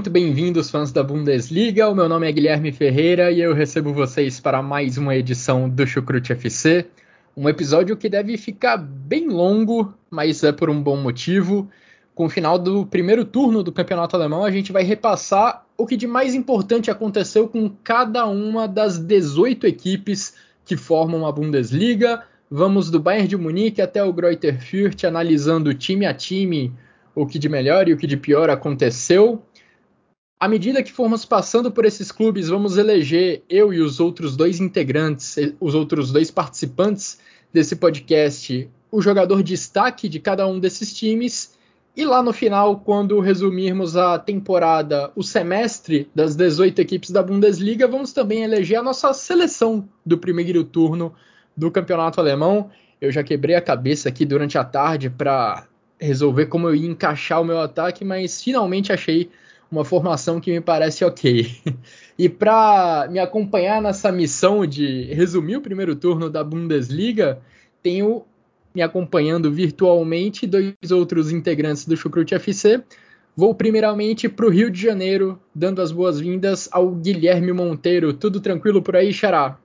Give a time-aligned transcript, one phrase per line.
[0.00, 1.86] Muito bem-vindos, fãs da Bundesliga.
[1.86, 5.86] O meu nome é Guilherme Ferreira e eu recebo vocês para mais uma edição do
[5.86, 6.86] Chucrute FC.
[7.36, 11.68] Um episódio que deve ficar bem longo, mas é por um bom motivo.
[12.14, 15.98] Com o final do primeiro turno do Campeonato Alemão, a gente vai repassar o que
[15.98, 20.32] de mais importante aconteceu com cada uma das 18 equipes
[20.64, 22.22] que formam a Bundesliga.
[22.50, 26.72] Vamos do Bayern de Munique até o Greuther Fürth, analisando time a time
[27.14, 29.42] o que de melhor e o que de pior aconteceu
[30.40, 34.58] à medida que formos passando por esses clubes, vamos eleger eu e os outros dois
[34.58, 37.18] integrantes, os outros dois participantes
[37.52, 41.58] desse podcast, o jogador destaque de cada um desses times.
[41.94, 47.86] E lá no final, quando resumirmos a temporada, o semestre das 18 equipes da Bundesliga,
[47.86, 51.12] vamos também eleger a nossa seleção do primeiro turno
[51.54, 52.70] do campeonato alemão.
[52.98, 55.66] Eu já quebrei a cabeça aqui durante a tarde para
[55.98, 59.28] resolver como eu ia encaixar o meu ataque, mas finalmente achei
[59.70, 61.50] uma formação que me parece ok.
[62.18, 67.40] E para me acompanhar nessa missão de resumir o primeiro turno da Bundesliga,
[67.82, 68.26] tenho
[68.74, 72.82] me acompanhando virtualmente dois outros integrantes do Chucrute FC.
[73.34, 78.12] Vou primeiramente para o Rio de Janeiro, dando as boas-vindas ao Guilherme Monteiro.
[78.12, 79.58] Tudo tranquilo por aí, Xará?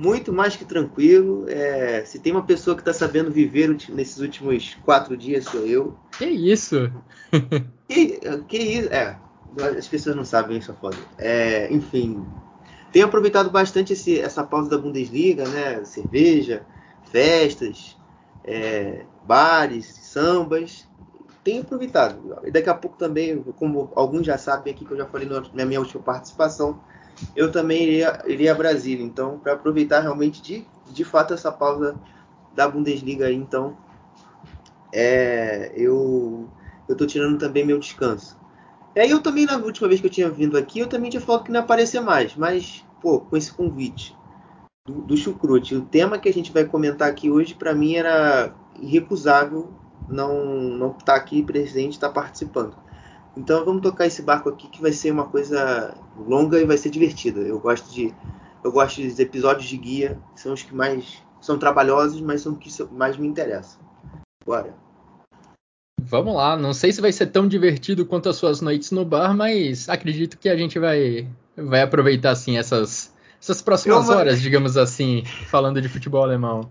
[0.00, 1.44] Muito mais que tranquilo.
[1.48, 5.98] É, se tem uma pessoa que está sabendo viver nesses últimos quatro dias, sou eu.
[6.16, 6.92] Que isso?
[7.88, 8.88] que, que isso?
[8.92, 9.18] É,
[9.76, 10.96] as pessoas não sabem isso, é foda.
[11.18, 12.24] É, enfim,
[12.92, 15.84] tenho aproveitado bastante esse, essa pausa da Bundesliga, né?
[15.84, 16.64] Cerveja,
[17.10, 17.98] festas,
[18.44, 20.86] é, bares, sambas.
[21.42, 22.38] Tenho aproveitado.
[22.44, 25.64] E daqui a pouco também, como alguns já sabem aqui, que eu já falei na
[25.64, 26.78] minha última participação,
[27.34, 29.04] eu também iria, iria a Brasília.
[29.04, 31.96] Então, para aproveitar realmente de, de fato essa pausa
[32.54, 33.76] da Bundesliga aí, então,
[34.92, 36.48] é, eu
[36.88, 38.38] eu tô tirando também meu descanso.
[38.96, 41.20] E aí eu também, na última vez que eu tinha vindo aqui, eu também tinha
[41.20, 44.16] falado que não ia aparecer mais, mas, pô, com esse convite
[44.86, 48.54] do, do Chucrute, o tema que a gente vai comentar aqui hoje, para mim era
[48.80, 49.70] irrecusável
[50.08, 52.74] não não estar tá aqui presente, estar tá participando.
[53.38, 56.90] Então vamos tocar esse barco aqui que vai ser uma coisa longa e vai ser
[56.90, 57.40] divertida.
[57.40, 58.12] Eu gosto de
[58.64, 62.54] eu gosto dos episódios de guia, que são os que mais são trabalhosos, mas são
[62.54, 63.80] os que mais me interessam.
[64.44, 64.74] Bora.
[66.00, 69.32] Vamos lá, não sei se vai ser tão divertido quanto as suas noites no bar,
[69.36, 75.24] mas acredito que a gente vai vai aproveitar assim essas essas próximas horas, digamos assim,
[75.46, 76.68] falando de futebol alemão.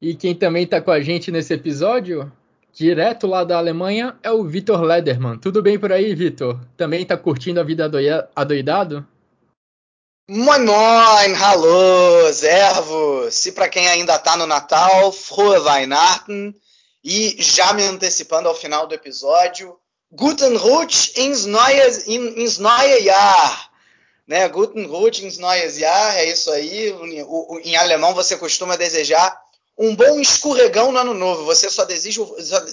[0.00, 2.32] E quem também está com a gente nesse episódio
[2.76, 5.38] direto lá da Alemanha, é o Vitor Lederman.
[5.38, 6.60] Tudo bem por aí, Vitor?
[6.76, 7.90] Também tá curtindo a vida
[8.36, 9.06] adoidado?
[10.28, 13.34] Moin moin, hallo, servus.
[13.34, 16.54] Se para quem ainda tá no Natal, frohe Weihnachten.
[17.02, 19.78] E já me antecipando ao final do episódio,
[20.12, 23.70] Guten Rutsch ins neue, ins neue Jahr.
[24.26, 24.46] Né?
[24.48, 26.92] Guten Rutsch ins neues Jahr, é isso aí.
[27.64, 29.45] Em alemão você costuma desejar
[29.78, 31.44] um bom escorregão no ano novo.
[31.44, 32.22] Você só deseja,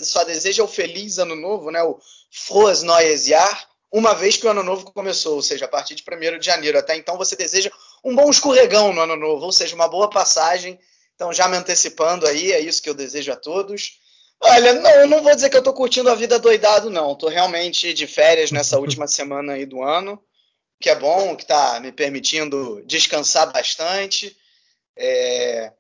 [0.04, 1.84] só deseja o feliz ano novo, né?
[1.84, 2.00] O
[2.32, 6.04] Frohes Neues Jahr, uma vez que o ano novo começou, ou seja, a partir de
[6.04, 6.80] 1 de janeiro.
[6.80, 7.70] Até então você deseja
[8.04, 10.80] um bom escorregão no ano novo, ou seja, uma boa passagem.
[11.16, 14.00] Então, já me antecipando aí, é isso que eu desejo a todos.
[14.42, 17.16] Olha, não, não vou dizer que eu tô curtindo a vida doidado, não.
[17.16, 20.22] Tô realmente de férias nessa última semana aí do ano,
[20.80, 24.36] que é bom, que tá me permitindo descansar bastante.
[24.98, 25.72] É,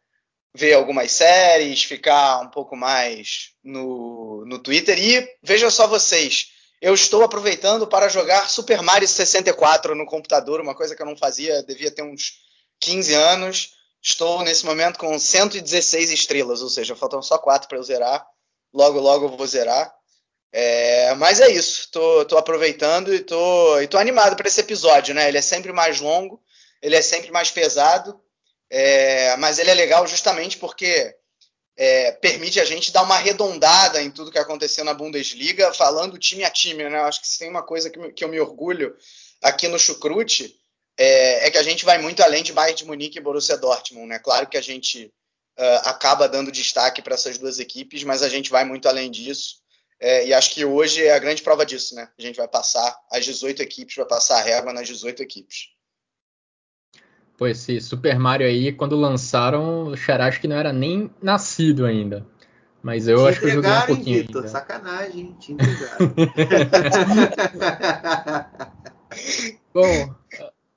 [0.55, 4.97] ver algumas séries, ficar um pouco mais no, no Twitter.
[4.97, 6.47] E veja só vocês,
[6.81, 11.17] eu estou aproveitando para jogar Super Mario 64 no computador, uma coisa que eu não
[11.17, 12.33] fazia, devia ter uns
[12.79, 13.71] 15 anos.
[14.01, 18.25] Estou nesse momento com 116 estrelas, ou seja, faltam só 4 para eu zerar.
[18.73, 19.94] Logo, logo eu vou zerar.
[20.51, 25.15] É, mas é isso, tô, tô aproveitando e tô, e tô animado para esse episódio,
[25.15, 25.27] né?
[25.27, 26.39] Ele é sempre mais longo,
[26.79, 28.19] ele é sempre mais pesado,
[28.75, 31.16] é, mas ele é legal justamente porque
[31.78, 36.44] é, permite a gente dar uma arredondada em tudo que aconteceu na Bundesliga, falando time
[36.44, 36.90] a time.
[36.90, 37.00] Né?
[37.02, 38.98] Acho que se tem uma coisa que, que eu me orgulho
[39.44, 40.60] aqui no Chucrute
[40.98, 44.08] é, é, que a gente vai muito além de Bayern de Munique e Borussia Dortmund,
[44.08, 44.18] né?
[44.18, 45.14] Claro que a gente
[45.60, 49.58] uh, acaba dando destaque para essas duas equipes, mas a gente vai muito além disso.
[50.00, 52.10] É, e acho que hoje é a grande prova disso, né?
[52.18, 55.74] A gente vai passar as 18 equipes, vai passar a régua nas 18 equipes.
[57.38, 61.85] Pô, esse Super Mario aí, quando lançaram, o Xará acho que não era nem nascido
[61.85, 62.25] ainda.
[62.81, 64.19] Mas eu te acho que eu joguei um pouquinho.
[64.19, 66.13] Victor, sacanagem, te entregaram.
[69.74, 70.13] Bom,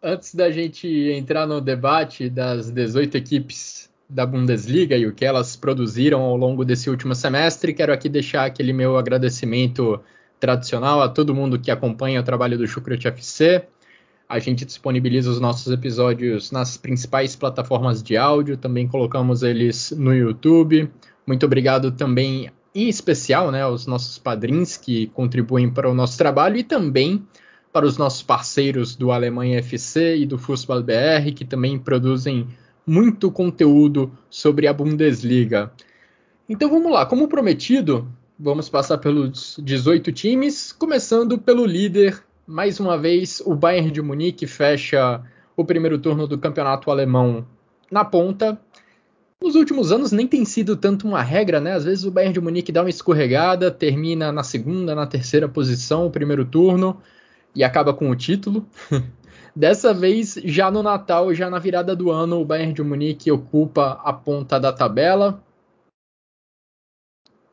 [0.02, 5.56] antes da gente entrar no debate das 18 equipes da Bundesliga e o que elas
[5.56, 10.00] produziram ao longo desse último semestre, quero aqui deixar aquele meu agradecimento
[10.38, 13.64] tradicional a todo mundo que acompanha o trabalho do Chucrut FC.
[14.28, 20.12] A gente disponibiliza os nossos episódios nas principais plataformas de áudio, também colocamos eles no
[20.12, 20.90] YouTube.
[21.24, 26.56] Muito obrigado também, em especial, né, aos nossos padrinhos que contribuem para o nosso trabalho
[26.56, 27.24] e também
[27.72, 32.48] para os nossos parceiros do Alemanha FC e do Fußball BR, que também produzem
[32.84, 35.70] muito conteúdo sobre a Bundesliga.
[36.48, 42.25] Então vamos lá, como prometido, vamos passar pelos 18 times, começando pelo líder.
[42.46, 45.20] Mais uma vez, o Bayern de Munique fecha
[45.56, 47.44] o primeiro turno do campeonato alemão
[47.90, 48.60] na ponta.
[49.42, 51.72] Nos últimos anos nem tem sido tanto uma regra, né?
[51.72, 56.06] Às vezes o Bayern de Munique dá uma escorregada, termina na segunda, na terceira posição
[56.06, 57.00] o primeiro turno
[57.52, 58.64] e acaba com o título.
[59.54, 64.00] Dessa vez, já no Natal, já na virada do ano, o Bayern de Munique ocupa
[64.04, 65.42] a ponta da tabela.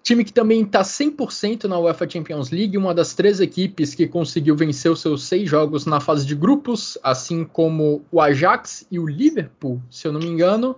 [0.03, 4.53] Time que também está 100% na UEFA Champions League, uma das três equipes que conseguiu
[4.53, 9.07] vencer os seus seis jogos na fase de grupos, assim como o Ajax e o
[9.07, 10.75] Liverpool, se eu não me engano.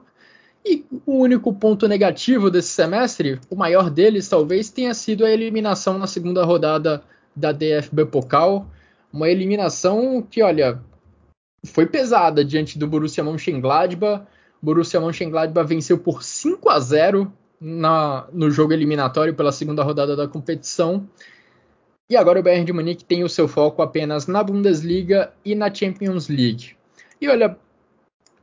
[0.64, 5.98] E o único ponto negativo desse semestre, o maior deles talvez, tenha sido a eliminação
[5.98, 7.04] na segunda rodada
[7.36, 8.68] da DFB Pokal.
[9.12, 10.80] Uma eliminação que, olha,
[11.66, 14.24] foi pesada diante do Borussia Mönchengladbach.
[14.62, 20.28] Borussia Mönchengladbach venceu por 5 a 0 na, no jogo eliminatório pela segunda rodada da
[20.28, 21.08] competição.
[22.10, 25.74] E agora o Bayern de Munique tem o seu foco apenas na Bundesliga e na
[25.74, 26.76] Champions League.
[27.20, 27.58] E olha,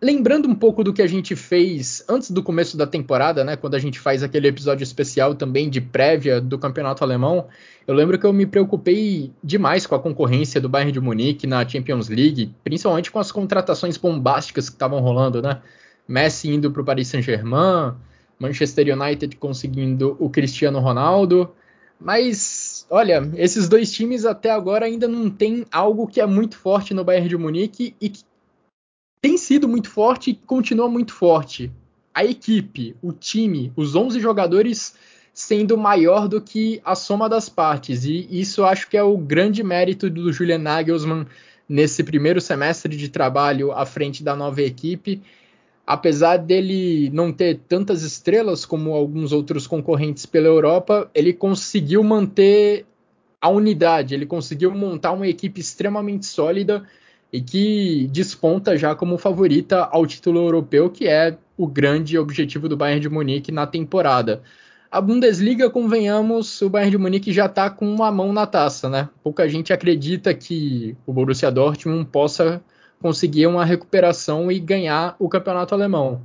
[0.03, 3.77] lembrando um pouco do que a gente fez antes do começo da temporada, né, quando
[3.77, 7.47] a gente faz aquele episódio especial também de prévia do campeonato alemão,
[7.87, 11.67] eu lembro que eu me preocupei demais com a concorrência do Bayern de Munique na
[11.67, 15.63] Champions League, principalmente com as contratações bombásticas que estavam rolando, né?
[16.09, 17.95] Messi indo para o Paris Saint-Germain,
[18.43, 21.53] Manchester United conseguindo o Cristiano Ronaldo,
[21.99, 26.93] mas olha, esses dois times até agora ainda não tem algo que é muito forte
[26.93, 28.25] no Bayern de Munique e que
[29.21, 31.71] tem sido muito forte e continua muito forte.
[32.13, 34.97] A equipe, o time, os 11 jogadores
[35.33, 38.05] sendo maior do que a soma das partes.
[38.05, 41.27] E isso acho que é o grande mérito do Julian Nagelsmann
[41.69, 45.23] nesse primeiro semestre de trabalho à frente da nova equipe.
[45.87, 52.87] Apesar dele não ter tantas estrelas como alguns outros concorrentes pela Europa, ele conseguiu manter
[53.41, 56.85] a unidade, ele conseguiu montar uma equipe extremamente sólida
[57.33, 62.77] e que desponta já como favorita ao título europeu, que é o grande objetivo do
[62.77, 64.43] Bayern de Munique na temporada.
[64.91, 69.09] A Bundesliga, convenhamos, o Bayern de Munique já está com uma mão na taça, né?
[69.25, 72.63] Pouca gente acredita que o Borussia Dortmund possa
[73.03, 76.23] conseguir uma recuperação e ganhar o campeonato alemão.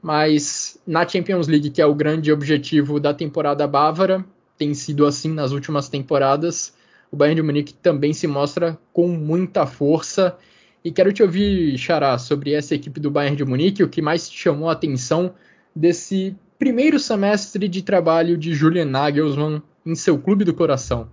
[0.00, 4.24] Mas na Champions League, que é o grande objetivo da temporada bávara,
[4.56, 6.78] tem sido assim nas últimas temporadas
[7.10, 10.36] o Bayern de Munique também se mostra com muita força.
[10.84, 14.28] E quero te ouvir, Xará, sobre essa equipe do Bayern de Munique, o que mais
[14.28, 15.34] te chamou a atenção
[15.74, 21.10] desse primeiro semestre de trabalho de Julian Nagelsmann em seu clube do coração.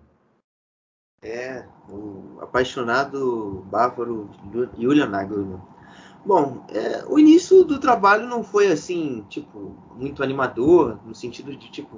[1.22, 1.66] É,
[2.48, 4.30] apaixonado bávaro
[4.78, 5.62] Julian Nagelsmann.
[6.26, 11.72] Bom, é, o início do trabalho não foi assim, tipo, muito animador, no sentido de,
[11.72, 11.98] tipo,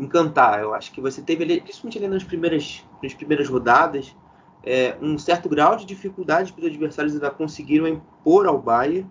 [0.00, 0.60] encantar.
[0.60, 4.16] Eu acho que você teve ali, principalmente ali nas primeiras, nas primeiras rodadas,
[4.64, 9.08] é, um certo grau de dificuldade que os adversários ainda conseguiram impor ao Bayern,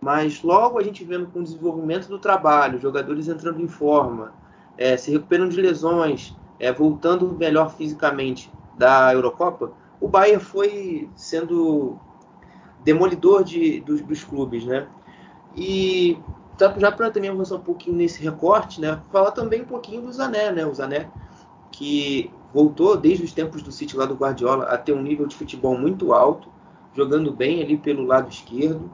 [0.00, 4.32] mas logo a gente vendo com o desenvolvimento do trabalho, jogadores entrando em forma,
[4.78, 11.98] é, se recuperando de lesões, é, voltando melhor fisicamente da Eurocopa, o Bayern foi sendo
[12.82, 14.88] demolidor de, dos, dos clubes, né?
[15.56, 16.18] E
[16.78, 19.00] já para também avançar um pouquinho nesse recorte, né?
[19.12, 20.64] Falar também um pouquinho do Zané, né?
[20.64, 21.10] O Zané
[21.70, 25.36] que voltou desde os tempos do City lá do Guardiola a ter um nível de
[25.36, 26.50] futebol muito alto,
[26.94, 28.90] jogando bem ali pelo lado esquerdo,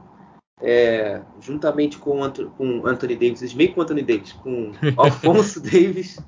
[0.60, 2.20] é, juntamente com,
[2.56, 6.18] com Anthony Davis, meio com Anthony Davis, com Alfonso Davis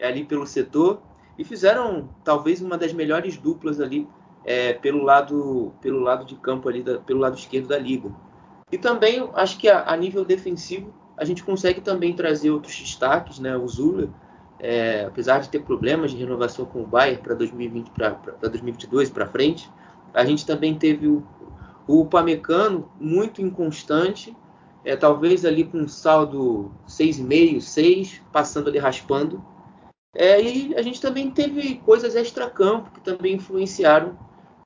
[0.00, 1.00] ali pelo setor
[1.38, 4.08] e fizeram talvez uma das melhores duplas ali
[4.46, 8.08] é, pelo lado pelo lado de campo ali, da, pelo lado esquerdo da liga.
[8.70, 13.40] E também acho que a, a, nível defensivo a gente consegue também trazer outros destaques,
[13.40, 13.56] né?
[13.56, 14.08] O Zula,
[14.60, 19.26] é, apesar de ter problemas de renovação com o Bayern para 2020 para 2022 para
[19.26, 19.68] frente,
[20.14, 21.26] a gente também teve o,
[21.86, 24.36] o Pamecano muito inconstante,
[24.84, 29.44] é, talvez ali com um saldo 6,5, 6, passando ali raspando.
[30.14, 34.16] É, e a gente também teve coisas extra-campo que também influenciaram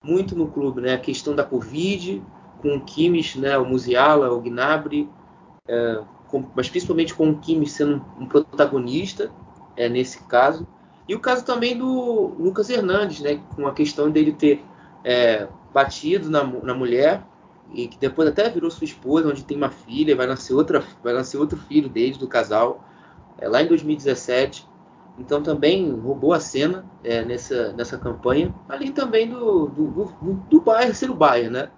[0.02, 0.94] muito no clube, né?
[0.94, 2.22] A questão da Covid,
[2.60, 3.56] com o Kimmich, né?
[3.58, 5.08] O Musiala, o Gnabry,
[5.68, 9.30] é, com, mas principalmente com o Kimmich sendo um protagonista
[9.76, 10.66] é, nesse caso.
[11.08, 13.40] E o caso também do Lucas Hernandes, né?
[13.54, 14.64] Com a questão dele ter
[15.04, 17.22] é, batido na, na mulher
[17.72, 21.12] e que depois até virou sua esposa, onde tem uma filha, vai nascer outra, vai
[21.12, 22.84] nascer outro filho deles do casal,
[23.38, 24.68] é, lá em 2017.
[25.20, 30.60] Então também roubou a cena é, nessa, nessa campanha, além também do, do, do, do
[30.62, 31.70] Bayern ser o Bayern, né?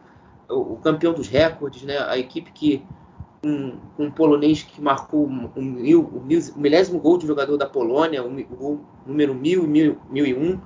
[0.48, 1.98] O, o, campeão dos recordes, né?
[1.98, 2.86] A equipe que
[3.44, 7.66] um, um polonês que marcou um, mil, o, mil, o milésimo gol de jogador da
[7.66, 10.60] Polônia, o, número mil mil, mil e um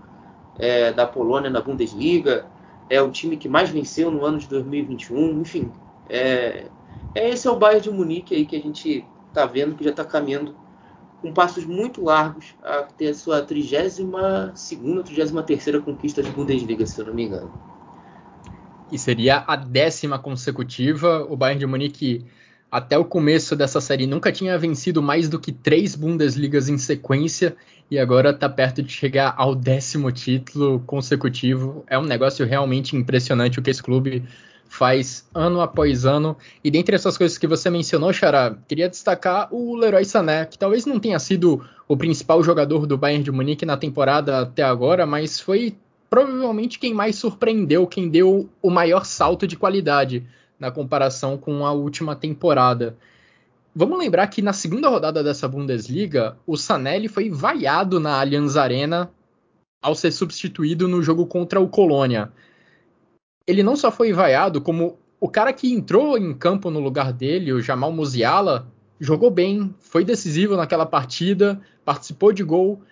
[0.59, 2.45] é, da Polônia na Bundesliga,
[2.91, 5.73] é o time que mais venceu no ano de 2021, enfim,
[6.11, 6.67] é,
[7.15, 9.91] é esse é o Bayern de Munique aí que a gente está vendo que já
[9.91, 10.55] está caminhando
[11.21, 17.07] com passos muito largos a ter a sua 32ª, 33ª conquista de Bundesliga, se eu
[17.07, 17.51] não me engano.
[18.91, 21.27] E seria a décima consecutiva.
[21.29, 22.25] O Bayern de Munique,
[22.71, 27.57] até o começo dessa série, nunca tinha vencido mais do que três Bundesligas em sequência
[27.91, 31.85] e agora está perto de chegar ao décimo título consecutivo.
[31.89, 34.23] É um negócio realmente impressionante o que esse clube
[34.69, 36.37] faz ano após ano.
[36.63, 40.87] E dentre essas coisas que você mencionou, Xará, queria destacar o Leroy Sané, que talvez
[40.87, 45.41] não tenha sido o principal jogador do Bayern de Munique na temporada até agora, mas
[45.41, 45.77] foi
[46.11, 50.27] provavelmente quem mais surpreendeu, quem deu o maior salto de qualidade
[50.59, 52.97] na comparação com a última temporada.
[53.75, 59.11] Vamos lembrar que na segunda rodada dessa Bundesliga, o Sané foi vaiado na Allianz Arena
[59.83, 62.33] ao ser substituído no jogo contra o Colônia
[63.47, 67.53] ele não só foi vaiado, como o cara que entrou em campo no lugar dele,
[67.53, 68.67] o Jamal Musiala,
[69.01, 72.83] jogou bem, foi decisivo naquela partida, participou de gol.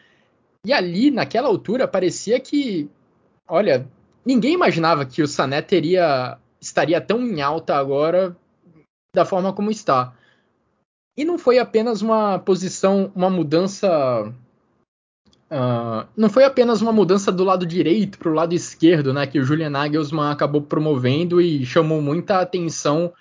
[0.64, 2.88] E ali, naquela altura, parecia que,
[3.48, 3.86] olha,
[4.24, 8.34] ninguém imaginava que o Sané teria estaria tão em alta agora
[9.14, 10.14] da forma como está.
[11.16, 14.32] E não foi apenas uma posição, uma mudança
[15.54, 19.38] Uh, não foi apenas uma mudança do lado direito para o lado esquerdo, né, que
[19.38, 23.12] o Julian Nagelsmann acabou promovendo e chamou muita atenção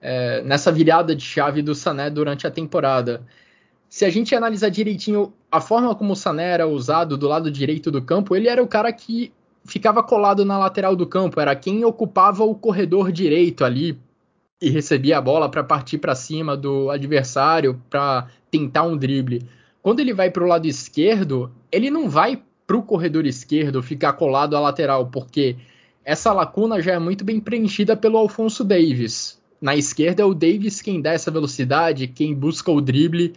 [0.00, 3.22] é, nessa virada de chave do Sané durante a temporada.
[3.86, 7.90] Se a gente analisar direitinho a forma como o Sané era usado do lado direito
[7.90, 9.30] do campo, ele era o cara que
[9.62, 13.98] ficava colado na lateral do campo, era quem ocupava o corredor direito ali
[14.58, 19.46] e recebia a bola para partir para cima do adversário para tentar um drible.
[19.84, 24.14] Quando ele vai para o lado esquerdo, ele não vai para o corredor esquerdo ficar
[24.14, 25.56] colado à lateral, porque
[26.02, 29.38] essa lacuna já é muito bem preenchida pelo Alfonso Davis.
[29.60, 33.34] Na esquerda é o Davis quem dá essa velocidade, quem busca o drible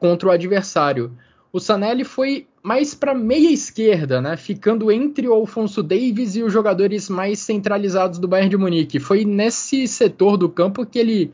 [0.00, 1.12] contra o adversário.
[1.52, 6.52] O Sanelli foi mais para meia esquerda, né, ficando entre o Alfonso Davis e os
[6.52, 8.98] jogadores mais centralizados do Bayern de Munique.
[8.98, 11.32] Foi nesse setor do campo que ele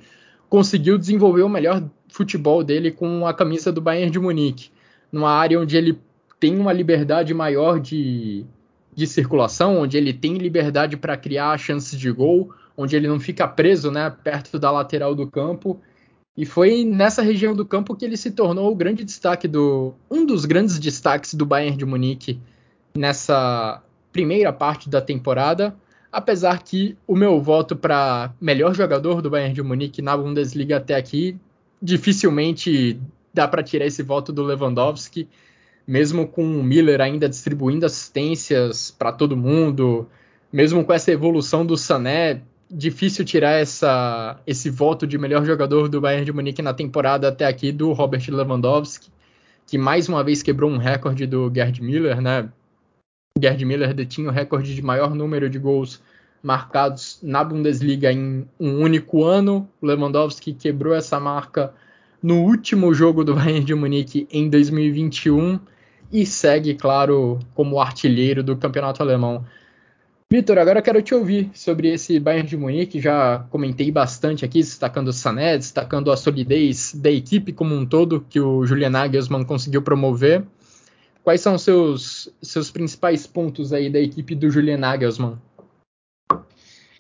[0.51, 1.83] conseguiu desenvolver o melhor
[2.17, 4.71] futebol dele com a camisa do Bayern de Munique,
[5.13, 6.01] numa área onde ele
[6.41, 8.47] tem uma liberdade maior de,
[8.95, 13.47] de circulação, onde ele tem liberdade para criar chances de gol, onde ele não fica
[13.47, 15.79] preso né, perto da lateral do campo.
[16.35, 19.95] E foi nessa região do campo que ele se tornou o grande destaque do.
[20.11, 22.39] um dos grandes destaques do Bayern de Munique
[22.95, 25.75] nessa primeira parte da temporada.
[26.13, 30.95] Apesar que o meu voto para melhor jogador do Bayern de Munique na Bundesliga até
[30.95, 31.39] aqui
[31.81, 33.01] dificilmente
[33.33, 35.29] dá para tirar esse voto do Lewandowski,
[35.87, 40.09] mesmo com o Miller ainda distribuindo assistências para todo mundo,
[40.53, 46.01] mesmo com essa evolução do Sané, difícil tirar essa, esse voto de melhor jogador do
[46.01, 49.11] Bayern de Munique na temporada até aqui do Robert Lewandowski,
[49.67, 52.49] que mais uma vez quebrou um recorde do Gerd Miller, né?
[53.41, 56.01] Gerd Miller detinha o recorde de maior número de gols
[56.43, 59.69] marcados na Bundesliga em um único ano.
[59.81, 61.73] O Lewandowski quebrou essa marca
[62.23, 65.59] no último jogo do Bayern de Munique em 2021
[66.13, 69.45] e segue, claro, como artilheiro do campeonato alemão.
[70.29, 73.01] Vitor, agora quero te ouvir sobre esse Bayern de Munique.
[73.01, 78.27] Já comentei bastante aqui, destacando o Sané, destacando a solidez da equipe como um todo
[78.29, 80.45] que o Julian Nagelsmann conseguiu promover.
[81.23, 85.39] Quais são seus seus principais pontos aí da equipe do Julian Nagelsmann?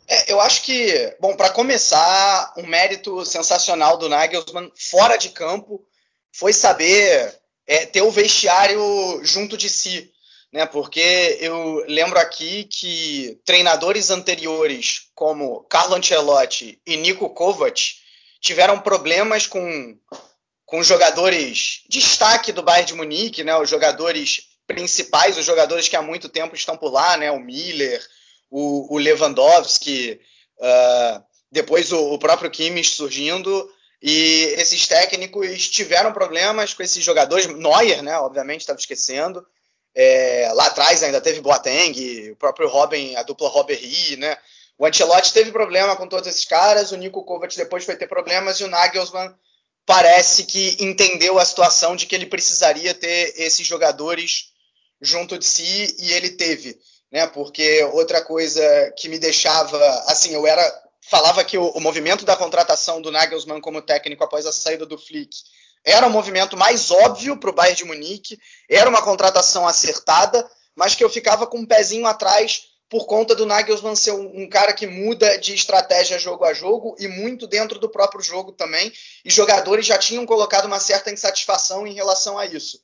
[0.08, 5.84] É, eu acho que, bom, para começar, um mérito sensacional do Nagelsmann fora de campo
[6.32, 7.34] foi saber
[7.66, 10.12] é, ter o vestiário junto de si,
[10.52, 10.64] né?
[10.64, 17.96] Porque eu lembro aqui que treinadores anteriores, como Carlo Ancelotti e Nico Kovac,
[18.40, 19.98] tiveram problemas com,
[20.64, 23.56] com jogadores de destaque do Bayern de Munique, né?
[23.56, 27.30] Os jogadores principais, os jogadores que há muito tempo estão por lá, né?
[27.32, 28.00] O Miller,
[28.50, 30.20] o, o Lewandowski,
[30.58, 33.70] uh, depois o, o, próprio Kimmich surgindo,
[34.02, 39.44] e esses técnicos tiveram problemas com esses jogadores, Neuer, né, obviamente, estava esquecendo,
[39.94, 43.80] é, lá atrás ainda teve Boateng, o próprio Robin, a dupla Robert
[44.18, 44.36] né,
[44.78, 48.60] o Ancelotti teve problema com todos esses caras, o Nico Kovac depois foi ter problemas,
[48.60, 49.34] e o Nagelsmann
[49.86, 54.52] parece que entendeu a situação de que ele precisaria ter esses jogadores
[55.00, 56.78] junto de si, e ele teve
[57.16, 57.26] né?
[57.26, 60.62] Porque outra coisa que me deixava, assim, eu era
[61.00, 64.98] falava que o, o, movimento da contratação do Nagelsmann como técnico após a saída do
[64.98, 65.34] Flick
[65.82, 70.94] era o movimento mais óbvio para o Bayern de Munique, era uma contratação acertada, mas
[70.94, 74.74] que eu ficava com um pezinho atrás por conta do Nagelsmann ser um, um, cara
[74.74, 78.92] que muda de estratégia jogo a jogo e muito dentro do próprio jogo também,
[79.24, 82.78] e jogadores já tinham colocado uma certa insatisfação em relação a isso.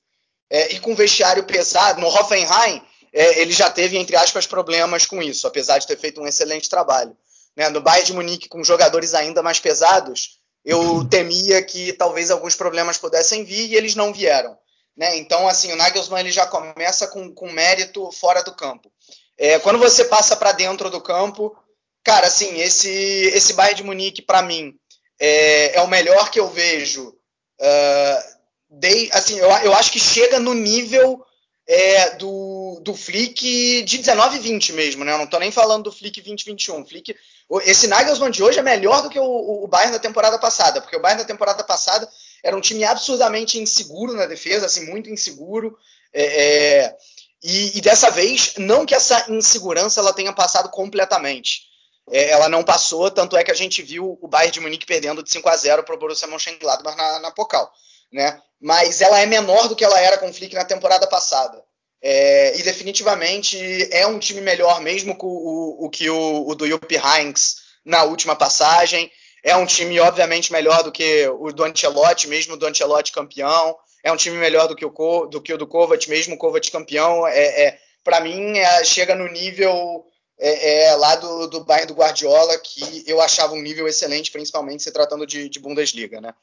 [0.49, 5.23] É, e com vestiário pesado, no Hoffenheim, é, ele já teve, entre aspas, problemas com
[5.23, 7.17] isso, apesar de ter feito um excelente trabalho.
[7.57, 7.69] Né?
[7.69, 12.97] No Bayern de Munique, com jogadores ainda mais pesados, eu temia que talvez alguns problemas
[12.97, 14.57] pudessem vir e eles não vieram.
[14.97, 15.17] Né?
[15.17, 18.91] Então, assim, o Nagelsmann ele já começa com, com mérito fora do campo.
[19.39, 21.57] É, quando você passa para dentro do campo,
[22.05, 22.91] cara, assim, esse,
[23.35, 24.75] esse Bayern de Munique, para mim,
[25.19, 27.15] é, é, o melhor que eu vejo.
[27.61, 31.25] Uh, assim, eu, eu acho que chega no nível
[31.67, 35.13] é, do, do Flick de 19 e 20 mesmo, né?
[35.13, 36.85] Eu não tô nem falando do Flick 2021.
[36.87, 37.17] Flick,
[37.65, 40.97] esse Nagelsmann de hoje é melhor do que o, o Bayern da temporada passada, porque
[40.97, 42.09] o Bayern da temporada passada
[42.43, 45.77] era um time absurdamente inseguro na defesa, assim, muito inseguro.
[46.13, 46.97] É, é,
[47.43, 51.71] e, e, dessa vez, não que essa insegurança ela tenha passado completamente.
[52.11, 55.23] É, ela não passou, tanto é que a gente viu o Bayern de Munique perdendo
[55.23, 57.73] de 5 a 0 para o Borussia Mönchengladbach na, na Pokal
[58.13, 58.41] né?
[58.61, 61.63] Mas ela é menor do que ela era com o Flick na temporada passada.
[62.05, 63.57] É, e definitivamente
[63.93, 68.03] é um time melhor mesmo com o, o que o, o do Jupp Heynckes na
[68.05, 69.11] última passagem.
[69.45, 73.77] É um time, obviamente, melhor do que o do Ancelotti, mesmo do Ancelotti campeão.
[74.05, 76.71] É um time melhor do que o, do, que o do Kovac, mesmo o Kovac
[76.71, 77.27] campeão.
[77.27, 80.05] É, é Para mim, é, chega no nível
[80.39, 84.83] é, é, lá do, do Bayern do Guardiola, que eu achava um nível excelente, principalmente
[84.83, 86.21] se tratando de, de Bundesliga.
[86.21, 86.35] Né?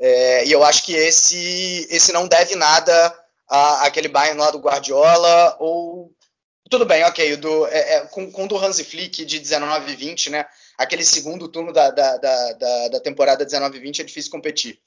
[0.00, 3.14] É, e eu acho que esse, esse não deve nada
[3.46, 6.10] à, àquele Bayern lá do Guardiola, ou.
[6.70, 9.96] Tudo bem, ok, do, é, é, com, com o do Hansi Flick de 19 e
[9.96, 10.46] 20, né?
[10.78, 14.78] Aquele segundo turno da, da, da, da temporada 19 e 20 é difícil competir.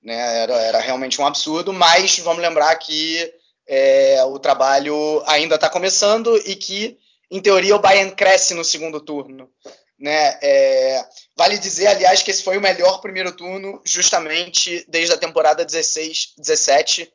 [0.00, 0.42] Né?
[0.42, 3.34] Era, era realmente um absurdo, mas vamos lembrar que
[3.66, 6.98] é, o trabalho ainda está começando e que,
[7.30, 9.50] em teoria, o Bayern cresce no segundo turno.
[9.98, 10.38] Né?
[10.42, 11.04] É,
[11.36, 16.34] vale dizer, aliás, que esse foi o melhor primeiro turno, justamente desde a temporada 16,
[16.38, 17.12] 17.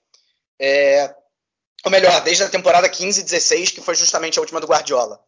[0.59, 1.13] É,
[1.85, 5.19] ou melhor, desde a temporada 15 16, que foi justamente a última do Guardiola.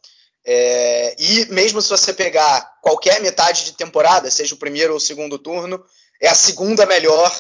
[0.43, 5.01] É, e mesmo se você pegar qualquer metade de temporada, seja o primeiro ou o
[5.01, 5.83] segundo turno,
[6.19, 7.31] é a segunda melhor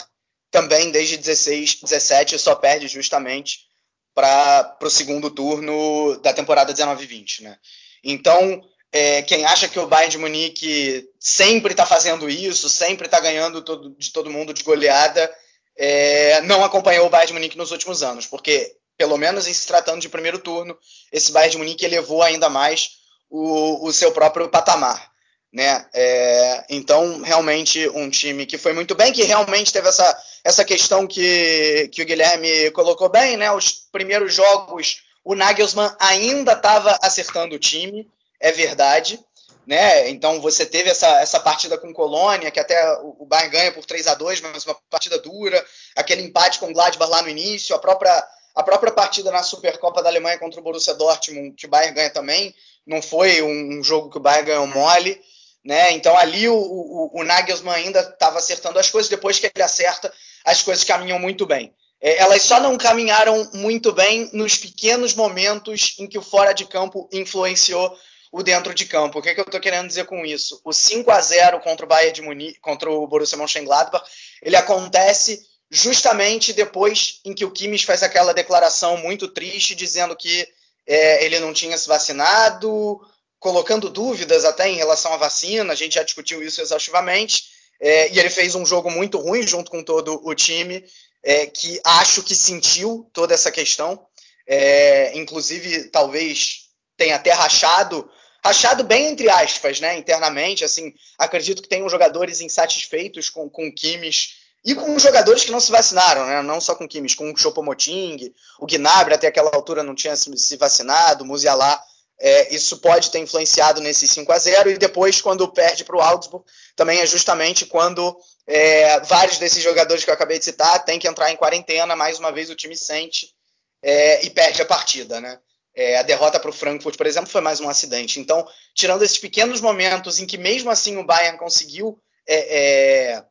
[0.51, 3.71] também desde 16, 17, só perde justamente
[4.13, 7.43] para o segundo turno da temporada 19 20.
[7.43, 7.57] Né?
[8.03, 8.61] Então,
[8.91, 13.61] é, quem acha que o Bayern de Munique sempre está fazendo isso, sempre está ganhando
[13.61, 15.33] todo, de todo mundo de goleada,
[15.77, 19.65] é, não acompanhou o Bayern de Munique nos últimos anos, porque, pelo menos em se
[19.65, 20.77] tratando de primeiro turno,
[21.11, 22.97] esse Bayern de Munique elevou ainda mais
[23.29, 25.09] o, o seu próprio patamar.
[25.53, 25.85] Né?
[25.93, 31.05] É, então, realmente, um time que foi muito bem, que realmente teve essa, essa questão
[31.05, 33.51] que, que o Guilherme colocou bem, né?
[33.51, 38.07] Os primeiros jogos, o Nagelsmann ainda estava acertando o time,
[38.41, 39.19] é verdade.
[39.65, 40.09] Né?
[40.09, 44.07] Então você teve essa, essa partida com Colônia, que até o Bayern ganha por 3
[44.07, 45.63] a 2 mas uma partida dura,
[45.95, 50.01] aquele empate com o Gladbach lá no início, a própria, a própria partida na Supercopa
[50.01, 52.53] da Alemanha contra o Borussia Dortmund, que o Bayern ganha também,
[52.85, 55.21] não foi um, jogo que o Bayern ganhou mole.
[55.63, 55.91] Né?
[55.91, 60.11] Então ali o, o, o Nagelsmann ainda estava acertando as coisas, depois que ele acerta,
[60.43, 61.71] as coisas caminham muito bem.
[62.01, 66.65] É, elas só não caminharam muito bem nos pequenos momentos em que o fora de
[66.65, 67.95] campo influenciou
[68.31, 69.19] o dentro de campo.
[69.19, 70.61] O que, é que eu estou querendo dizer com isso?
[70.63, 74.03] O 5 a 0 contra o Bayern de Munique, contra o Borussia Mönchengladbach,
[74.41, 80.47] ele acontece justamente depois em que o Kimmich faz aquela declaração muito triste dizendo que
[80.87, 82.99] é, ele não tinha se vacinado,
[83.39, 87.45] colocando dúvidas até em relação à vacina, a gente já discutiu isso exaustivamente,
[87.79, 90.83] é, e ele fez um jogo muito ruim junto com todo o time,
[91.23, 94.05] é, que acho que sentiu toda essa questão,
[94.45, 96.67] é, inclusive talvez
[96.97, 98.09] tenha até rachado,
[98.43, 104.41] rachado bem entre aspas, né, internamente, assim, acredito que tenham jogadores insatisfeitos com, com Kimmich,
[104.63, 106.41] e com jogadores que não se vacinaram, né?
[106.43, 110.55] não só com Kimmich, com o Chopomoting, o Gnabry até aquela altura não tinha se
[110.55, 111.79] vacinado, o Musiala,
[112.19, 116.01] é, isso pode ter influenciado nesse 5 a 0 e depois quando perde para o
[116.01, 120.99] Augsburg, também é justamente quando é, vários desses jogadores que eu acabei de citar têm
[120.99, 123.33] que entrar em quarentena, mais uma vez o time sente
[123.81, 125.39] é, e perde a partida, né?
[125.73, 128.19] É, a derrota para o Frankfurt, por exemplo, foi mais um acidente.
[128.19, 133.23] Então, tirando esses pequenos momentos em que mesmo assim o Bayern conseguiu é, é,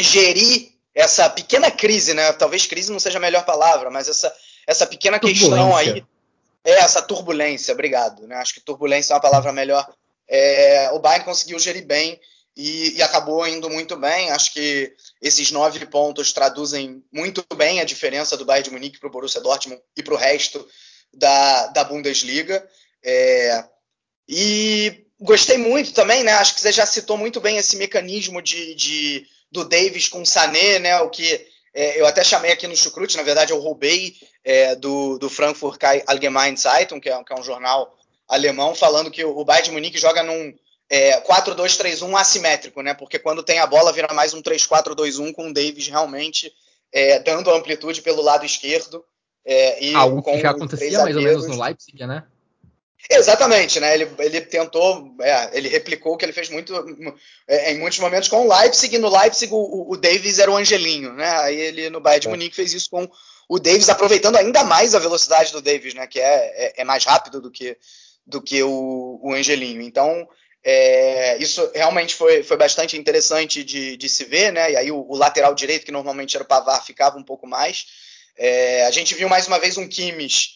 [0.00, 2.32] gerir essa pequena crise, né?
[2.32, 4.34] Talvez crise não seja a melhor palavra, mas essa,
[4.66, 6.02] essa pequena questão aí.
[6.64, 8.26] É, essa turbulência, obrigado.
[8.26, 8.34] Né?
[8.36, 9.86] Acho que turbulência é uma palavra melhor.
[10.26, 12.18] É, o Bayern conseguiu gerir bem
[12.56, 14.30] e, e, acabou indo muito bem.
[14.30, 19.08] Acho que esses nove pontos traduzem muito bem a diferença do Bayern de Munique para
[19.08, 20.66] o Borussia Dortmund e para o resto
[21.16, 22.66] da, da Bundesliga.
[23.04, 23.64] É,
[24.28, 26.32] e gostei muito também, né?
[26.32, 30.26] Acho que você já citou muito bem esse mecanismo de, de do Davis com o
[30.26, 31.00] Sané, né?
[31.00, 35.18] O que é, eu até chamei aqui no Chucrute, na verdade eu roubei é, do,
[35.18, 37.94] do Frankfurt Allgemeine Zeitung, que é, que é, um jornal
[38.28, 40.54] alemão, falando que o Bayern de Munique joga num
[40.90, 42.94] é, 4-2-3-1 assimétrico, né?
[42.94, 46.52] Porque quando tem a bola vira mais um 3-4-2-1 com o Davis realmente
[46.92, 49.04] é, dando amplitude pelo lado esquerdo.
[49.46, 52.24] É, e Algo que já acontecia mais ou menos no Leipzig, né?
[53.08, 53.94] Exatamente, né?
[53.94, 56.74] Ele, ele tentou, é, ele replicou o que ele fez muito
[57.46, 58.96] é, em muitos momentos com o Leipzig.
[58.96, 61.30] E no Leipzig o, o Davis era o Angelinho, né?
[61.38, 62.30] Aí ele no Bayern de é.
[62.30, 63.08] Munique fez isso com
[63.48, 66.08] o Davis, aproveitando ainda mais a velocidade do Davis, né?
[66.08, 67.76] Que é, é, é mais rápido do que,
[68.26, 69.82] do que o, o Angelinho.
[69.82, 70.26] Então
[70.64, 74.72] é, isso realmente foi, foi bastante interessante de, de se ver, né?
[74.72, 77.86] E aí o, o, lateral direito, que normalmente era o Pavar, ficava um pouco mais.
[78.36, 80.50] É, a gente viu mais uma vez um Kimmich,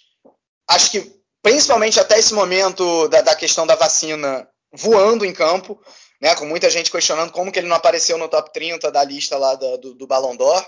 [0.68, 5.80] acho que principalmente até esse momento da, da, questão da vacina voando em campo,
[6.20, 9.38] né, com muita gente questionando como que ele não apareceu no top 30 da lista
[9.38, 10.64] lá do, do, do Ballon d'Or.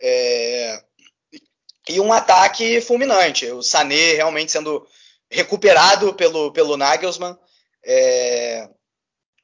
[0.00, 0.82] É,
[1.88, 4.86] e um ataque fulminante, o Sané realmente sendo
[5.30, 7.38] recuperado pelo, pelo Nagelsmann,
[7.84, 8.68] é,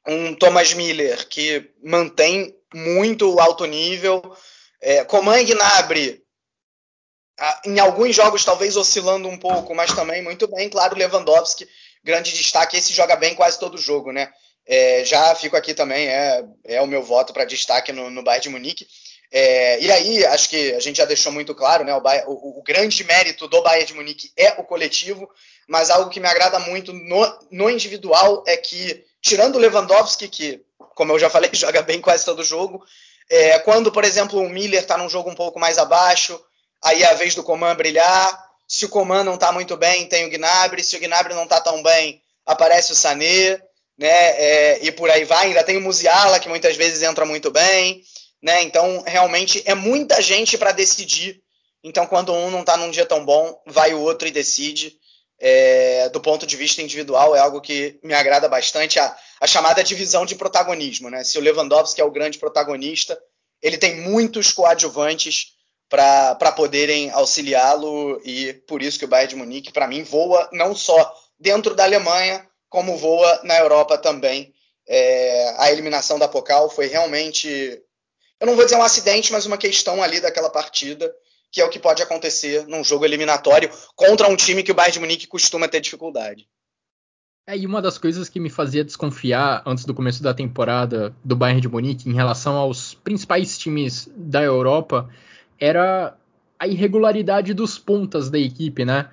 [0.07, 4.35] um Thomas Miller que mantém muito alto nível,
[4.81, 6.22] é, Coman e Gnabry
[7.65, 10.69] em alguns jogos talvez oscilando um pouco, mas também muito bem.
[10.69, 11.67] Claro, Lewandowski,
[12.03, 12.77] grande destaque.
[12.77, 14.31] Esse joga bem quase todo jogo, né?
[14.65, 18.43] É, já fico aqui também, é, é o meu voto para destaque no, no Bayern
[18.43, 18.87] de Munique.
[19.35, 21.93] É, e aí, acho que a gente já deixou muito claro, né?
[21.95, 25.27] O, Bayern, o, o, grande mérito do Bayern de Munique é o coletivo,
[25.67, 30.61] mas algo que me agrada muito no, no individual é que, tirando o Lewandowski, que,
[30.95, 32.85] como eu já falei, joga bem quase todo jogo,
[33.29, 36.39] é, quando, por exemplo, o Miller está num jogo um pouco mais abaixo,
[36.83, 38.43] aí é a vez do Coman brilhar.
[38.67, 40.83] Se o Coman não está muito bem, tem o Gnabry.
[40.83, 43.59] Se o Gnabry não está tão bem, aparece o Sané,
[43.97, 44.07] né?
[44.07, 45.47] É, e por aí vai.
[45.47, 48.01] Ainda tem o Musiala, que muitas vezes entra muito bem,
[48.41, 48.63] né?
[48.63, 51.41] Então, realmente, é muita gente para decidir.
[51.83, 54.97] Então, quando um não está num dia tão bom, vai o outro e decide.
[55.39, 58.99] É, do ponto de vista individual, é algo que me agrada bastante.
[58.99, 61.23] A, a chamada divisão de protagonismo, né?
[61.23, 63.19] Se o Lewandowski é o grande protagonista,
[63.61, 65.52] ele tem muitos coadjuvantes
[65.93, 70.75] para poderem auxiliá-lo e por isso que o Bayern de Munique, para mim, voa não
[70.75, 74.51] só dentro da Alemanha, como voa na Europa também.
[74.87, 77.47] É, a eliminação da Pocal foi realmente,
[78.39, 81.13] eu não vou dizer um acidente, mas uma questão ali daquela partida,
[81.51, 84.93] que é o que pode acontecer num jogo eliminatório contra um time que o Bayern
[84.93, 86.47] de Munique costuma ter dificuldade.
[87.45, 91.35] É, e uma das coisas que me fazia desconfiar antes do começo da temporada do
[91.35, 95.07] Bayern de Munique em relação aos principais times da Europa
[95.63, 96.17] era
[96.59, 99.07] a irregularidade dos pontas da equipe, né?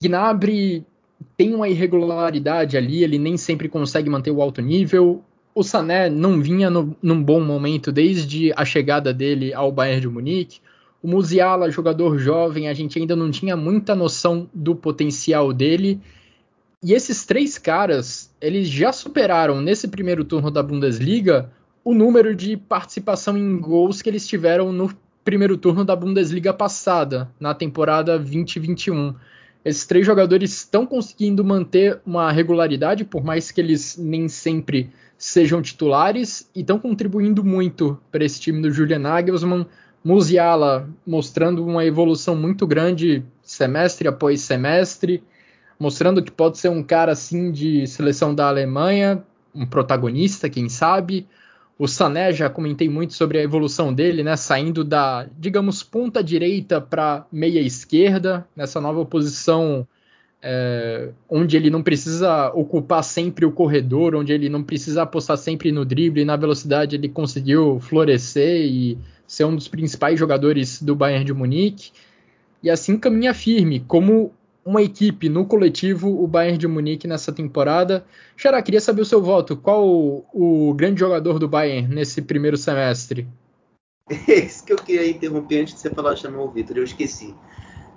[0.00, 0.86] Gnabry
[1.36, 5.24] tem uma irregularidade ali, ele nem sempre consegue manter o alto nível.
[5.52, 10.08] O Sané não vinha no, num bom momento desde a chegada dele ao Bayern de
[10.08, 10.60] Munique.
[11.02, 16.00] O Musiala, jogador jovem, a gente ainda não tinha muita noção do potencial dele.
[16.84, 21.50] E esses três caras, eles já superaram nesse primeiro turno da Bundesliga
[21.84, 24.88] o número de participação em gols que eles tiveram no
[25.24, 29.14] primeiro turno da Bundesliga passada, na temporada 2021.
[29.64, 35.62] Esses três jogadores estão conseguindo manter uma regularidade, por mais que eles nem sempre sejam
[35.62, 39.66] titulares, e estão contribuindo muito para esse time do Julian Nagelsmann.
[40.04, 45.22] Musiala mostrando uma evolução muito grande semestre após semestre,
[45.78, 49.22] mostrando que pode ser um cara assim de seleção da Alemanha,
[49.54, 51.28] um protagonista, quem sabe.
[51.82, 56.80] O Sané já comentei muito sobre a evolução dele, né, saindo da, digamos, ponta direita
[56.80, 59.84] para meia esquerda, nessa nova posição
[60.40, 65.72] é, onde ele não precisa ocupar sempre o corredor, onde ele não precisa apostar sempre
[65.72, 70.94] no drible e na velocidade, ele conseguiu florescer e ser um dos principais jogadores do
[70.94, 71.90] Bayern de Munique.
[72.62, 74.32] E assim caminha firme, como
[74.64, 78.04] uma equipe no coletivo, o Bayern de Munique nessa temporada.
[78.36, 79.56] Xará, queria saber o seu voto.
[79.56, 83.26] Qual o, o grande jogador do Bayern nesse primeiro semestre?
[84.28, 87.34] Esse que eu queria interromper antes de você falar, chamar o Vitor, eu esqueci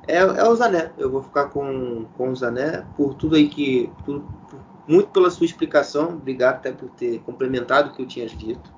[0.08, 0.92] é, é o Zané.
[0.98, 3.90] Eu vou ficar com, com o Zané por tudo aí que.
[4.06, 6.10] Por, por, muito pela sua explicação.
[6.10, 8.74] Obrigado até por ter complementado o que eu tinha dito.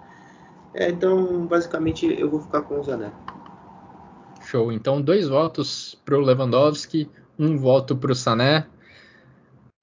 [0.74, 3.12] É, então, basicamente, eu vou ficar com o Zané.
[4.42, 4.72] Show.
[4.72, 8.66] Então, dois votos para o Lewandowski, um voto para o Sané.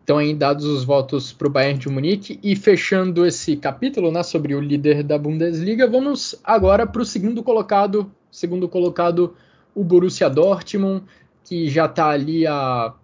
[0.02, 2.38] Então, aí dados os votos para o Bayern de Munique.
[2.42, 7.42] E fechando esse capítulo né, sobre o líder da Bundesliga, vamos agora para o segundo
[7.42, 8.10] colocado.
[8.30, 9.34] Segundo colocado,
[9.74, 11.04] o Borussia Dortmund
[11.44, 12.94] que já está ali a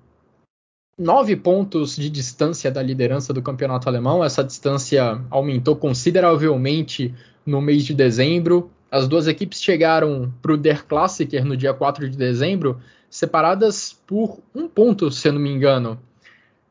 [0.99, 4.25] nove pontos de distância da liderança do campeonato alemão.
[4.25, 8.71] Essa distância aumentou consideravelmente no mês de dezembro.
[8.91, 14.39] As duas equipes chegaram para o Der Klassiker no dia 4 de dezembro, separadas por
[14.55, 16.01] um ponto, se eu não me engano.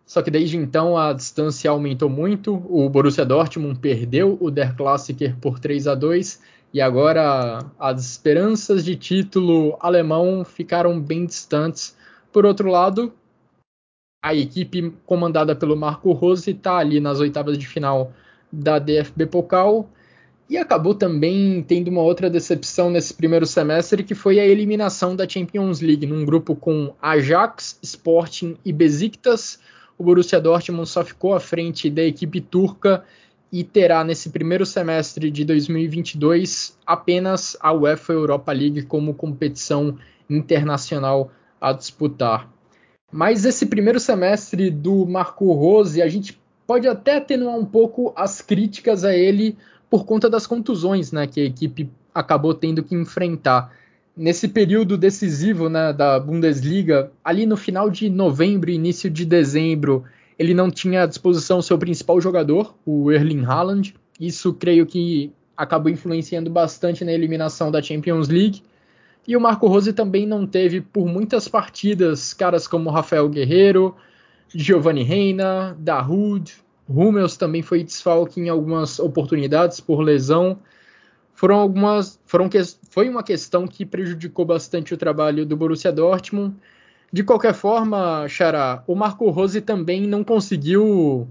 [0.06, 2.56] Só que desde então a distância aumentou muito.
[2.68, 6.42] O Borussia Dortmund perdeu o Der Klassiker por 3 a 2
[6.74, 11.96] e agora as esperanças de título alemão ficaram bem distantes.
[12.32, 13.14] Por outro lado,
[14.24, 18.12] a equipe comandada pelo Marco Rose está ali nas oitavas de final
[18.52, 19.88] da DFB Pokal
[20.50, 25.30] e acabou também tendo uma outra decepção nesse primeiro semestre, que foi a eliminação da
[25.30, 29.60] Champions League, num grupo com Ajax, Sporting e Besiktas.
[29.96, 33.04] O Borussia Dortmund só ficou à frente da equipe turca
[33.52, 41.32] e terá nesse primeiro semestre de 2022 apenas a UEFA Europa League como competição internacional
[41.62, 42.50] a disputar.
[43.12, 48.42] Mas esse primeiro semestre do Marco Rose, a gente pode até atenuar um pouco as
[48.42, 49.58] críticas a ele
[49.90, 53.74] por conta das contusões né, que a equipe acabou tendo que enfrentar.
[54.16, 60.04] Nesse período decisivo né, da Bundesliga, ali no final de novembro, início de dezembro,
[60.38, 63.96] ele não tinha à disposição seu principal jogador, o Erling Haaland.
[64.20, 68.62] Isso creio que acabou influenciando bastante na eliminação da Champions League.
[69.28, 73.96] E o Marco Rose também não teve por muitas partidas caras como Rafael Guerreiro,
[74.48, 76.54] Giovanni Reina, Dahoud,
[76.90, 80.58] Hummels também foi desfalque em algumas oportunidades por lesão.
[81.34, 86.56] Foram algumas, foram que, foi uma questão que prejudicou bastante o trabalho do Borussia Dortmund
[87.12, 91.28] de qualquer forma, Xará, o Marco Rose também não conseguiu,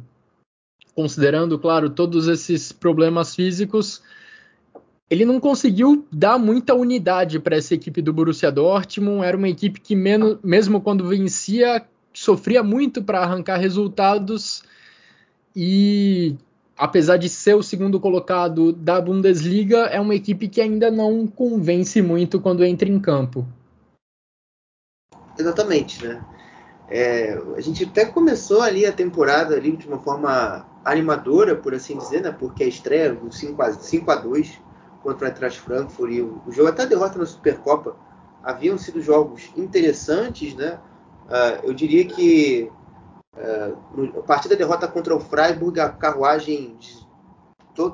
[0.95, 4.03] considerando, claro, todos esses problemas físicos,
[5.09, 9.25] ele não conseguiu dar muita unidade para essa equipe do Borussia Dortmund.
[9.25, 14.63] Era uma equipe que, menos, mesmo quando vencia, sofria muito para arrancar resultados.
[15.55, 16.37] E
[16.77, 22.01] apesar de ser o segundo colocado da Bundesliga, é uma equipe que ainda não convence
[22.01, 23.47] muito quando entra em campo.
[25.37, 26.25] Exatamente, né?
[26.89, 31.99] É, a gente até começou ali a temporada ali de uma forma animadora, por assim
[31.99, 32.31] dizer, né?
[32.31, 34.61] Porque a estreia do 5 a, 5 a 2
[35.03, 37.97] contra o Eintracht Frankfurt e o, o jogo até a derrota na Supercopa
[38.43, 40.79] haviam sido jogos interessantes, né?
[41.27, 42.71] Uh, eu diria que
[43.95, 46.77] no, a partir da derrota contra o Freiburg a carruagem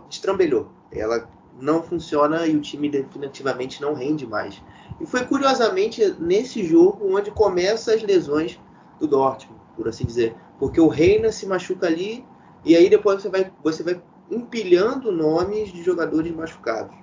[0.08, 0.70] destrambelhou.
[0.92, 1.28] Ela
[1.60, 4.60] não funciona e o time definitivamente não rende mais.
[5.00, 8.60] E foi curiosamente nesse jogo onde começam as lesões
[8.98, 10.34] do Dortmund, por assim dizer.
[10.58, 12.24] Porque o Reina se machuca ali
[12.64, 16.96] e aí depois você vai, você vai empilhando nomes de jogadores machucados.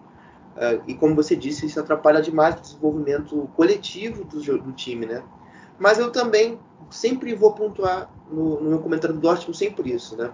[0.52, 5.24] Uh, e como você disse, isso atrapalha demais o desenvolvimento coletivo do, do time, né?
[5.82, 6.60] Mas eu também
[6.92, 10.32] sempre vou pontuar no, no, meu comentário do Dortmund sempre isso, né?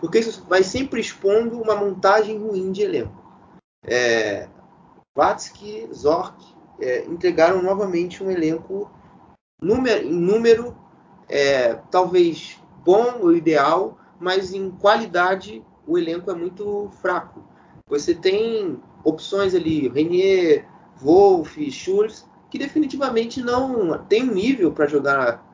[0.00, 3.22] Porque isso vai sempre expondo uma montagem ruim de elenco.
[3.84, 4.48] É,
[5.16, 6.34] Watzke, Zorc,
[6.80, 8.90] é, entregaram novamente um elenco
[9.62, 10.76] número, em número
[11.28, 17.44] é, talvez bom ou ideal, mas em qualidade o elenco é muito fraco.
[17.88, 20.68] Você tem opções ali, Renier,
[21.00, 25.44] Wolf, Schulz, que definitivamente não tem um nível para jogar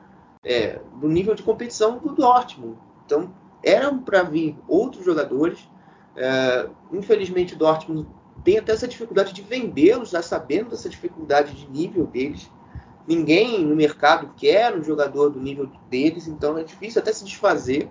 [0.45, 2.79] é, no nível de competição do Dortmund.
[3.05, 5.59] Então eram para vir outros jogadores.
[6.17, 8.07] É, infelizmente o Dortmund
[8.45, 12.51] tem até essa dificuldade de vendê-los, já sabendo dessa dificuldade de nível deles.
[13.07, 17.91] Ninguém no mercado quer um jogador do nível deles, então é difícil até se desfazer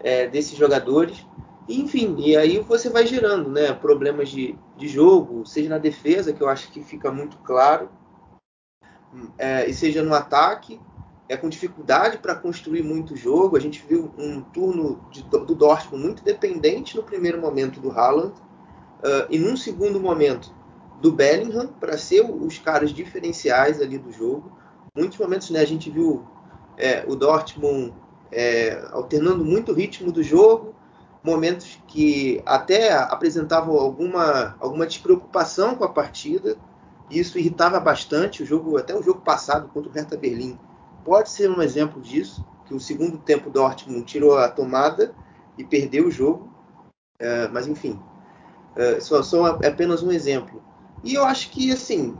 [0.00, 1.24] é, desses jogadores.
[1.68, 6.42] Enfim, e aí você vai gerando né, problemas de, de jogo, seja na defesa, que
[6.42, 7.90] eu acho que fica muito claro,
[9.36, 10.80] é, e seja no ataque,
[11.28, 13.56] é com dificuldade para construir muito jogo.
[13.56, 18.32] A gente viu um turno de, do Dortmund muito dependente no primeiro momento do Haaland,
[18.32, 20.52] uh, e num segundo momento
[21.00, 24.50] do Bellingham, para ser os caras diferenciais ali do jogo.
[24.96, 26.26] Muitos momentos né, a gente viu
[26.76, 27.94] é, o Dortmund
[28.32, 30.74] é, alternando muito o ritmo do jogo,
[31.22, 36.56] momentos que até apresentavam alguma, alguma despreocupação com a partida,
[37.10, 40.58] isso irritava bastante o jogo, até o jogo passado contra o Hertha Berlim
[41.04, 45.14] pode ser um exemplo disso, que o segundo tempo Dortmund tirou a tomada
[45.56, 46.52] e perdeu o jogo,
[47.20, 47.98] uh, mas enfim,
[48.76, 50.62] uh, só, só é apenas um exemplo.
[51.02, 52.14] E eu acho que assim,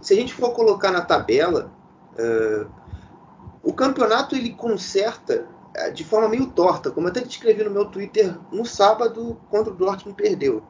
[0.00, 1.72] se a gente for colocar na tabela,
[2.18, 2.68] uh,
[3.62, 5.46] o campeonato ele conserta
[5.92, 10.16] de forma meio torta, como até descrevi no meu Twitter no sábado, contra o Dortmund
[10.16, 10.64] perdeu,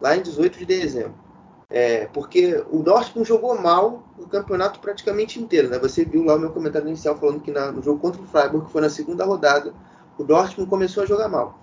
[0.00, 1.29] lá em 18 de dezembro.
[1.70, 5.68] É, porque o Dortmund jogou mal o campeonato praticamente inteiro.
[5.68, 5.78] Né?
[5.78, 8.66] Você viu lá o meu comentário inicial falando que na, no jogo contra o Freiburg,
[8.66, 9.72] que foi na segunda rodada,
[10.18, 11.58] o Dortmund começou a jogar mal.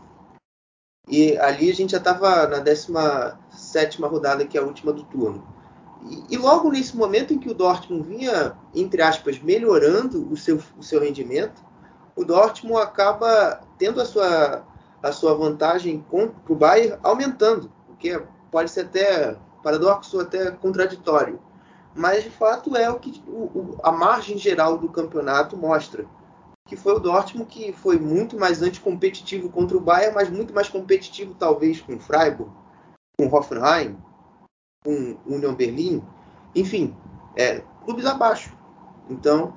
[1.10, 5.46] E ali a gente já estava na 17 rodada, que é a última do turno.
[6.10, 10.62] E, e, logo nesse momento em que o Dortmund vinha, entre aspas, melhorando o seu,
[10.78, 11.62] o seu rendimento,
[12.16, 14.66] o Dortmund acaba tendo a sua,
[15.02, 21.40] a sua vantagem contra o Bayern aumentando, o que pode ser até paradoxo até contraditório.
[21.94, 26.06] Mas de fato é o que o, o, a margem geral do campeonato mostra.
[26.66, 30.70] Que foi o Dortmund que foi muito mais anticompetitivo contra o Bayern, mas muito mais
[30.70, 32.52] competitivo talvez com o Freiburg,
[33.18, 33.98] com o Hoffenheim,
[34.86, 36.02] com o Union Berlin,
[36.56, 36.96] enfim,
[37.36, 38.56] é, clubes abaixo.
[39.10, 39.54] Então,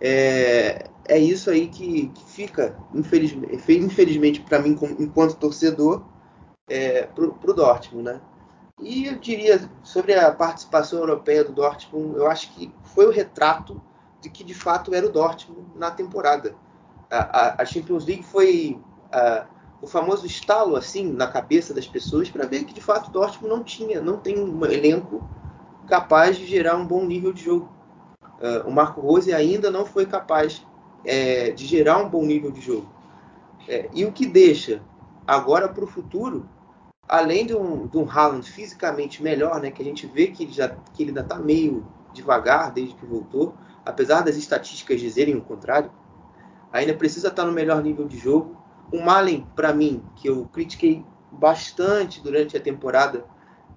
[0.00, 6.02] é, é isso aí que, que fica, infelizmente, infelizmente para mim, enquanto torcedor,
[6.68, 8.20] é, para o Dortmund, né?
[8.80, 13.80] E eu diria sobre a participação europeia do Dortmund, eu acho que foi o retrato
[14.20, 16.56] de que de fato era o Dortmund na temporada.
[17.10, 18.78] A, a Champions League foi
[19.12, 19.46] a,
[19.80, 23.54] o famoso estalo assim na cabeça das pessoas para ver que de fato o Dortmund
[23.54, 25.22] não tinha, não tem um elenco
[25.86, 27.70] capaz de gerar um bom nível de jogo.
[28.40, 30.66] Uh, o Marco Rose ainda não foi capaz
[31.04, 32.88] é, de gerar um bom nível de jogo.
[33.68, 34.82] É, e o que deixa
[35.26, 36.48] agora para o futuro
[37.08, 40.52] além de um, de um Haaland fisicamente melhor, né, que a gente vê que ele,
[40.52, 45.42] já, que ele ainda está meio devagar desde que voltou, apesar das estatísticas dizerem o
[45.42, 45.90] contrário,
[46.72, 48.56] ainda precisa estar tá no melhor nível de jogo.
[48.92, 53.24] O Malen, para mim, que eu critiquei bastante durante a temporada,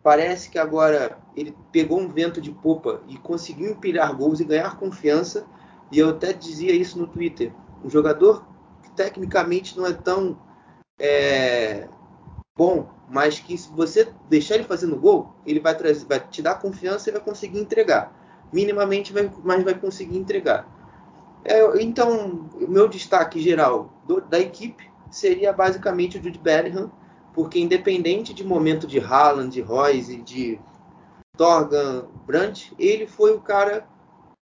[0.03, 4.77] parece que agora ele pegou um vento de popa e conseguiu empilhar gols e ganhar
[4.77, 5.45] confiança.
[5.91, 7.51] E eu até dizia isso no Twitter.
[7.83, 8.45] Um jogador
[8.83, 10.39] que tecnicamente não é tão
[10.99, 11.87] é,
[12.57, 16.55] bom mas que se você deixar ele fazendo gol, ele vai, trazer, vai te dar
[16.55, 18.13] confiança e vai conseguir entregar.
[18.51, 20.67] Minimamente, vai, mas vai conseguir entregar.
[21.43, 26.91] É, então, meu destaque geral do, da equipe seria basicamente o Jude Bellingham,
[27.33, 30.59] porque independente de momento de Haaland, de Royce, de
[31.37, 33.87] Torgan, Brandt, ele foi o cara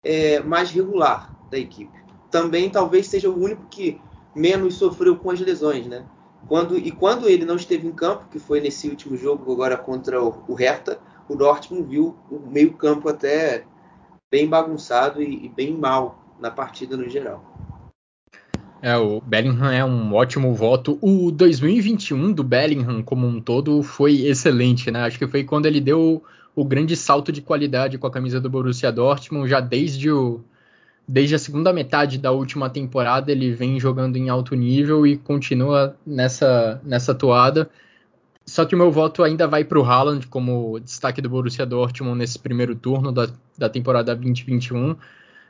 [0.03, 1.93] é, mais regular da equipe.
[2.31, 4.01] Também talvez seja o único que
[4.35, 6.07] menos sofreu com as lesões, né?
[6.49, 10.23] Quando, e quando ele não esteve em campo, que foi nesse último jogo agora contra
[10.23, 13.65] o, o Hertha, o Dortmund viu o meio campo até
[14.31, 17.55] bem bagunçado e, e bem mal na partida no geral.
[18.83, 20.99] É, o Bellingham é um ótimo voto.
[21.01, 25.05] O 2021 do Bellingham como um todo foi excelente, né?
[25.05, 26.23] Acho que foi quando ele deu
[26.55, 30.45] o grande salto de qualidade com a camisa do Borussia Dortmund, já desde o,
[31.07, 35.97] desde a segunda metade da última temporada ele vem jogando em alto nível e continua
[36.07, 37.71] nessa, nessa toada.
[38.47, 42.19] Só que o meu voto ainda vai para o Haaland como destaque do Borussia Dortmund
[42.19, 44.97] nesse primeiro turno da, da temporada 2021,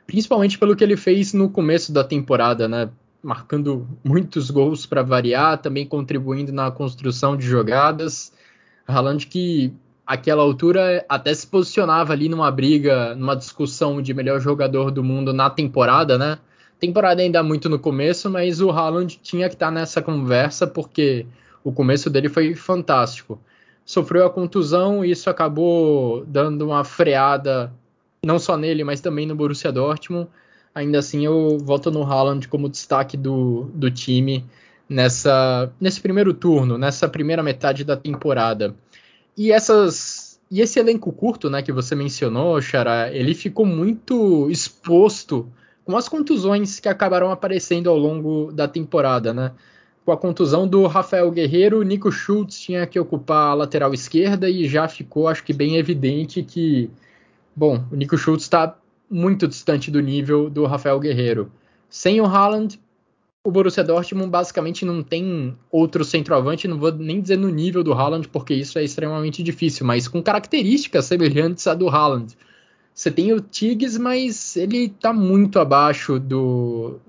[0.07, 2.89] principalmente pelo que ele fez no começo da temporada, né?
[3.21, 8.31] Marcando muitos gols para variar, também contribuindo na construção de jogadas.
[8.87, 9.73] Haaland que
[10.05, 15.33] aquela altura até se posicionava ali numa briga, numa discussão de melhor jogador do mundo
[15.33, 16.37] na temporada, né?
[16.79, 21.25] Temporada ainda muito no começo, mas o Haaland tinha que estar tá nessa conversa porque
[21.63, 23.39] o começo dele foi fantástico.
[23.83, 27.73] Sofreu a contusão e isso acabou dando uma freada
[28.23, 30.27] não só nele, mas também no Borussia Dortmund.
[30.73, 34.43] Ainda assim, eu volto no Haaland como destaque do, do time
[34.89, 38.75] nessa, nesse primeiro turno, nessa primeira metade da temporada.
[39.37, 45.51] E essas e esse elenco curto, né, que você mencionou, Xará, ele ficou muito exposto
[45.83, 49.51] com as contusões que acabaram aparecendo ao longo da temporada, né?
[50.03, 54.67] Com a contusão do Rafael Guerreiro, Nico Schultz tinha que ocupar a lateral esquerda e
[54.67, 56.89] já ficou, acho que bem evidente que,
[57.55, 58.77] bom, o Nico Schultz está
[59.09, 61.51] muito distante do nível do Rafael Guerreiro.
[61.89, 62.79] Sem o Haaland,
[63.45, 67.93] o Borussia Dortmund basicamente não tem outro centroavante, não vou nem dizer no nível do
[67.93, 72.35] Haaland, porque isso é extremamente difícil, mas com características semelhantes à do Haaland.
[72.91, 76.99] Você tem o Tiggs, mas ele está muito abaixo do,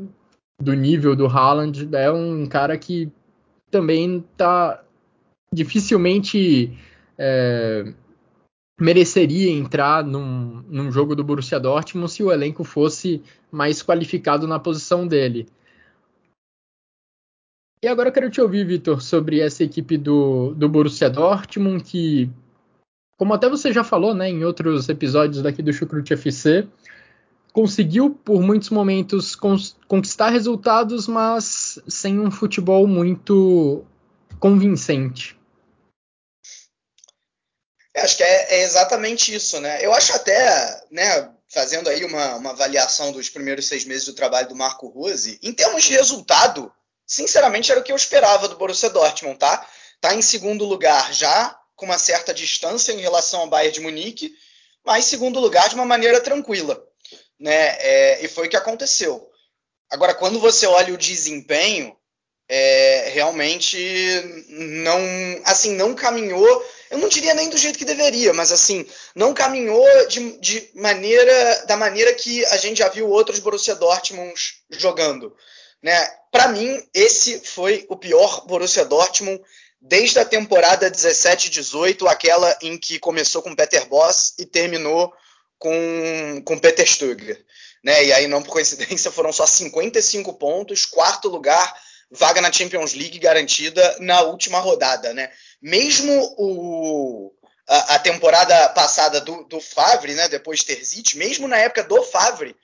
[0.60, 1.88] do nível do Haaland.
[1.92, 3.10] É um cara que
[3.70, 4.84] também está
[5.50, 6.76] dificilmente
[7.16, 7.94] é,
[8.78, 14.58] mereceria entrar num, num jogo do Borussia Dortmund se o elenco fosse mais qualificado na
[14.58, 15.46] posição dele.
[17.82, 22.30] E agora eu quero te ouvir, Vitor, sobre essa equipe do, do Borussia Dortmund, que,
[23.18, 26.66] como até você já falou né, em outros episódios daqui do Chucrute FC,
[27.52, 29.36] conseguiu por muitos momentos
[29.88, 33.84] conquistar resultados, mas sem um futebol muito
[34.38, 35.38] convincente.
[37.96, 39.82] Acho que é, é, exatamente isso, né?
[39.84, 44.48] Eu acho até, né, fazendo aí uma, uma avaliação dos primeiros seis meses do trabalho
[44.48, 46.70] do Marco Rose, em termos de resultado,
[47.06, 49.66] sinceramente, era o que eu esperava do Borussia Dortmund, tá?
[50.00, 54.32] Tá em segundo lugar já, com uma certa distância em relação ao Bayern de Munique,
[54.84, 56.82] mas segundo lugar de uma maneira tranquila,
[57.38, 57.76] né?
[57.78, 59.30] É, e foi o que aconteceu.
[59.90, 61.96] Agora, quando você olha o desempenho,
[62.48, 63.76] é, realmente
[64.48, 65.00] não,
[65.44, 66.66] assim, não caminhou.
[66.90, 71.64] Eu não diria nem do jeito que deveria, mas assim, não caminhou de, de maneira
[71.66, 74.40] da maneira que a gente já viu outros Borussia Dortmund
[74.70, 75.36] jogando.
[75.82, 75.98] Né?
[76.30, 79.42] Para mim, esse foi o pior Borussia Dortmund
[79.80, 85.12] desde a temporada 17-18, aquela em que começou com Peter Boss e terminou
[85.58, 87.44] com, com Peter Stöger.
[87.84, 88.06] Né?
[88.06, 91.74] E aí, não por coincidência, foram só 55 pontos, quarto lugar,
[92.10, 95.14] vaga na Champions League garantida na última rodada.
[95.14, 95.30] Né?
[95.62, 97.32] Mesmo o,
[97.68, 102.56] a, a temporada passada do, do Favre, né, depois Terzic, mesmo na época do Favre,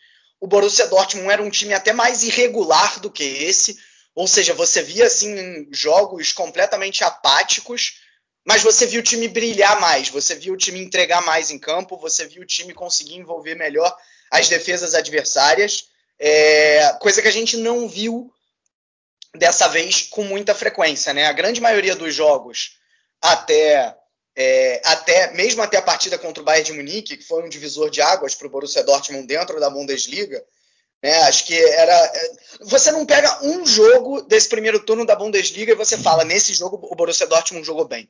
[0.42, 3.78] o Borussia Dortmund era um time até mais irregular do que esse,
[4.12, 8.00] ou seja, você via assim jogos completamente apáticos,
[8.44, 11.96] mas você viu o time brilhar mais, você viu o time entregar mais em campo,
[11.96, 13.96] você viu o time conseguir envolver melhor
[14.32, 15.84] as defesas adversárias,
[16.18, 18.28] é, coisa que a gente não viu
[19.36, 21.26] dessa vez com muita frequência, né?
[21.26, 22.78] A grande maioria dos jogos
[23.20, 23.96] até
[24.34, 27.90] é, até mesmo até a partida contra o Bayern de Munique, que foi um divisor
[27.90, 30.42] de águas para o Borussia Dortmund dentro da Bundesliga,
[31.02, 31.92] né, acho que era.
[31.92, 36.54] É, você não pega um jogo desse primeiro turno da Bundesliga e você fala, nesse
[36.54, 38.08] jogo o Borussia Dortmund jogou bem.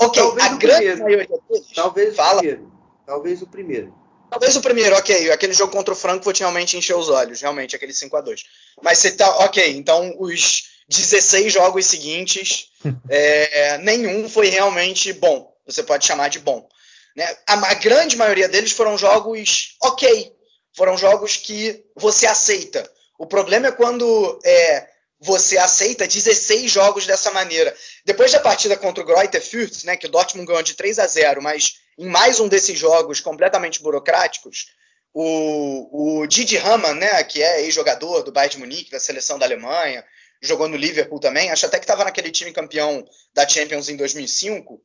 [0.00, 1.02] Ok, Talvez a grande primeiro.
[1.02, 1.66] maioria deles.
[1.74, 2.72] Talvez fala, o primeiro.
[3.04, 3.94] Talvez o primeiro.
[4.30, 5.30] Talvez o primeiro, ok.
[5.32, 8.44] Aquele jogo contra o Frankfurt realmente encheu os olhos, realmente, aquele 5 a 2
[8.82, 9.28] Mas você tá.
[9.44, 12.70] Ok, então os 16 jogos seguintes,
[13.08, 15.52] é, nenhum foi realmente bom.
[15.66, 16.66] Você pode chamar de bom.
[17.14, 17.24] Né?
[17.46, 20.32] A, a, grande maioria deles foram jogos ok.
[20.74, 22.90] Foram jogos que você aceita.
[23.18, 24.86] O problema é quando é,
[25.20, 27.74] você aceita 16 jogos dessa maneira.
[28.04, 31.06] Depois da partida contra o Greuther Fürth, né, que o Dortmund ganhou de 3 a
[31.06, 34.66] 0, mas em mais um desses jogos completamente burocráticos,
[35.12, 39.46] o, o Didi Hamann, né, que é ex-jogador do Bayern de Munique, da seleção da
[39.46, 40.04] Alemanha,
[40.40, 44.80] jogou no Liverpool também, acho até que estava naquele time campeão da Champions em 2005.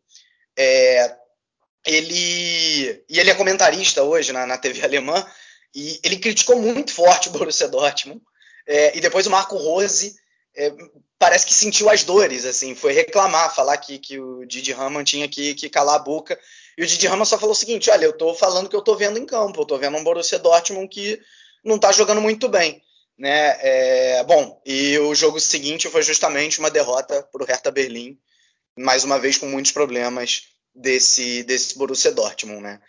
[0.58, 1.16] É,
[1.86, 5.26] ele e ele é comentarista hoje na, na TV alemã
[5.76, 8.22] e ele criticou muito forte o Borussia Dortmund.
[8.66, 10.16] É, e depois o Marco Rose
[10.56, 10.72] é,
[11.18, 15.28] parece que sentiu as dores, assim, foi reclamar, falar que, que o Didi Hamann tinha
[15.28, 16.40] que, que calar a boca.
[16.78, 18.96] E o Didi Hamann só falou o seguinte: olha, eu estou falando que eu estou
[18.96, 21.20] vendo em campo, eu estou vendo um Borussia Dortmund que
[21.64, 22.82] não está jogando muito bem.
[23.18, 23.58] Né?
[23.62, 28.18] É, bom, e o jogo seguinte foi justamente uma derrota para o Hertha Berlim,
[28.78, 30.44] mais uma vez com muitos problemas
[30.74, 32.62] desse, desse Borussia Dortmund.
[32.62, 32.80] Né?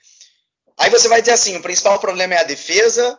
[0.79, 3.19] Aí você vai dizer assim: o principal problema é a defesa,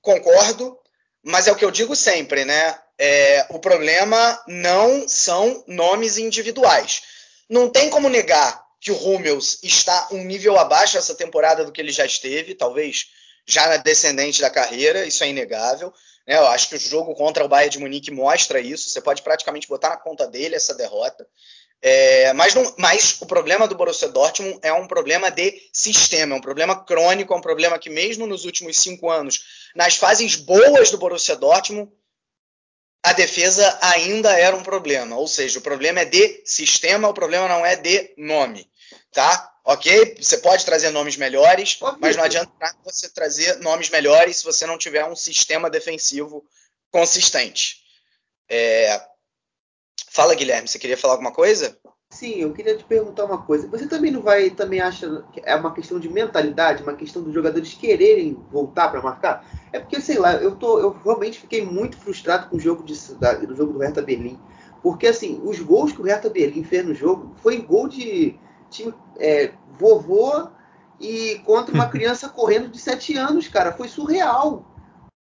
[0.00, 0.78] concordo,
[1.22, 2.78] mas é o que eu digo sempre, né?
[2.98, 7.02] É, o problema não são nomes individuais.
[7.48, 11.80] Não tem como negar que o Hummels está um nível abaixo essa temporada do que
[11.80, 13.06] ele já esteve, talvez
[13.46, 15.92] já na descendente da carreira, isso é inegável.
[16.28, 16.36] Né?
[16.36, 18.90] Eu acho que o jogo contra o Bayern de Munique mostra isso.
[18.90, 21.26] Você pode praticamente botar na conta dele essa derrota.
[21.80, 26.36] É, mas, não, mas, o problema do Borussia Dortmund é um problema de sistema, é
[26.36, 30.90] um problema crônico, é um problema que mesmo nos últimos cinco anos, nas fases boas
[30.90, 31.90] do Borussia Dortmund,
[33.00, 35.16] a defesa ainda era um problema.
[35.16, 38.68] Ou seja, o problema é de sistema, o problema não é de nome.
[39.12, 39.50] tá?
[39.68, 40.16] Ok?
[40.18, 42.50] Você pode trazer nomes melhores, mas não adianta
[42.82, 46.42] você trazer nomes melhores se você não tiver um sistema defensivo
[46.90, 47.76] consistente.
[48.48, 48.98] É...
[50.10, 51.78] Fala, Guilherme, você queria falar alguma coisa?
[52.08, 53.68] Sim, eu queria te perguntar uma coisa.
[53.68, 57.34] Você também não vai, também acha que é uma questão de mentalidade, uma questão dos
[57.34, 59.44] jogadores quererem voltar para marcar?
[59.70, 62.94] É porque, sei lá, eu, tô, eu realmente fiquei muito frustrado com o jogo, de,
[63.46, 64.40] do jogo do Hertha Berlim.
[64.82, 68.34] Porque, assim, os gols que o Hertha Berlim fez no jogo foi gol de
[68.70, 70.48] time é, vovô
[71.00, 73.72] e contra uma criança correndo de 7 anos, cara.
[73.72, 74.64] Foi surreal.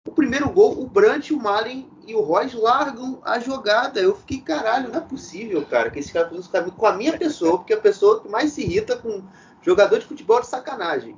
[0.07, 4.01] O primeiro gol, o Brant, o Malen e o Royce largam a jogada.
[4.01, 6.95] Eu fiquei, caralho, não é possível, cara, que esse cara fez esse caminho com a
[6.95, 9.23] minha pessoa, porque é a pessoa que mais se irrita com
[9.61, 11.15] jogador de futebol de sacanagem.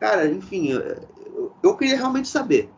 [0.00, 2.70] Cara, enfim, eu, eu queria realmente saber.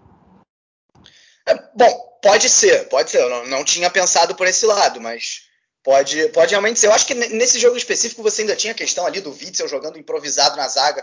[1.46, 3.22] É, bom, pode ser, pode ser.
[3.22, 5.47] Eu não, não tinha pensado por esse lado, mas
[5.88, 6.88] pode, pode realmente ser.
[6.88, 9.98] Eu acho que nesse jogo específico você ainda tinha a questão ali do Witzel jogando
[9.98, 11.02] improvisado na zaga,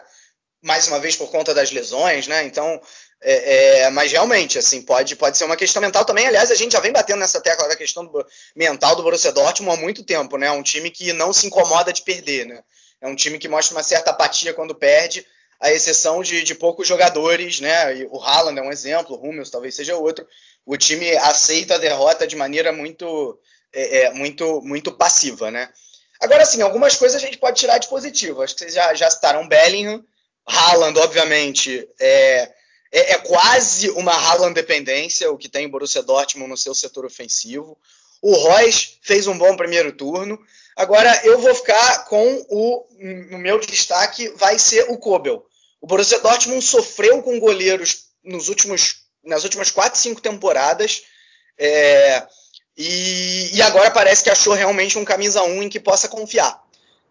[0.62, 2.44] mais uma vez por conta das lesões, né?
[2.44, 2.80] Então
[3.20, 6.28] é, é, mas realmente, assim, pode, pode ser uma questão mental também.
[6.28, 8.24] Aliás, a gente já vem batendo nessa tecla da questão do,
[8.56, 10.46] mental do Borussia Dortmund há muito tempo, né?
[10.46, 12.62] É um time que não se incomoda de perder, né?
[13.02, 15.26] É um time que mostra uma certa apatia quando perde,
[15.60, 18.06] à exceção de, de poucos jogadores, né?
[18.12, 20.28] O Haaland é um exemplo, o Hummels talvez seja outro.
[20.64, 23.40] O time aceita a derrota de maneira muito,
[23.76, 25.70] é, é, muito, muito passiva, né?
[26.20, 28.42] Agora, assim, algumas coisas a gente pode tirar de positivo.
[28.42, 30.04] Acho que vocês já, já citaram Bellingham,
[30.48, 32.52] Haaland, obviamente, é
[32.96, 37.78] é, é quase uma Haaland dependência, o que tem Borussia Dortmund no seu setor ofensivo.
[38.22, 40.40] O Royce fez um bom primeiro turno.
[40.78, 42.86] Agora eu vou ficar com o,
[43.36, 45.46] o meu destaque vai ser o Kobel.
[45.82, 51.04] O Borussia Dortmund sofreu com goleiros nos últimos, nas últimas 4, 5 temporadas.
[51.58, 52.26] É,
[52.78, 56.62] e, e, agora parece que achou realmente um camisa 1 em que possa confiar.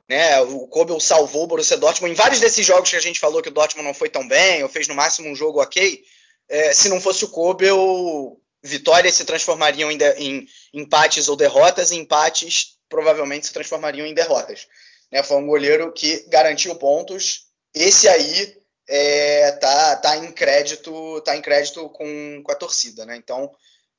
[0.09, 0.39] Né?
[0.43, 3.49] O Kobel salvou o Borussia Dortmund em vários desses jogos que a gente falou que
[3.49, 6.05] o Dortmund não foi tão bem, ou fez no máximo um jogo ok.
[6.49, 11.91] É, se não fosse o Kobel, vitórias se transformariam em, de, em, empates ou derrotas,
[11.91, 14.67] e empates provavelmente se transformariam em derrotas.
[15.11, 15.23] Né?
[15.23, 17.47] Foi um goleiro que garantiu pontos.
[17.75, 18.57] Esse aí
[18.87, 23.17] é, tá, tá em crédito, tá em crédito com, com a torcida, né?
[23.17, 23.51] Então,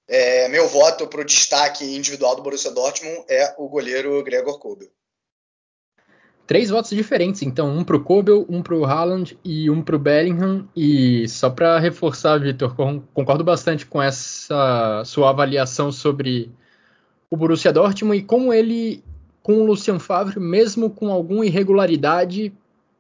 [0.07, 4.89] é, meu voto para o destaque individual do Borussia Dortmund é o goleiro Gregor Kobel.
[6.47, 10.67] Três votos diferentes, então, um pro Kobel, um pro Haaland e um pro Bellingham.
[10.75, 12.75] E só para reforçar, Vitor,
[13.13, 16.51] concordo bastante com essa sua avaliação sobre
[17.31, 19.03] o Borussia Dortmund e como ele,
[19.41, 22.53] com o Lucien Favre, mesmo com alguma irregularidade,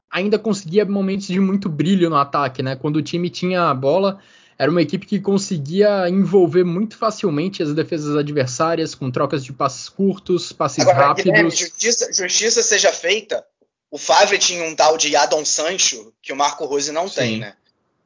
[0.09, 2.75] ainda conseguia momentos de muito brilho no ataque, né?
[2.75, 4.19] Quando o time tinha a bola,
[4.57, 9.89] era uma equipe que conseguia envolver muito facilmente as defesas adversárias com trocas de passes
[9.89, 11.25] curtos, passes Agora, rápidos.
[11.25, 13.45] Guilherme, justiça, justiça, seja feita.
[13.91, 17.15] O Favre tinha um tal de Adon Sancho que o Marco Rose não Sim.
[17.15, 17.53] tem, né?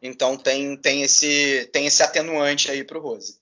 [0.02, 3.38] Então tem, tem, esse, tem esse atenuante aí para o Rose.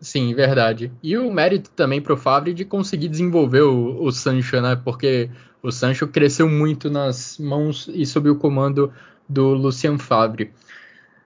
[0.00, 0.92] Sim, verdade.
[1.02, 4.74] E o mérito também para o Favre de conseguir desenvolver o, o Sancho, né?
[4.84, 5.30] Porque
[5.62, 8.92] o Sancho cresceu muito nas mãos e sob o comando
[9.28, 10.52] do Lucien Favre.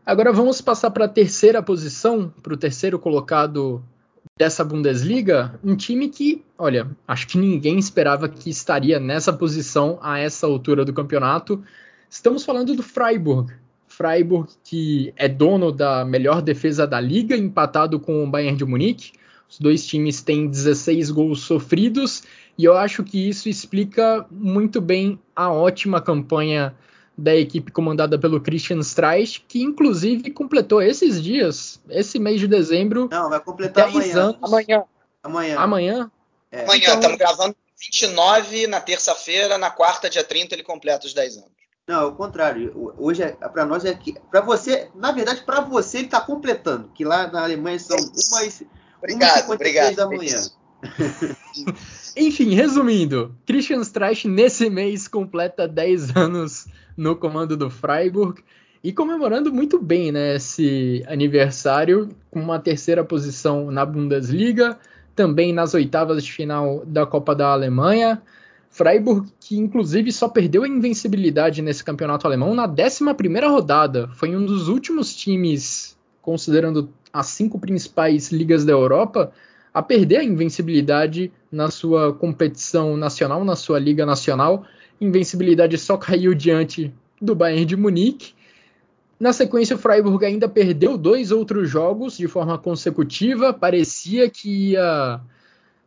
[0.06, 3.82] Agora vamos passar para a terceira posição, para o terceiro colocado
[4.38, 10.20] dessa Bundesliga, um time que, olha, acho que ninguém esperava que estaria nessa posição a
[10.20, 11.60] essa altura do campeonato.
[12.08, 13.52] Estamos falando do Freiburg.
[13.88, 19.10] Freiburg, que é dono da melhor defesa da liga, empatado com o Bayern de Munique.
[19.50, 22.22] Os dois times têm 16 gols sofridos,
[22.56, 26.76] e eu acho que isso explica muito bem a ótima campanha
[27.16, 33.08] da equipe comandada pelo Christian Streich, que inclusive completou esses dias, esse mês de dezembro.
[33.10, 34.18] Não, vai completar amanhã.
[34.18, 34.36] Anos.
[34.42, 34.84] Amanhã.
[35.22, 35.58] Amanhã.
[35.58, 36.10] Amanhã?
[36.50, 36.62] É.
[36.64, 36.94] Amanhã, então...
[36.94, 41.56] estamos gravando 29 na terça-feira, na quarta, dia 30, ele completa os 10 anos.
[41.86, 42.94] Não, é o contrário.
[42.98, 46.88] Hoje é para nós é que para você, na verdade, para você ele está completando,
[46.88, 48.64] que lá na Alemanha são umas
[48.98, 49.94] obrigado, obrigado.
[49.94, 50.50] da manhã.
[52.16, 56.66] Enfim, resumindo, Christian Streich nesse mês completa 10 anos
[56.96, 58.42] no comando do Freiburg
[58.82, 64.78] e comemorando muito bem né, esse aniversário com uma terceira posição na Bundesliga,
[65.14, 68.22] também nas oitavas de final da Copa da Alemanha.
[68.70, 73.04] Freiburg, que inclusive só perdeu a invencibilidade nesse campeonato alemão na 11
[73.46, 79.32] rodada, foi um dos últimos times, considerando as cinco principais ligas da Europa,
[79.76, 84.64] a perder a invencibilidade na sua competição nacional, na sua liga nacional
[84.98, 88.32] invencibilidade só caiu diante do Bayern de Munique.
[89.20, 93.52] Na sequência, o Freiburg ainda perdeu dois outros jogos de forma consecutiva.
[93.52, 95.20] Parecia que ia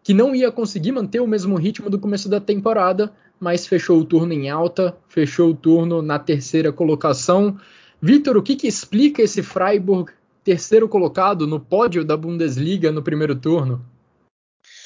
[0.03, 4.05] que não ia conseguir manter o mesmo ritmo do começo da temporada, mas fechou o
[4.05, 7.57] turno em alta, fechou o turno na terceira colocação.
[7.99, 10.11] Vitor, o que, que explica esse Freiburg
[10.49, 13.85] terceiro colocado no pódio da Bundesliga no primeiro turno?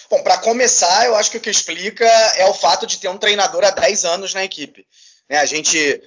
[0.10, 3.18] Bom, para começar, eu acho que o que explica é o fato de ter um
[3.18, 4.86] treinador há 10 anos na equipe.
[5.30, 6.02] Né, a gente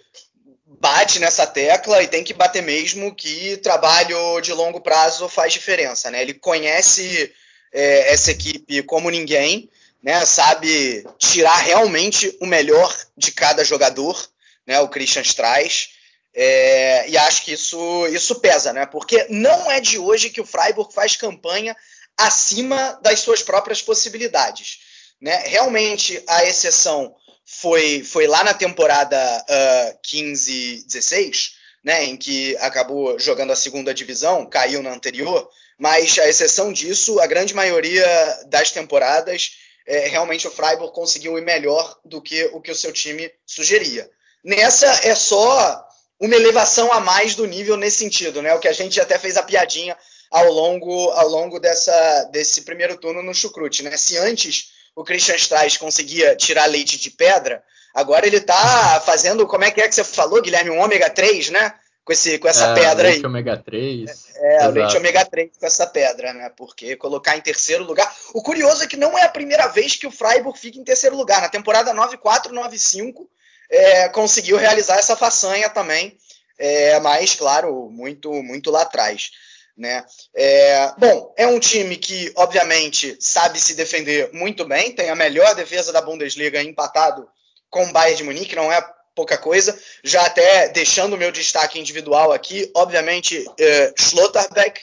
[0.78, 6.10] bate nessa tecla e tem que bater mesmo que trabalho de longo prazo faz diferença.
[6.10, 6.20] Né?
[6.20, 7.32] Ele conhece
[7.72, 9.70] é, essa equipe como ninguém,
[10.02, 10.26] né?
[10.26, 14.22] sabe tirar realmente o melhor de cada jogador,
[14.66, 14.78] né?
[14.80, 15.95] o Christian Streich.
[16.38, 18.84] É, e acho que isso, isso pesa, né?
[18.84, 21.74] Porque não é de hoje que o Freiburg faz campanha
[22.14, 24.80] acima das suas próprias possibilidades.
[25.18, 25.34] Né?
[25.46, 27.14] Realmente, a exceção
[27.46, 33.94] foi, foi lá na temporada uh, ah, 15-16, né, em que acabou jogando a segunda
[33.94, 38.04] divisão, caiu na anterior, mas a exceção disso, a grande maioria
[38.46, 39.52] das temporadas,
[39.86, 44.10] é, realmente o Freiburg conseguiu ir melhor do que o que o seu time sugeria.
[44.44, 45.85] Nessa é só
[46.20, 48.54] uma elevação a mais do nível nesse sentido, né?
[48.54, 49.96] O que a gente até fez a piadinha
[50.30, 53.96] ao longo, ao longo dessa, desse primeiro turno no Chucrute, né?
[53.96, 57.62] Se antes o Christian Streich conseguia tirar leite de pedra,
[57.94, 61.50] agora ele está fazendo, como é que é que você falou, Guilherme, um ômega 3,
[61.50, 61.74] né?
[62.02, 63.26] Com, esse, com essa é, pedra leite aí.
[63.26, 64.10] ômega 3.
[64.36, 66.50] É, é o leite ômega 3 com essa pedra, né?
[66.56, 68.10] Porque colocar em terceiro lugar.
[68.32, 71.16] O curioso é que não é a primeira vez que o Freiburg fica em terceiro
[71.16, 71.42] lugar.
[71.42, 73.26] Na temporada 9-4, 9-5,
[73.70, 76.16] é, conseguiu realizar essa façanha também.
[76.58, 79.30] É, mas, claro, muito, muito lá atrás.
[79.76, 80.02] Né?
[80.34, 85.54] É, bom, é um time que, obviamente, sabe se defender muito bem, tem a melhor
[85.54, 87.28] defesa da Bundesliga empatado
[87.68, 88.82] com o Bayern de Munique, não é
[89.14, 89.78] pouca coisa.
[90.02, 94.80] Já até deixando o meu destaque individual aqui, obviamente, é, Schlotterbeck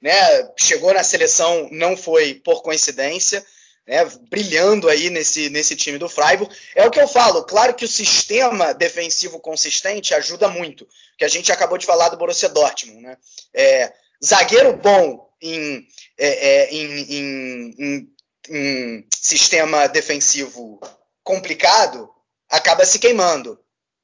[0.00, 0.14] né,
[0.56, 3.44] chegou na seleção, não foi por coincidência.
[3.86, 6.52] Né, brilhando aí nesse, nesse time do Freiburg.
[6.74, 11.28] É o que eu falo, claro que o sistema defensivo consistente ajuda muito, que a
[11.28, 13.00] gente acabou de falar do Borussia Dortmund.
[13.00, 13.16] Né?
[13.54, 13.92] É,
[14.24, 15.86] zagueiro bom em,
[16.18, 18.14] é, é, em, em, em,
[18.48, 20.80] em, sistema defensivo
[21.22, 22.10] complicado
[22.48, 23.58] acaba se queimando.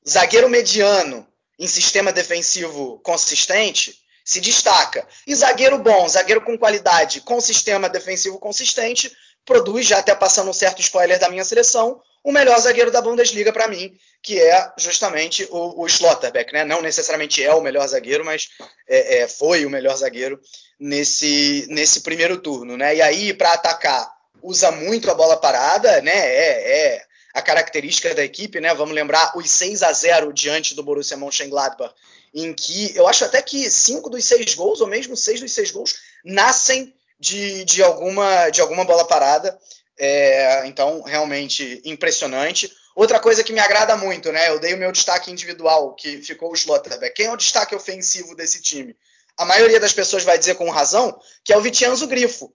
[0.09, 1.27] Zagueiro mediano
[1.59, 5.07] em sistema defensivo consistente se destaca.
[5.27, 9.11] E zagueiro bom, zagueiro com qualidade, com sistema defensivo consistente,
[9.45, 13.53] produz, já até passando um certo spoiler da minha seleção, o melhor zagueiro da Bundesliga
[13.53, 16.65] para mim, que é justamente o, o Schlotterbeck, né?
[16.65, 18.51] Não necessariamente é o melhor zagueiro, mas
[18.89, 20.41] é, é, foi o melhor zagueiro
[20.79, 22.95] nesse, nesse primeiro turno, né?
[22.95, 24.09] E aí, para atacar,
[24.41, 26.13] usa muito a bola parada, né?
[26.15, 27.03] É, é,
[27.35, 28.73] a característica da equipe, né?
[28.75, 31.95] Vamos lembrar os 6 a 0 diante do Borussia Mönchengladbach,
[32.33, 35.71] em que eu acho até que cinco dos seis gols, ou mesmo seis dos seis
[35.71, 39.57] gols, nascem de, de, alguma, de alguma bola parada.
[39.97, 42.71] É, então, realmente impressionante.
[42.97, 44.49] Outra coisa que me agrada muito, né?
[44.49, 47.15] Eu dei o meu destaque individual, que ficou o Schlotterbeck.
[47.15, 48.97] Quem é o destaque ofensivo desse time?
[49.39, 52.53] A maioria das pessoas vai dizer com razão que é o Vitianzo Grifo.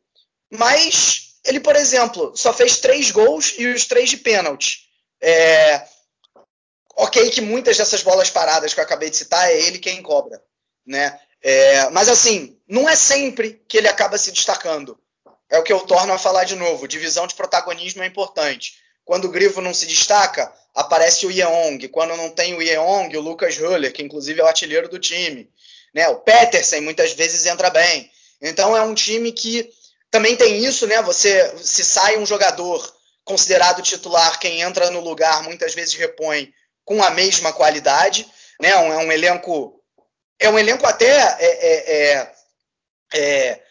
[0.51, 4.81] Mas ele, por exemplo, só fez três gols e os três de pênalti.
[5.21, 5.81] É...
[6.97, 10.43] Ok, que muitas dessas bolas paradas que eu acabei de citar é ele quem cobra,
[10.85, 11.17] né?
[11.41, 11.89] É...
[11.89, 14.97] Mas assim, não é sempre que ele acaba se destacando.
[15.49, 16.87] É o que eu torno a falar de novo.
[16.87, 18.73] Divisão de protagonismo é importante.
[19.05, 21.87] Quando o Grifo não se destaca, aparece o Yeong.
[21.87, 25.49] Quando não tem o Yeong, o Lucas Huller, que inclusive é o artilheiro do time.
[25.93, 26.07] Né?
[26.09, 28.11] O Petersen muitas vezes entra bem.
[28.41, 29.69] Então é um time que
[30.11, 31.01] também tem isso, né?
[31.01, 36.53] Você se sai um jogador considerado titular, quem entra no lugar muitas vezes repõe
[36.85, 38.25] com a mesma qualidade,
[38.61, 38.75] né?
[38.77, 39.76] Um, é um elenco
[40.39, 42.33] é um elenco até é, é, é,
[43.13, 43.63] é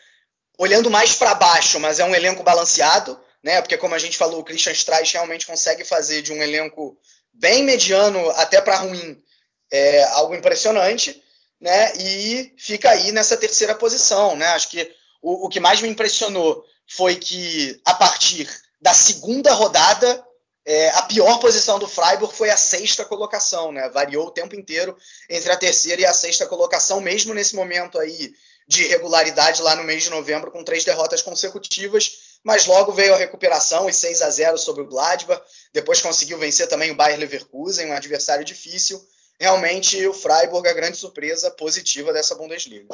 [0.59, 3.61] olhando mais para baixo, mas é um elenco balanceado, né?
[3.61, 6.99] Porque como a gente falou, o Christian Streich realmente consegue fazer de um elenco
[7.33, 9.23] bem mediano até para ruim
[9.71, 11.23] é, algo impressionante,
[11.61, 11.93] né?
[11.97, 14.47] E fica aí nessa terceira posição, né?
[14.49, 14.91] Acho que
[15.23, 18.49] o, o que mais me impressionou foi que a partir
[18.81, 20.25] da segunda rodada
[20.69, 23.89] é, a pior posição do Freiburg foi a sexta colocação, né?
[23.89, 24.97] Variou o tempo inteiro
[25.31, 28.35] entre a terceira e a sexta colocação, mesmo nesse momento aí
[28.67, 33.17] de irregularidade lá no mês de novembro, com três derrotas consecutivas, mas logo veio a
[33.17, 35.41] recuperação e 6 a 0 sobre o Gladbach.
[35.73, 39.01] Depois conseguiu vencer também o Bayer Leverkusen, um adversário difícil.
[39.39, 42.93] Realmente o Freiburg é a grande surpresa positiva dessa Bundesliga.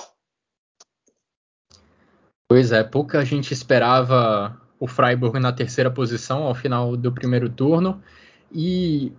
[2.46, 8.02] Pois é, pouca gente esperava o Freiburg na terceira posição ao final do primeiro turno.
[8.50, 9.12] E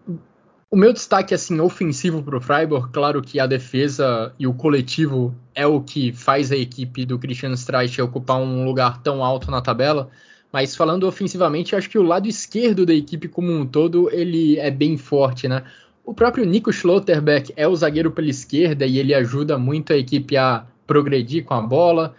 [0.70, 5.34] o meu destaque assim ofensivo para o Freiburg, claro que a defesa e o coletivo
[5.56, 9.62] é o que faz a equipe do Christian Streich ocupar um lugar tão alto na
[9.62, 10.10] tabela,
[10.52, 14.70] Mas falando ofensivamente, acho que o lado esquerdo da equipe como um todo, ele é
[14.70, 15.64] bem forte, né?
[16.06, 20.36] O próprio Nico Schlotterbeck é o zagueiro pela esquerda e ele ajuda muito a equipe
[20.36, 22.14] a progredir com a bola.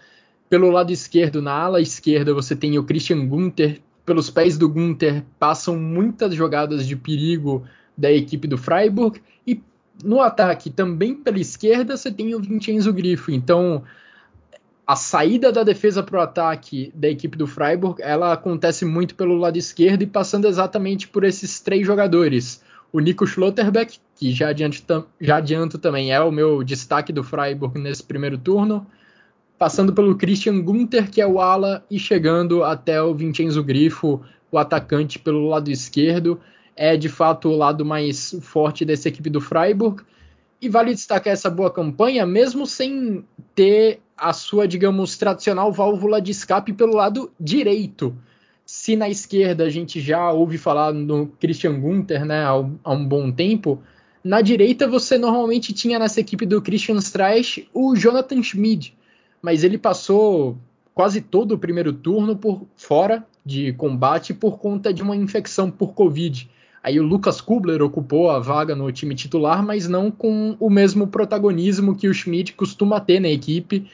[0.54, 3.80] Pelo lado esquerdo, na ala esquerda, você tem o Christian Gunther.
[4.06, 7.64] Pelos pés do Gunther passam muitas jogadas de perigo
[7.98, 9.20] da equipe do Freiburg.
[9.44, 9.60] E
[10.04, 13.32] no ataque, também pela esquerda, você tem o Vincenzo Grifo.
[13.32, 13.82] Então,
[14.86, 19.34] a saída da defesa para o ataque da equipe do Freiburg, ela acontece muito pelo
[19.34, 22.62] lado esquerdo e passando exatamente por esses três jogadores.
[22.92, 24.54] O Nico Schlotterbeck, que já
[25.20, 28.86] já adianto também é o meu destaque do Freiburg nesse primeiro turno,
[29.58, 34.58] passando pelo Christian Gunther, que é o ala, e chegando até o Vincenzo Grifo, o
[34.58, 36.40] atacante pelo lado esquerdo.
[36.76, 40.02] É de fato o lado mais forte dessa equipe do Freiburg.
[40.60, 43.24] E vale destacar essa boa campanha, mesmo sem
[43.54, 48.16] ter a sua, digamos, tradicional válvula de escape pelo lado direito.
[48.64, 53.30] Se na esquerda a gente já ouve falar no Christian Gunther né, há, um bom
[53.30, 53.82] tempo,
[54.22, 58.94] na direita você normalmente tinha nessa equipe do Christian Streich o Jonathan Schmid,
[59.44, 60.56] mas ele passou
[60.94, 65.92] quase todo o primeiro turno por fora de combate por conta de uma infecção por
[65.92, 66.48] Covid.
[66.82, 71.08] Aí o Lucas Kubler ocupou a vaga no time titular, mas não com o mesmo
[71.08, 73.86] protagonismo que o Schmidt costuma ter na equipe.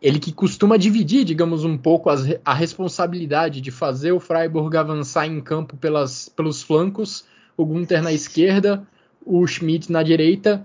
[0.00, 5.26] Ele que costuma dividir, digamos, um pouco as, a responsabilidade de fazer o Freiburg avançar
[5.26, 7.24] em campo pelas, pelos flancos,
[7.56, 8.86] o Gunther na esquerda,
[9.26, 10.64] o Schmidt na direita.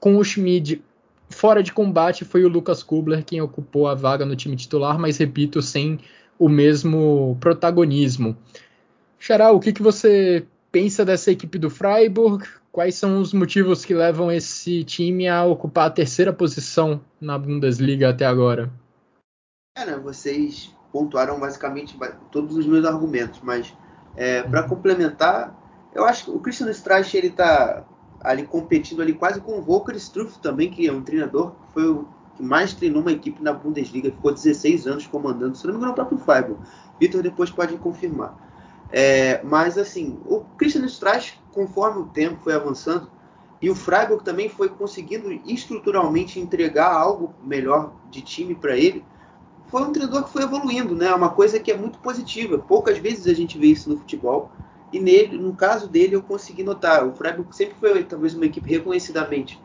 [0.00, 0.80] Com o Schmidt
[1.30, 5.18] fora de combate, foi o Lucas Kubler quem ocupou a vaga no time titular, mas
[5.18, 5.98] repito, sem
[6.38, 8.36] o mesmo protagonismo.
[9.18, 12.46] Xará, o que, que você pensa dessa equipe do Freiburg?
[12.70, 18.10] Quais são os motivos que levam esse time a ocupar a terceira posição na Bundesliga
[18.10, 18.70] até agora?
[19.76, 21.98] Né, vocês pontuaram basicamente
[22.30, 23.74] todos os meus argumentos, mas
[24.16, 25.56] é, para complementar,
[25.94, 27.84] eu acho que o Christian Streich ele está
[28.20, 31.88] ali competindo ali quase com o Volker Struff também, que é um treinador que foi
[31.88, 35.78] o que mais treinou uma equipe na Bundesliga, ficou 16 anos comandando, se não me
[35.78, 36.60] engano, o próprio Freiburg.
[37.00, 38.36] Vitor depois pode confirmar.
[38.90, 43.10] É, mas assim, o Christian Streich, conforme o tempo foi avançando,
[43.60, 49.04] e o Freiburg também foi conseguindo estruturalmente entregar algo melhor de time para ele,
[49.66, 51.12] foi um treinador que foi evoluindo, né?
[51.14, 52.56] Uma coisa que é muito positiva.
[52.56, 54.50] Poucas vezes a gente vê isso no futebol.
[54.92, 57.06] E nele, no caso dele, eu consegui notar.
[57.06, 59.60] O Freiburg sempre foi talvez uma equipe reconhecidamente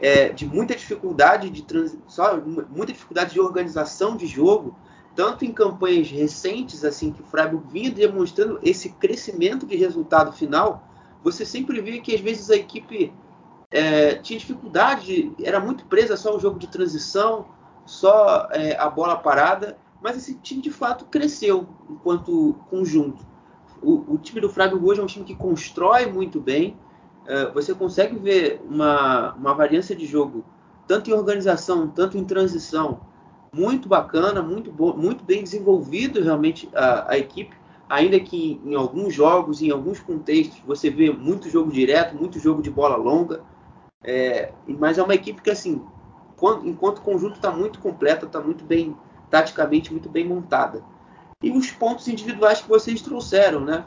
[0.00, 1.96] é, de muita dificuldade de trans...
[2.06, 4.76] só muita dificuldade de organização de jogo
[5.18, 10.86] tanto em campanhas recentes, assim, que o Freiburg vinha demonstrando esse crescimento de resultado final,
[11.24, 13.12] você sempre via que às vezes a equipe
[13.68, 17.46] é, tinha dificuldade, era muito presa só ao jogo de transição,
[17.84, 23.26] só é, a bola parada, mas esse time de fato cresceu enquanto conjunto.
[23.82, 26.76] O, o time do Freiburg hoje é um time que constrói muito bem,
[27.26, 30.44] é, você consegue ver uma, uma variância de jogo,
[30.86, 33.00] tanto em organização, tanto em transição,
[33.52, 37.54] muito bacana, muito, bom, muito bem desenvolvido realmente a, a, equipe,
[37.88, 42.62] ainda que em alguns jogos, em alguns contextos, você vê muito jogo direto, muito jogo
[42.62, 43.42] de bola longa,
[44.02, 45.82] é, mas é uma equipe que, assim,
[46.36, 48.96] quando, enquanto conjunto está muito completa, está muito bem,
[49.28, 50.82] taticamente, muito bem montada.
[51.42, 53.84] E os pontos individuais que vocês trouxeram, né?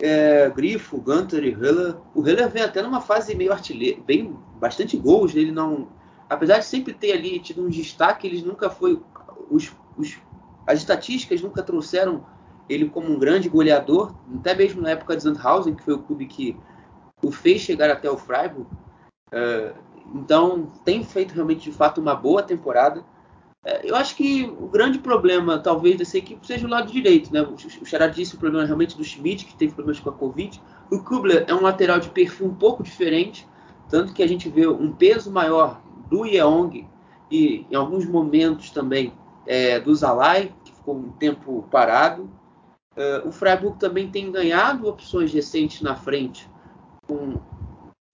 [0.00, 1.96] É, Grifo, Gunter e Heller.
[2.14, 5.88] O Heller vem até numa fase meio artilheiro, bem, bastante gols, ele não
[6.28, 9.00] apesar de sempre ter ali tido um destaque, eles nunca foi
[9.50, 10.18] os, os,
[10.66, 12.26] as estatísticas nunca trouxeram
[12.68, 16.26] ele como um grande goleador, até mesmo na época de Sandhausen, que foi o clube
[16.26, 16.56] que
[17.22, 18.68] o fez chegar até o Freiburg.
[19.32, 19.74] Uh,
[20.14, 23.04] então, tem feito realmente de fato uma boa temporada.
[23.82, 27.32] Eu acho que o grande problema, talvez, dessa equipe seja o lado direito.
[27.32, 27.42] Né?
[27.42, 30.62] O Xará disse o problema realmente do Schmidt, que teve problemas com a Covid.
[30.90, 33.46] O Kubler é um lateral de perfil um pouco diferente,
[33.88, 36.86] tanto que a gente vê um peso maior do Yeong
[37.30, 39.12] e em alguns momentos também
[39.46, 42.30] é, do Zalai, que ficou um tempo parado.
[42.96, 46.48] Uh, o Freiburg também tem ganhado opções recentes na frente,
[47.06, 47.34] com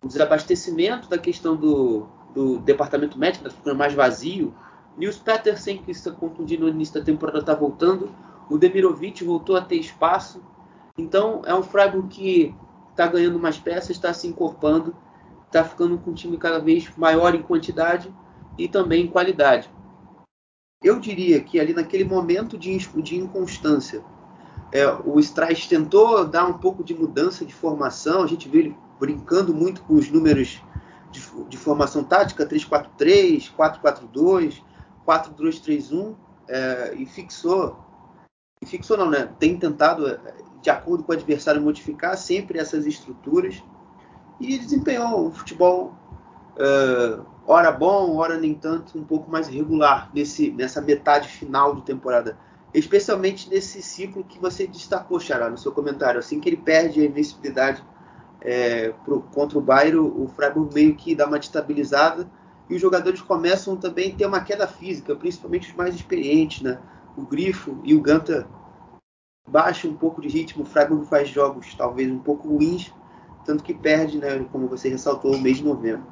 [0.03, 4.53] o desabastecimento da questão do, do departamento médico, está ficando mais vazio.
[4.97, 8.11] Nils Petersen, que está contundido no início da temporada, está voltando.
[8.51, 10.43] O Demirovic voltou a ter espaço.
[10.99, 12.55] Então, é um Freiburg que
[12.91, 14.95] está ganhando mais peças, está se encorpando
[15.53, 18.13] está ficando com um time cada vez maior em quantidade
[18.57, 19.71] e também em qualidade.
[20.83, 24.03] Eu diria que ali naquele momento de, de inconstância,
[24.73, 28.77] é, o Strauss tentou dar um pouco de mudança de formação, a gente vê ele
[28.99, 30.61] brincando muito com os números
[31.11, 34.63] de, de formação tática, 3-4-3, 4-4-2,
[35.07, 36.15] 4-2-3-1,
[36.49, 37.77] é, e fixou
[38.67, 39.29] fixou não, né?
[39.39, 40.21] Tem tentado,
[40.61, 43.63] de acordo com o adversário, modificar sempre essas estruturas
[44.41, 45.95] e desempenhou um futebol
[46.57, 51.83] uh, hora bom, hora nem tanto, um pouco mais regular nesse, nessa metade final de
[51.83, 52.39] temporada.
[52.73, 56.19] Especialmente nesse ciclo que você destacou, Xará, no seu comentário.
[56.19, 57.85] Assim que ele perde a invencibilidade
[58.41, 62.29] é, pro, contra o Bayern, o Freiburg meio que dá uma destabilizada
[62.69, 66.79] e os jogadores começam também a ter uma queda física, principalmente os mais experientes, né?
[67.17, 68.47] O Grifo e o Ganta
[69.47, 72.93] baixam um pouco de ritmo, o Freiburg faz jogos talvez um pouco ruins,
[73.45, 76.07] tanto que perde, né, como você ressaltou, o mês de novembro.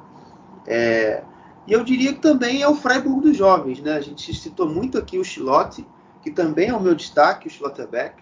[0.67, 1.23] É,
[1.65, 3.93] e eu diria que também é o Freiburg dos jovens, né?
[3.93, 5.87] A gente citou muito aqui o Chilote,
[6.21, 8.21] que também é o meu destaque, o Schlotterbeck,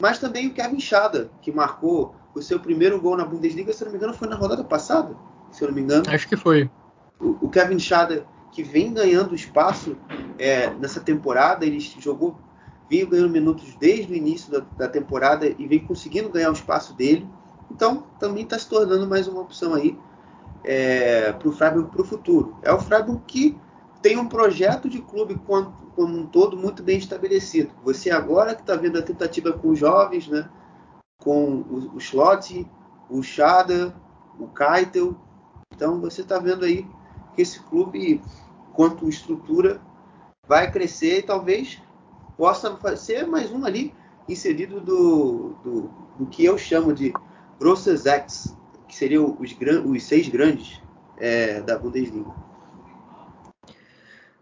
[0.00, 3.90] mas também o Kevin Schada, que marcou o seu primeiro gol na Bundesliga, se não
[3.90, 5.16] me engano, foi na rodada passada,
[5.50, 6.04] se eu não me engano.
[6.08, 6.70] Acho que foi.
[7.20, 9.96] O, Kevin Schada, que vem ganhando espaço
[10.38, 12.36] é, nessa temporada, ele jogou,
[12.90, 16.94] veio ganhando minutos desde o início da, da temporada e vem conseguindo ganhar o espaço
[16.94, 17.28] dele.
[17.70, 19.98] Então, também está se tornando mais uma opção aí
[20.64, 22.56] é, para o Freiburg para o futuro.
[22.62, 23.56] É o Freiburg que
[24.02, 27.70] tem um projeto de clube como, como um todo muito bem estabelecido.
[27.82, 30.48] Você agora que está vendo a tentativa com os jovens, né?
[31.18, 31.98] com o, o
[33.08, 33.94] o Schada,
[34.38, 35.16] o Keitel.
[35.74, 36.86] Então você está vendo aí
[37.34, 38.20] que esse clube,
[38.72, 39.80] quanto estrutura,
[40.46, 41.80] vai crescer e talvez
[42.36, 43.94] possa ser mais um ali
[44.28, 47.12] inserido do, do, do que eu chamo de
[47.58, 48.56] Grosses X,
[48.88, 49.54] que seriam os,
[49.84, 50.80] os seis grandes
[51.18, 52.30] é, da Bundesliga.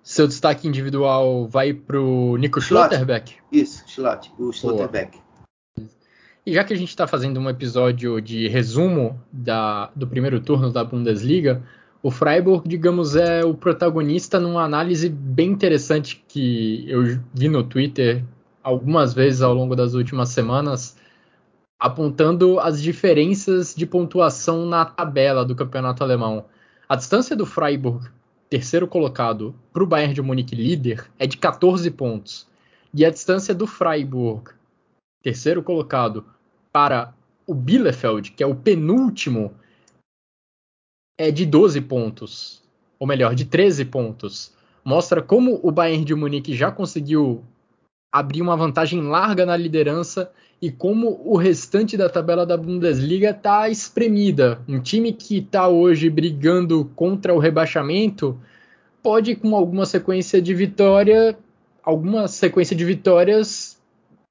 [0.03, 3.37] Seu destaque individual vai para o Nico Schlotterbeck?
[3.53, 5.21] Isso, Schlott, o Schlotterbeck.
[6.45, 10.73] E já que a gente está fazendo um episódio de resumo da, do primeiro turno
[10.73, 11.63] da Bundesliga,
[12.03, 18.25] o Freiburg, digamos, é o protagonista numa análise bem interessante que eu vi no Twitter
[18.63, 20.97] algumas vezes ao longo das últimas semanas,
[21.79, 26.45] apontando as diferenças de pontuação na tabela do campeonato alemão.
[26.89, 28.09] A distância do Freiburg,
[28.51, 32.49] terceiro colocado, para o Bayern de Munique líder, é de 14 pontos.
[32.93, 34.51] E a distância do Freiburg,
[35.23, 36.25] terceiro colocado,
[36.73, 37.15] para
[37.47, 39.55] o Bielefeld, que é o penúltimo,
[41.19, 42.63] é de 12 pontos.
[42.99, 44.53] Ou melhor, de 13 pontos.
[44.85, 47.45] Mostra como o Bayern de Munique já conseguiu
[48.13, 53.69] abrir uma vantagem larga na liderança e como o restante da tabela da Bundesliga está
[53.69, 54.61] espremida.
[54.69, 58.39] Um time que está hoje brigando contra o rebaixamento
[59.03, 61.37] pode, com alguma sequência de vitória,
[61.83, 63.77] alguma sequência de vitórias,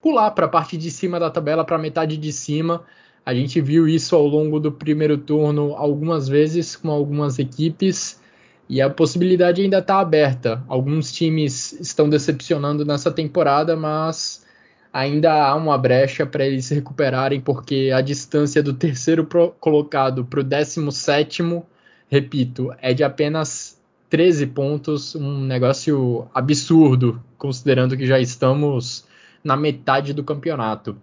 [0.01, 2.83] pular para a parte de cima da tabela, para a metade de cima.
[3.25, 8.19] A gente viu isso ao longo do primeiro turno algumas vezes com algumas equipes.
[8.67, 10.63] E a possibilidade ainda está aberta.
[10.67, 14.45] Alguns times estão decepcionando nessa temporada, mas
[14.93, 19.27] ainda há uma brecha para eles se recuperarem, porque a distância do terceiro
[19.59, 21.65] colocado para o décimo sétimo,
[22.09, 29.05] repito, é de apenas 13 pontos, um negócio absurdo, considerando que já estamos
[29.43, 30.97] na metade do campeonato.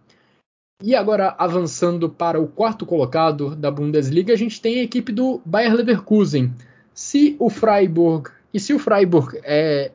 [0.83, 5.41] E agora, avançando para o quarto colocado da Bundesliga, a gente tem a equipe do
[5.45, 6.55] Bayer Leverkusen.
[6.95, 8.31] Se o Freiburg.
[8.55, 9.91] E se o Freiburg é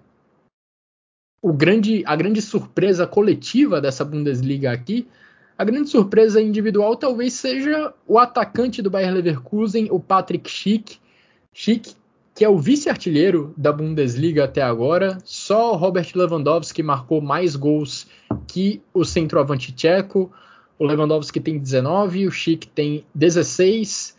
[1.41, 5.07] o grande, a grande surpresa coletiva dessa Bundesliga aqui,
[5.57, 10.97] a grande surpresa individual talvez seja o atacante do Bayer Leverkusen, o Patrick Schick,
[11.53, 11.95] Schick
[12.35, 15.17] que é o vice-artilheiro da Bundesliga até agora.
[15.23, 18.07] Só o Robert Lewandowski marcou mais gols
[18.47, 20.31] que o centroavante tcheco.
[20.83, 24.17] O Lewandowski tem 19, o Schick tem 16.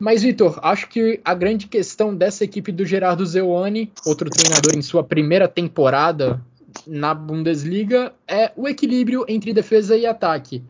[0.00, 4.80] Mas, Vitor, acho que a grande questão dessa equipe do Gerardo Zeuani, outro treinador em
[4.80, 6.42] sua primeira temporada
[6.86, 10.62] na Bundesliga, é o equilíbrio entre defesa e ataque.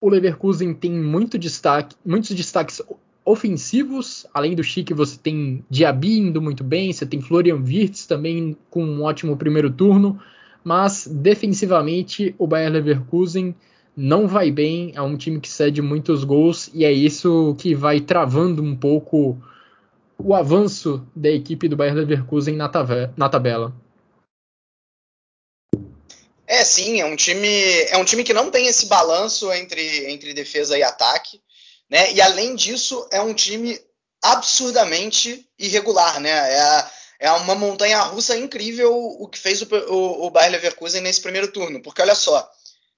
[0.00, 2.80] O Leverkusen tem muito destaque, muitos destaques
[3.24, 8.56] ofensivos, além do Chique, você tem Diaby indo muito bem, você tem Florian Wirtz também
[8.70, 10.20] com um ótimo primeiro turno,
[10.62, 13.56] mas defensivamente o Bayer Leverkusen
[14.00, 18.00] não vai bem, é um time que cede muitos gols e é isso que vai
[18.00, 19.36] travando um pouco
[20.16, 22.70] o avanço da equipe do Bayern Leverkusen na,
[23.14, 23.74] na tabela.
[26.46, 27.46] É, sim, é um time
[27.88, 31.38] é um time que não tem esse balanço entre, entre defesa e ataque,
[31.88, 32.10] né?
[32.14, 33.78] E além disso, é um time
[34.22, 36.30] absurdamente irregular, né?
[36.30, 36.90] É,
[37.20, 41.52] é uma montanha russa incrível o que fez o, o, o Bayern Leverkusen nesse primeiro
[41.52, 42.50] turno, porque olha só,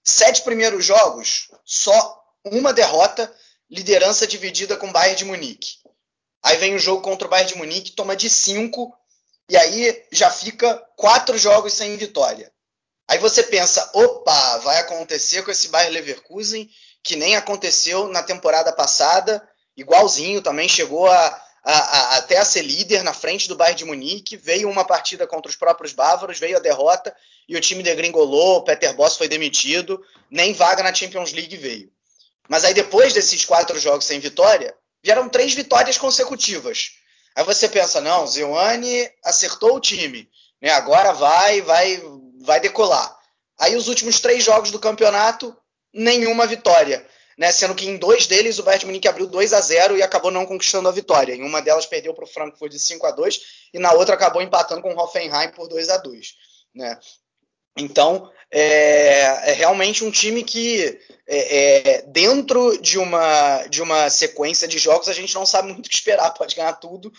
[0.05, 3.32] Sete primeiros jogos, só uma derrota,
[3.70, 5.76] liderança dividida com o Bayern de Munique.
[6.42, 8.92] Aí vem o jogo contra o Bayern de Munique, toma de cinco,
[9.48, 12.53] e aí já fica quatro jogos sem vitória.
[13.09, 16.68] Aí você pensa, opa, vai acontecer com esse Bayer Leverkusen,
[17.03, 19.46] que nem aconteceu na temporada passada,
[19.76, 24.68] igualzinho, também chegou a, até a ser líder na frente do Bayern de Munique, veio
[24.68, 27.14] uma partida contra os próprios bávaros, veio a derrota
[27.48, 31.90] e o time degringolou, o Peter Boss foi demitido, nem vaga na Champions League veio.
[32.48, 36.92] Mas aí depois desses quatro jogos sem vitória, vieram três vitórias consecutivas.
[37.34, 40.28] Aí você pensa, não, Zeuane acertou o time,
[40.60, 40.70] né?
[40.70, 42.02] Agora vai, vai,
[42.40, 43.16] vai decolar.
[43.58, 45.56] Aí os últimos três jogos do campeonato,
[45.92, 47.06] nenhuma vitória.
[47.39, 50.03] Né, sendo que em dois deles o Bayern de Munique abriu 2 a 0 e
[50.03, 51.35] acabou não conquistando a vitória.
[51.35, 53.41] Em uma delas perdeu para o Frankfurt de 5 a 2
[53.72, 56.35] e na outra acabou empatando com o Hoffenheim por 2 a 2
[56.74, 56.99] né?
[57.76, 64.68] Então, é, é, realmente um time que, é, é, dentro de uma, de uma sequência
[64.68, 66.33] de jogos, a gente não sabe muito o que esperar.
[66.37, 67.11] Pode ganhar tudo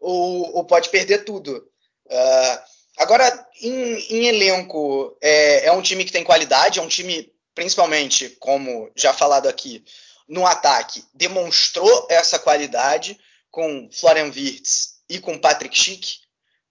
[0.00, 1.58] ou, ou pode perder tudo.
[2.06, 2.58] Uh,
[2.96, 8.30] agora, em, em elenco, é, é, um time que tem qualidade, é um time, principalmente,
[8.40, 9.84] como já falado aqui,
[10.26, 16.20] no ataque, demonstrou essa qualidade com Florian Wirtz e com Patrick Schick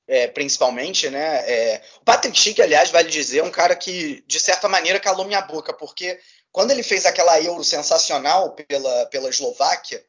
[0.07, 1.47] é, principalmente, né?
[1.47, 5.27] É, o Patrick Schick, aliás, vale dizer, é um cara que, de certa maneira, calou
[5.27, 6.19] minha boca, porque
[6.51, 10.03] quando ele fez aquela Euro sensacional pela, pela Eslováquia,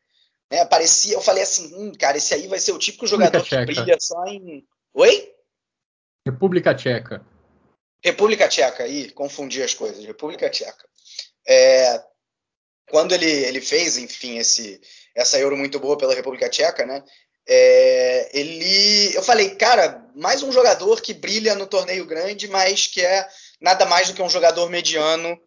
[0.50, 3.54] né, parecia, eu falei assim, hum, cara, esse aí vai ser o típico jogador que
[3.66, 4.66] brilha só em...
[4.94, 5.30] Oi?
[6.26, 7.22] República Tcheca.
[8.02, 10.88] República Tcheca, aí confundi as coisas, República Tcheca.
[11.46, 12.02] É,
[12.88, 14.80] quando ele, ele fez, enfim, esse,
[15.14, 17.02] essa Euro muito boa pela República Tcheca, né?
[17.46, 23.04] É, ele, eu falei, cara, mais um jogador que brilha no torneio grande, mas que
[23.04, 23.28] é
[23.60, 25.38] nada mais do que um jogador mediano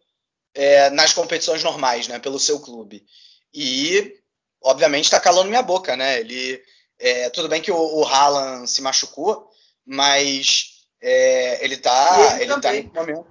[0.54, 3.04] é, nas competições normais, né, pelo seu clube.
[3.52, 4.14] E,
[4.62, 6.20] obviamente, está calando minha boca, né?
[6.20, 6.62] Ele,
[6.98, 9.48] é, tudo bem que o, o Haaland se machucou,
[9.84, 10.73] mas
[11.06, 13.26] é, ele tá, ele, ele tá em momento.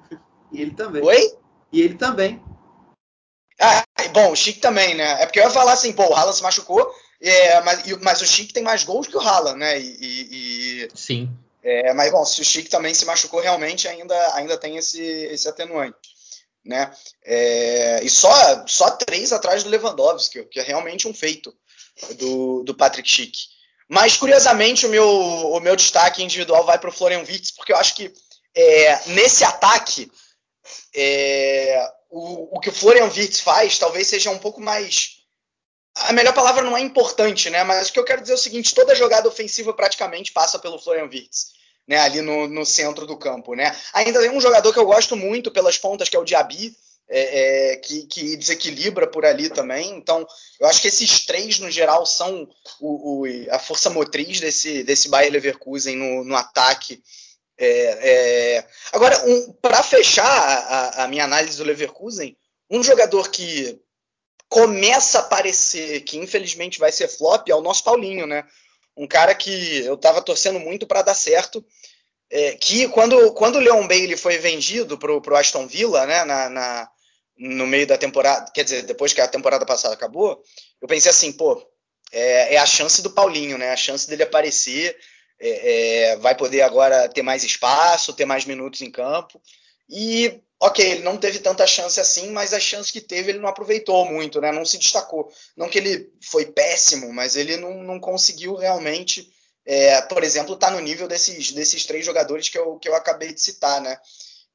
[0.52, 1.04] E ele também.
[1.04, 1.38] Oi?
[1.72, 2.40] E ele também.
[3.60, 5.24] Ah, bom, o Chic também, né?
[5.24, 6.88] É porque eu ia falar assim, pô, o Haaland se machucou,
[7.20, 9.80] é, mas, mas, o Chic tem mais gols que o Haaland, né?
[9.80, 9.98] E,
[10.84, 11.36] e Sim.
[11.64, 15.50] É, mas bom, se o Chic também se machucou, realmente ainda, ainda tem esse, esse
[15.50, 16.14] atenuante.
[16.64, 16.92] Né?
[17.26, 18.32] É, e só,
[18.68, 21.54] só três atrás do Lewandowski, que é realmente um feito
[22.20, 23.53] do, do Patrick Schick.
[23.88, 27.78] Mas, curiosamente, o meu, o meu destaque individual vai para o Florian Wirtz, porque eu
[27.78, 28.14] acho que
[28.56, 30.12] é, nesse ataque,
[30.96, 35.24] é, o, o que o Florian Wirtz faz talvez seja um pouco mais
[35.96, 37.64] a melhor palavra não é importante, né?
[37.64, 40.80] Mas o que eu quero dizer é o seguinte: toda jogada ofensiva praticamente passa pelo
[40.80, 41.52] Florian Wirtz,
[41.88, 42.00] né?
[42.00, 43.76] Ali no, no centro do campo, né?
[43.94, 46.76] Ainda tem um jogador que eu gosto muito pelas pontas, que é o Diaby,
[47.10, 49.92] é, é, que, que, desequilibra por ali também.
[49.92, 50.26] Então,
[50.60, 52.48] eu acho que esses três, no geral, são
[52.80, 57.02] o, o, a força motriz desse, desse Bayer Leverkusen no, no ataque.
[57.58, 58.68] É, é.
[58.92, 62.36] agora, um, para fechar a, a minha análise do Leverkusen,
[62.70, 63.80] um jogador que
[64.50, 68.44] começa a parecer que infelizmente vai ser flop é o nosso Paulinho, né?
[68.96, 71.66] Um cara que eu estava torcendo muito para dar certo.
[72.36, 76.50] É, que quando, quando o Leon Bailey foi vendido para o Aston Villa, né, na,
[76.50, 76.90] na,
[77.38, 80.42] no meio da temporada, quer dizer, depois que a temporada passada acabou,
[80.82, 81.64] eu pensei assim, pô,
[82.12, 83.70] é, é a chance do Paulinho, né?
[83.70, 84.98] A chance dele aparecer,
[85.40, 89.40] é, é vai poder agora ter mais espaço, ter mais minutos em campo.
[89.88, 93.50] E ok, ele não teve tanta chance assim, mas a chance que teve ele não
[93.50, 94.52] aproveitou muito, né?
[94.52, 95.32] Não se destacou.
[95.56, 99.32] Não que ele foi péssimo, mas ele não, não conseguiu realmente,
[99.66, 102.96] é, por exemplo, estar tá no nível desses, desses três jogadores que eu, que eu
[102.96, 103.98] acabei de citar, né?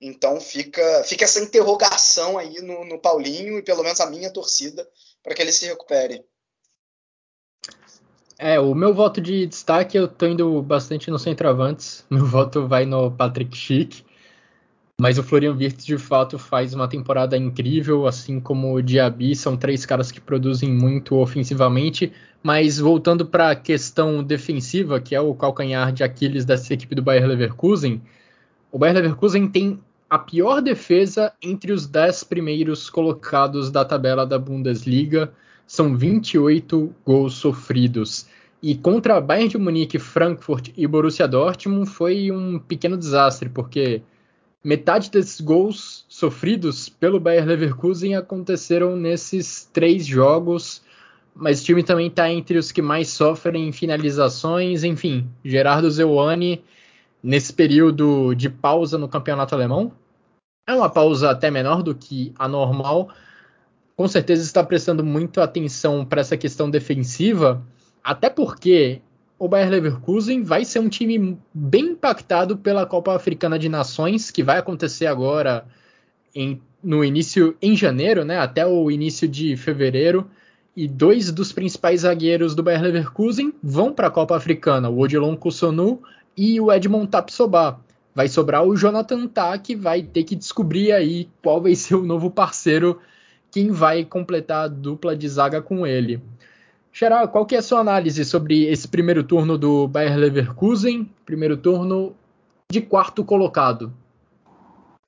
[0.01, 4.89] Então fica, fica essa interrogação aí no, no Paulinho e pelo menos a minha torcida
[5.23, 6.25] para que ele se recupere.
[8.39, 12.05] É, o meu voto de destaque eu tô indo bastante no centroavantes.
[12.09, 14.05] Meu voto vai no Patrick Schick.
[15.01, 19.57] Mas o Florian Wirtz de fato faz uma temporada incrível, assim como o Diaby, são
[19.57, 22.13] três caras que produzem muito ofensivamente.
[22.43, 27.03] Mas voltando para a questão defensiva, que é o calcanhar de Aquiles dessa equipe do
[27.03, 28.03] Bayer Leverkusen,
[28.73, 29.79] o Bayer Leverkusen tem
[30.11, 35.33] a pior defesa entre os dez primeiros colocados da tabela da Bundesliga.
[35.65, 38.27] São 28 gols sofridos.
[38.61, 44.03] E contra Bayern de Munique, Frankfurt e Borussia Dortmund foi um pequeno desastre, porque
[44.63, 50.83] Metade desses gols sofridos pelo Bayer Leverkusen aconteceram nesses três jogos,
[51.35, 54.83] mas o time também está entre os que mais sofrem finalizações.
[54.83, 56.65] Enfim, Gerardo Zeuani,
[57.23, 59.93] nesse período de pausa no campeonato alemão,
[60.67, 63.11] é uma pausa até menor do que a normal,
[63.97, 67.65] com certeza está prestando muito atenção para essa questão defensiva,
[68.03, 69.01] até porque
[69.39, 74.43] o Bayer Leverkusen vai ser um time bem impactado pela Copa Africana de Nações, que
[74.43, 75.65] vai acontecer agora
[76.35, 80.29] em, no início em janeiro, né, até o início de fevereiro.
[80.77, 85.37] E dois dos principais zagueiros do Bayer Leverkusen vão para a Copa Africana, o Odilon
[85.37, 86.03] Kusonu
[86.37, 87.81] e o Edmond Tapsoba.
[88.15, 92.05] Vai sobrar o Jonathan Tah, que vai ter que descobrir aí qual vai ser o
[92.05, 93.01] novo parceiro,
[93.51, 96.21] quem vai completar a dupla de zaga com ele.
[96.93, 101.57] Geral, qual que é a sua análise sobre esse primeiro turno do Bayer Leverkusen, primeiro
[101.57, 102.15] turno
[102.71, 103.93] de quarto colocado?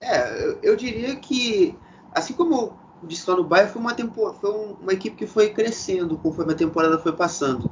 [0.02, 1.76] É, eu, diria que,
[2.14, 4.50] assim como eu disse lá no Bayern, foi uma, foi
[4.80, 7.70] uma equipe que foi crescendo conforme a temporada foi passando.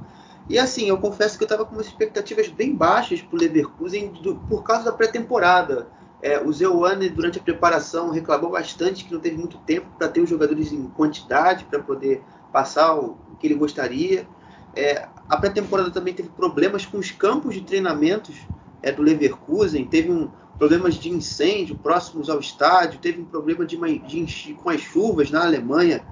[0.49, 4.13] E assim, eu confesso que eu estava com umas expectativas bem baixas para o Leverkusen
[4.23, 5.87] do, por causa da pré-temporada.
[6.21, 10.21] É, o Zeuane, durante a preparação, reclamou bastante que não teve muito tempo para ter
[10.21, 14.27] os jogadores em quantidade para poder passar o, que ele gostaria.
[14.75, 18.37] É, a pré-temporada também teve problemas com os campos de treinamentos
[18.83, 23.77] é, do Leverkusen, teve um, problemas de incêndio próximos ao estádio, teve um problema de,
[24.01, 26.05] de com as chuvas na Alemanha,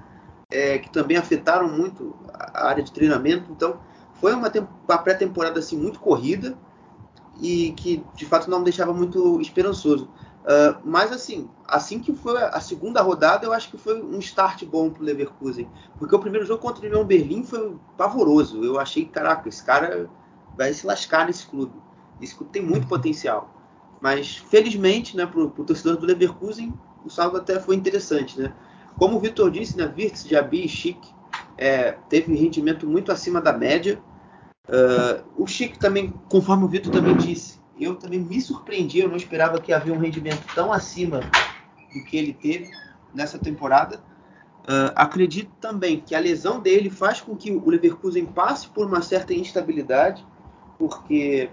[0.49, 3.51] é, que também afetaram muito a área de treinamento.
[3.51, 3.79] Então,
[4.13, 4.51] foi uma,
[4.87, 6.57] uma pré-temporada assim, muito corrida
[7.39, 10.09] e que de fato não deixava muito esperançoso.
[10.47, 14.63] Uh, mas assim, assim que foi a segunda rodada, eu acho que foi um start
[14.63, 15.67] bom para o Leverkusen.
[15.99, 18.63] Porque o primeiro jogo contra o União Berlim foi pavoroso.
[18.63, 20.09] Eu achei, caraca, esse cara
[20.55, 21.73] vai se lascar nesse clube.
[22.21, 23.53] Isso tem muito potencial.
[23.99, 26.73] Mas felizmente, né, para o torcedor do Leverkusen,
[27.03, 28.39] o saldo até foi interessante.
[28.39, 28.53] Né?
[28.97, 30.97] Como o Vitor disse, né, Virtus, Jabi e Chic
[31.57, 34.01] é, teve rendimento muito acima da média.
[34.67, 39.17] Uh, o Chic também, conforme o Vitor também disse, eu também me surpreendi, eu não
[39.17, 41.21] esperava que havia um rendimento tão acima
[41.93, 42.69] do que ele teve
[43.13, 44.01] nessa temporada.
[44.63, 49.01] Uh, acredito também que a lesão dele faz com que o Leverkusen passe por uma
[49.01, 50.25] certa instabilidade,
[50.77, 51.49] porque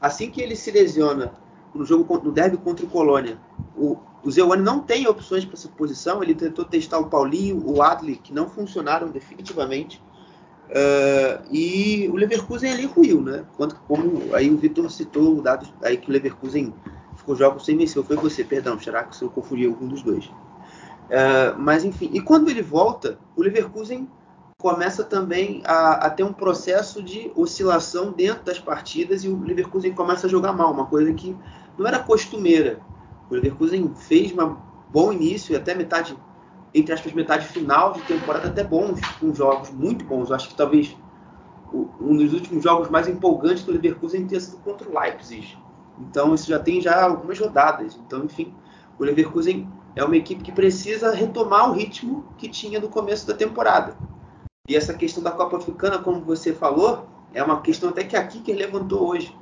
[0.00, 1.34] assim que ele se lesiona
[1.74, 3.38] no jogo no derby contra o Colônia,
[3.76, 6.22] o, o não tem opções para essa posição.
[6.22, 10.02] Ele tentou testar o Paulinho, o Adli, que não funcionaram definitivamente.
[10.68, 13.44] Uh, e o Leverkusen ali ruiu, né?
[13.56, 16.74] Quanto, como aí o Vitor citou o dado aí que o Leverkusen
[17.16, 18.02] ficou jogos sem vencer.
[18.02, 20.26] Foi você, perdão, será que eu confundi algum dos dois?
[20.26, 24.08] Uh, mas enfim, e quando ele volta, o Leverkusen
[24.58, 29.92] começa também a, a, ter um processo de oscilação dentro das partidas e o Leverkusen
[29.92, 31.36] começa a jogar mal, uma coisa que
[31.78, 32.80] não era costumeira.
[33.30, 34.56] O Leverkusen fez um
[34.90, 36.16] bom início e até metade
[36.76, 40.28] entre aspas, metade final de temporada até bons, com jogos muito bons.
[40.28, 40.94] Eu acho que talvez
[41.72, 45.56] um dos últimos jogos mais empolgantes do Leverkusen tenha sido contra o Leipzig.
[45.98, 47.98] Então isso já tem já algumas rodadas.
[48.06, 48.52] Então, enfim,
[48.98, 53.32] o Leverkusen é uma equipe que precisa retomar o ritmo que tinha no começo da
[53.32, 53.96] temporada.
[54.68, 58.26] E essa questão da Copa Africana, como você falou, é uma questão até que a
[58.26, 59.34] Kicker levantou hoje.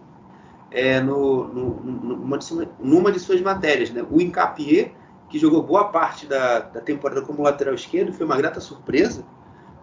[0.71, 1.81] É, no, no,
[2.17, 3.91] numa, de, numa de suas matérias.
[3.91, 4.05] Né?
[4.09, 4.93] O Incapié
[5.35, 9.25] que jogou boa parte da, da temporada como lateral esquerdo, foi uma grata surpresa,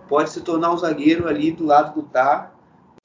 [0.07, 2.53] pode se tornar o zagueiro ali do lado do Tá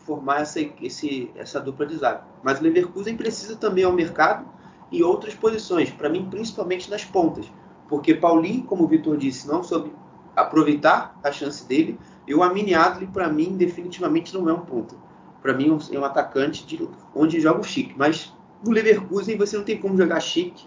[0.04, 2.22] formar essa, esse, essa dupla de zaga.
[2.44, 4.46] Mas o Leverkusen precisa também ao mercado
[4.92, 7.50] em outras posições, para mim principalmente nas pontas,
[7.88, 9.92] porque Paulinho, como o Vitor disse, não soube
[10.36, 14.94] aproveitar a chance dele, e o Amine Adli, para mim, definitivamente não é um ponta.
[15.42, 17.94] Para mim, é um atacante de, onde joga o Chique.
[17.96, 18.32] Mas
[18.64, 20.64] no Leverkusen você não tem como jogar Chique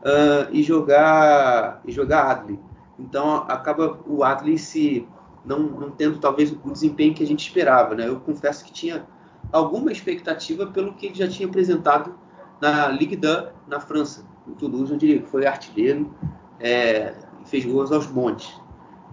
[0.00, 2.58] uh, e jogar e jogar Adley.
[2.98, 5.06] Então acaba o Adley se
[5.44, 7.94] não, não tendo talvez o desempenho que a gente esperava.
[7.94, 8.08] Né?
[8.08, 9.04] Eu confesso que tinha
[9.50, 12.14] alguma expectativa pelo que ele já tinha apresentado
[12.60, 14.24] na Ligue 1 na França.
[14.46, 16.14] O Toulouse, diria que foi artilheiro,
[16.58, 17.14] é,
[17.46, 18.52] fez gols aos montes.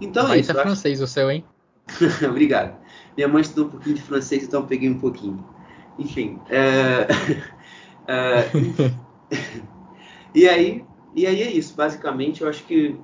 [0.02, 0.52] Então é isso.
[0.52, 1.06] é francês acho...
[1.06, 1.46] o seu, hein?
[2.30, 2.76] Obrigado.
[3.16, 5.44] Minha mãe estudou um pouquinho de francês, então peguei um pouquinho.
[5.98, 6.40] Enfim.
[6.50, 7.08] É...
[8.08, 8.50] é...
[10.38, 10.86] E aí,
[11.16, 11.76] e aí é isso.
[11.76, 12.96] Basicamente, eu acho que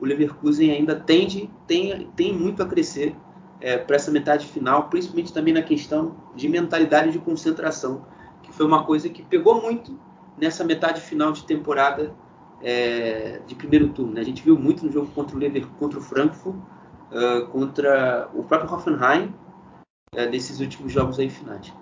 [0.00, 3.14] o Leverkusen ainda tende, tem, tem muito a crescer
[3.60, 8.04] é, para essa metade final, principalmente também na questão de mentalidade de concentração,
[8.42, 9.96] que foi uma coisa que pegou muito
[10.36, 12.12] nessa metade final de temporada
[12.60, 14.14] é, de primeiro turno.
[14.14, 14.22] Né?
[14.22, 18.42] A gente viu muito no jogo contra o Lever, contra o Frankfurt, uh, contra o
[18.42, 19.32] próprio Hoffenheim,
[20.12, 21.72] uh, desses últimos jogos aí finais.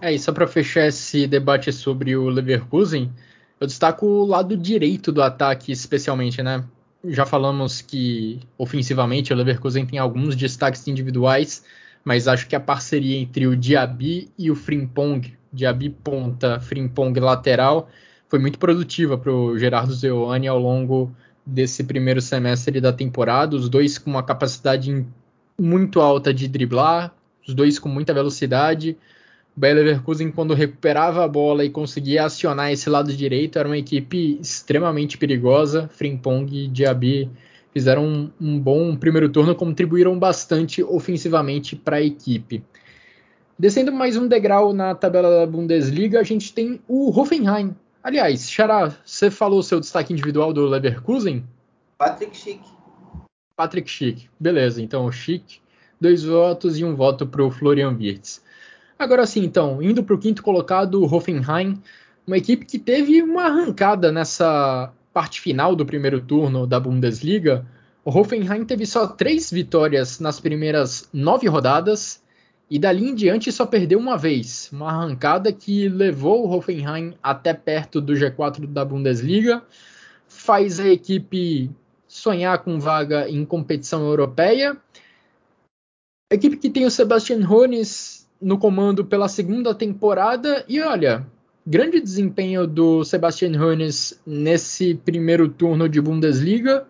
[0.00, 3.12] É, e só para fechar esse debate sobre o Leverkusen,
[3.60, 6.64] eu destaco o lado direito do ataque, especialmente, né?
[7.04, 11.64] Já falamos que ofensivamente o Leverkusen tem alguns destaques individuais,
[12.04, 17.88] mas acho que a parceria entre o Diaby e o Frimpong, Diaby ponta, Frimpong lateral,
[18.28, 21.10] foi muito produtiva para o Gerardo Zeoane ao longo
[21.44, 23.56] desse primeiro semestre da temporada.
[23.56, 25.04] Os dois com uma capacidade
[25.58, 27.12] muito alta de driblar,
[27.46, 28.96] os dois com muita velocidade.
[29.58, 33.76] O Bayer Leverkusen, quando recuperava a bola e conseguia acionar esse lado direito, era uma
[33.76, 35.90] equipe extremamente perigosa.
[35.92, 37.28] Frimpong e Diaby
[37.72, 42.62] fizeram um, um bom primeiro turno, contribuíram bastante ofensivamente para a equipe.
[43.58, 47.74] Descendo mais um degrau na tabela da Bundesliga, a gente tem o Hoffenheim.
[48.00, 51.44] Aliás, Xará, você falou o seu destaque individual do Leverkusen?
[51.98, 52.60] Patrick Schick.
[53.56, 54.30] Patrick Schick.
[54.38, 55.58] Beleza, então o Schick,
[56.00, 58.46] dois votos e um voto para o Florian Wirtz.
[58.98, 61.80] Agora sim, então, indo para o quinto colocado, Hoffenheim,
[62.26, 67.64] uma equipe que teve uma arrancada nessa parte final do primeiro turno da Bundesliga.
[68.04, 72.20] O Hoffenheim teve só três vitórias nas primeiras nove rodadas
[72.68, 77.54] e dali em diante só perdeu uma vez, uma arrancada que levou o Hoffenheim até
[77.54, 79.62] perto do G4 da Bundesliga,
[80.26, 81.70] faz a equipe
[82.06, 84.76] sonhar com vaga em competição europeia.
[86.32, 91.26] A equipe que tem o Sebastian Hones no comando pela segunda temporada e olha,
[91.66, 96.86] grande desempenho do Sebastian Hones nesse primeiro turno de Bundesliga.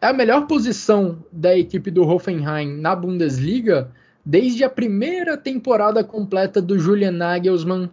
[0.00, 3.90] É a melhor posição da equipe do Hoffenheim na Bundesliga
[4.24, 7.90] desde a primeira temporada completa do Julian Nagelsmann.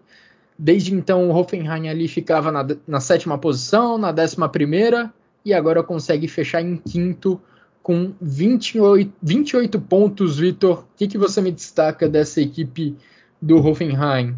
[0.60, 5.14] Desde então, o Hoffenheim ali ficava na, na sétima posição, na décima primeira,
[5.46, 7.40] e agora consegue fechar em quinto
[7.88, 10.80] com 28, 28 pontos, Vitor.
[10.80, 12.98] O que, que você me destaca dessa equipe
[13.42, 14.36] do Hoffenheim?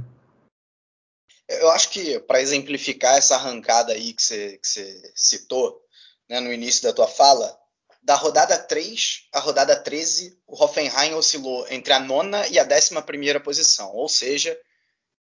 [1.50, 5.82] Eu acho que para exemplificar essa arrancada aí que você, que você citou
[6.30, 7.58] né, no início da tua fala,
[8.04, 13.02] da rodada 3 à rodada 13, o Hoffenheim oscilou entre a nona e a décima
[13.02, 14.56] primeira posição, ou seja,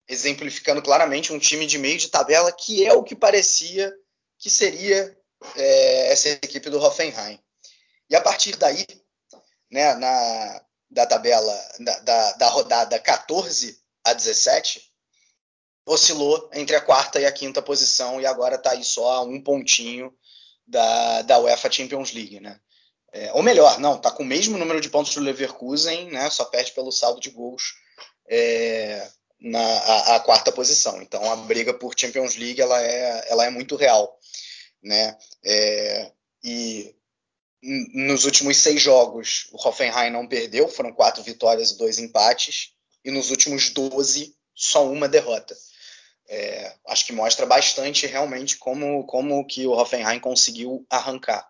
[0.09, 3.93] exemplificando claramente um time de meio de tabela que é o que parecia
[4.39, 5.19] que seria
[5.57, 7.41] é, essa equipe do Hoffenheim.
[8.09, 8.87] E a partir daí,
[9.71, 14.83] né, na, da tabela da, da, da rodada 14 a 17,
[15.87, 19.43] oscilou entre a quarta e a quinta posição e agora está aí só a um
[19.43, 20.15] pontinho
[20.67, 22.59] da, da UEFA Champions League, né?
[23.13, 26.29] É, ou melhor, não, tá com o mesmo número de pontos do Leverkusen, né?
[26.31, 27.75] Só perde pelo saldo de gols
[28.29, 29.09] é,
[29.41, 31.01] na a, a, quarta posição.
[31.01, 34.19] Então a briga por Champions League ela é, ela é muito real,
[34.83, 35.17] né?
[35.45, 36.13] É,
[36.43, 36.95] e
[37.95, 42.73] nos últimos seis jogos o Hoffenheim não perdeu, foram quatro vitórias e dois empates,
[43.05, 45.57] e nos últimos 12 só uma derrota.
[46.29, 51.47] É, acho que mostra bastante realmente como, como que o Hoffenheim conseguiu arrancar.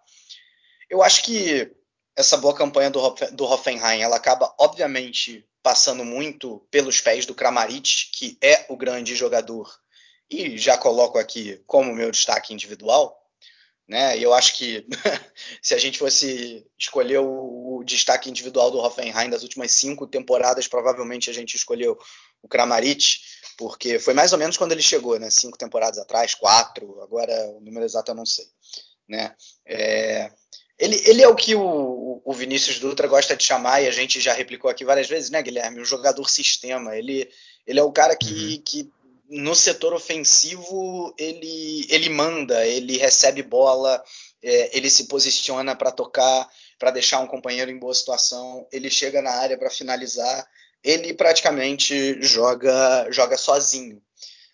[0.89, 1.71] Eu acho que
[2.17, 3.01] essa boa campanha do,
[3.33, 9.17] do Hoffenheim ela acaba obviamente passando muito pelos pés do Kramaric, que é o grande
[9.17, 9.73] jogador,
[10.31, 13.24] e já coloco aqui como meu destaque individual,
[13.89, 14.17] né?
[14.19, 14.87] E eu acho que
[15.63, 20.67] se a gente fosse escolher o, o, destaque individual do Hoffenheim das últimas cinco temporadas,
[20.67, 21.99] provavelmente a gente escolheu
[22.43, 23.21] o Kramaric,
[23.57, 25.31] porque foi mais ou menos quando ele chegou, né?
[25.31, 28.47] Cinco temporadas atrás, quatro, agora o número exato eu não sei,
[29.09, 29.35] né?
[29.67, 30.31] É,
[30.79, 34.21] ele, ele é o que o, o Vinícius Dutra gosta de chamar, e a gente
[34.21, 35.81] já replicou aqui várias vezes, né, Guilherme?
[35.81, 36.97] Um jogador sistema.
[36.97, 37.31] Ele,
[37.67, 38.63] ele é o cara que, uhum.
[38.65, 38.93] que
[39.29, 44.03] no setor ofensivo ele, ele manda, ele recebe bola,
[44.43, 46.49] é, ele se posiciona para tocar,
[46.79, 50.47] para deixar um companheiro em boa situação, ele chega na área para finalizar,
[50.83, 54.03] ele praticamente joga, joga sozinho.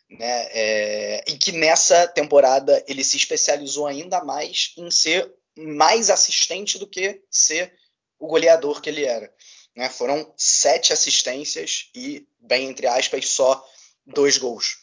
[0.09, 0.49] Né?
[0.53, 6.87] É, e que nessa temporada ele se especializou ainda mais em ser mais assistente do
[6.87, 7.73] que ser
[8.19, 9.33] o goleador que ele era.
[9.77, 9.89] Né?
[9.89, 13.65] Foram sete assistências e, bem entre aspas, só
[14.07, 14.79] dois gols.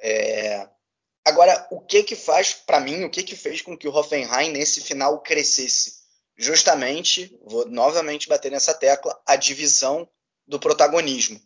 [0.00, 0.68] É...
[1.24, 4.50] Agora, o que que faz, para mim, o que que fez com que o Hoffenheim
[4.50, 6.02] nesse final crescesse?
[6.36, 10.08] Justamente, vou novamente bater nessa tecla, a divisão
[10.46, 11.40] do protagonismo.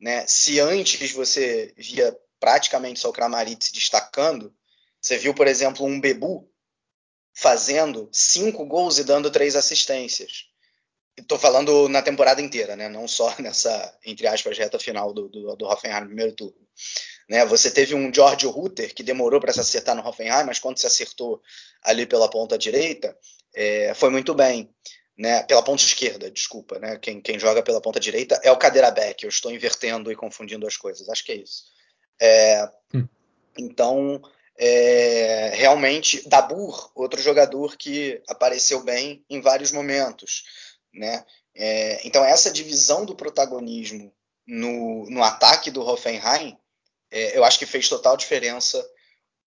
[0.00, 0.26] Né?
[0.26, 4.54] Se antes você via praticamente só o Kramaric se destacando,
[5.00, 6.48] você viu, por exemplo, um Bebu
[7.34, 10.46] fazendo cinco gols e dando três assistências.
[11.16, 12.88] Estou falando na temporada inteira, né?
[12.88, 16.66] não só nessa, entre aspas, reta final do, do, do Hoffenheim no primeiro turno.
[17.28, 17.44] Né?
[17.46, 20.86] Você teve um George Rutter que demorou para se acertar no Hoffenheim, mas quando se
[20.86, 21.40] acertou
[21.82, 23.16] ali pela ponta direita,
[23.54, 24.70] é, foi muito bem.
[25.18, 25.42] Né?
[25.44, 26.78] Pela ponta esquerda, desculpa.
[26.78, 26.98] Né?
[26.98, 29.24] Quem, quem joga pela ponta direita é o Cadeirabeck.
[29.24, 31.08] Eu estou invertendo e confundindo as coisas.
[31.08, 31.64] Acho que é isso.
[32.20, 33.08] É, hum.
[33.58, 34.20] Então,
[34.58, 40.44] é, realmente, Dabur, outro jogador que apareceu bem em vários momentos.
[40.92, 41.24] Né?
[41.54, 44.12] É, então, essa divisão do protagonismo
[44.46, 46.56] no, no ataque do Hoffenheim,
[47.10, 48.84] é, eu acho que fez total diferença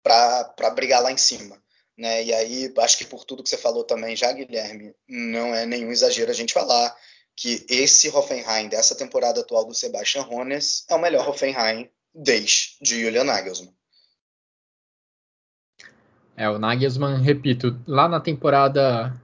[0.03, 1.61] para brigar lá em cima.
[1.97, 2.25] Né?
[2.25, 5.91] E aí, acho que por tudo que você falou também já, Guilherme, não é nenhum
[5.91, 6.97] exagero a gente falar
[7.37, 13.25] que esse Hoffenheim dessa temporada atual do Sebastian Hones é o melhor Hoffenheim desde Julian
[13.25, 13.75] Nagelsmann.
[16.37, 19.15] É, o Nagelsmann, repito, lá na temporada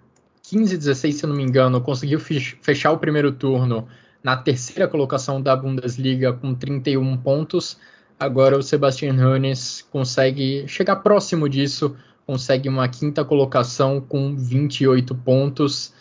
[0.48, 3.88] 15, 16, se não me engano, conseguiu fechar o primeiro turno
[4.22, 7.76] na terceira colocação da Bundesliga com 31 pontos.
[8.18, 15.92] Agora o Sebastian Hoeneß consegue chegar próximo disso, consegue uma quinta colocação com 28 pontos.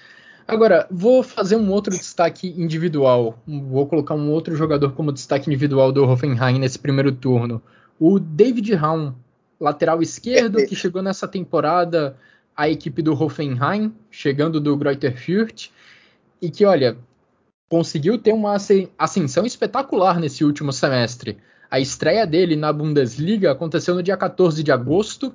[0.47, 3.39] Agora, vou fazer um outro destaque individual.
[3.47, 7.59] Vou colocar um outro jogador como destaque individual do Hoffenheim nesse primeiro turno.
[7.99, 9.11] O David Raum,
[9.59, 12.15] lateral esquerdo, que chegou nessa temporada
[12.55, 15.69] a equipe do Hoffenheim, chegando do Greuther Fürth,
[16.41, 16.97] e que, olha,
[17.69, 18.55] conseguiu ter uma
[18.97, 21.37] ascensão espetacular nesse último semestre.
[21.69, 25.33] A estreia dele na Bundesliga aconteceu no dia 14 de agosto,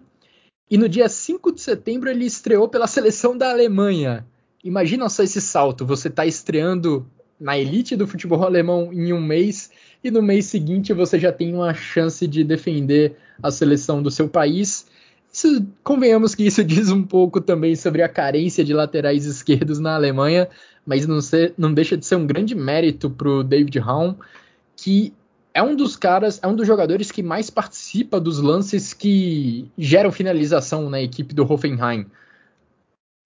[0.70, 4.24] e no dia 5 de setembro ele estreou pela seleção da Alemanha.
[4.62, 7.06] Imagina só esse salto, você está estreando
[7.40, 9.70] na elite do futebol alemão em um mês
[10.04, 14.28] e no mês seguinte você já tem uma chance de defender a seleção do seu
[14.28, 14.86] país.
[15.32, 19.94] Isso, convenhamos que isso diz um pouco também sobre a carência de laterais esquerdos na
[19.94, 20.48] Alemanha,
[20.84, 24.14] mas não, ser, não deixa de ser um grande mérito para o David Raum,
[24.76, 25.12] que
[25.52, 30.12] é um dos caras, é um dos jogadores que mais participa dos lances que geram
[30.12, 32.06] finalização na equipe do Hoffenheim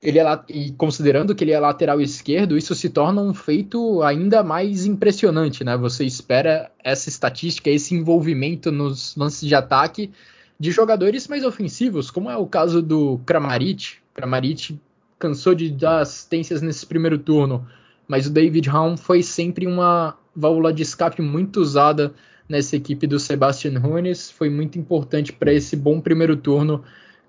[0.05, 4.44] ele é, e considerando que ele é lateral esquerdo, isso se torna um feito ainda
[4.44, 5.78] mais impressionante, né?
[5.78, 10.12] Você espera essa estatística, esse envolvimento nos lances de ataque
[10.59, 13.97] de jogadores mais ofensivos, como é o caso do Kramaric.
[14.14, 14.81] Kramaric
[15.18, 17.66] cansou de dar assistências nesse primeiro turno,
[18.06, 22.14] mas o David Raum foi sempre uma válvula de escape muito usada
[22.48, 26.85] nessa equipe do Sebastian Hoeneß, foi muito importante para esse bom primeiro turno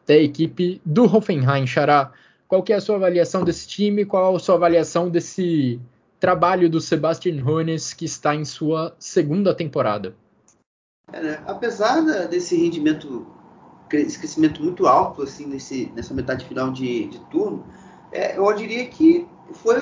[0.05, 2.11] da equipe do Hoffenheim, Xará.
[2.47, 4.05] Qual que é a sua avaliação desse time?
[4.05, 5.79] Qual a sua avaliação desse
[6.19, 10.13] trabalho do Sebastian Hoeneß que está em sua segunda temporada?
[11.11, 11.43] É, né?
[11.45, 13.25] Apesar desse rendimento,
[13.91, 17.63] esse crescimento muito alto assim nesse, nessa metade final de, de turno,
[18.11, 19.79] é, eu diria que foi,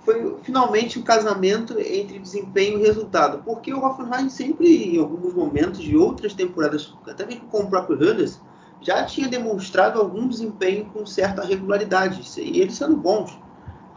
[0.00, 5.80] foi finalmente um casamento entre desempenho e resultado, porque o Hoffenheim sempre, em alguns momentos
[5.80, 8.40] de outras temporadas, até mesmo com o próprio Hoeneß,
[8.80, 13.36] já tinha demonstrado algum desempenho com certa regularidade, e eles sendo bons.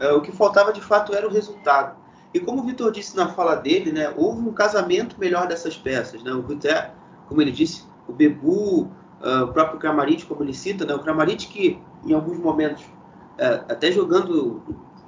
[0.00, 2.01] É, o que faltava de fato era o resultado.
[2.34, 6.22] E como o Vitor disse na fala dele, né, houve um casamento melhor dessas peças.
[6.22, 6.32] Né?
[6.32, 6.92] O Ruté,
[7.28, 8.82] como ele disse, o Bebu,
[9.20, 10.94] uh, o próprio Kramaric, como ele cita, né?
[10.94, 14.62] o Kramaric que em alguns momentos, uh, até jogando,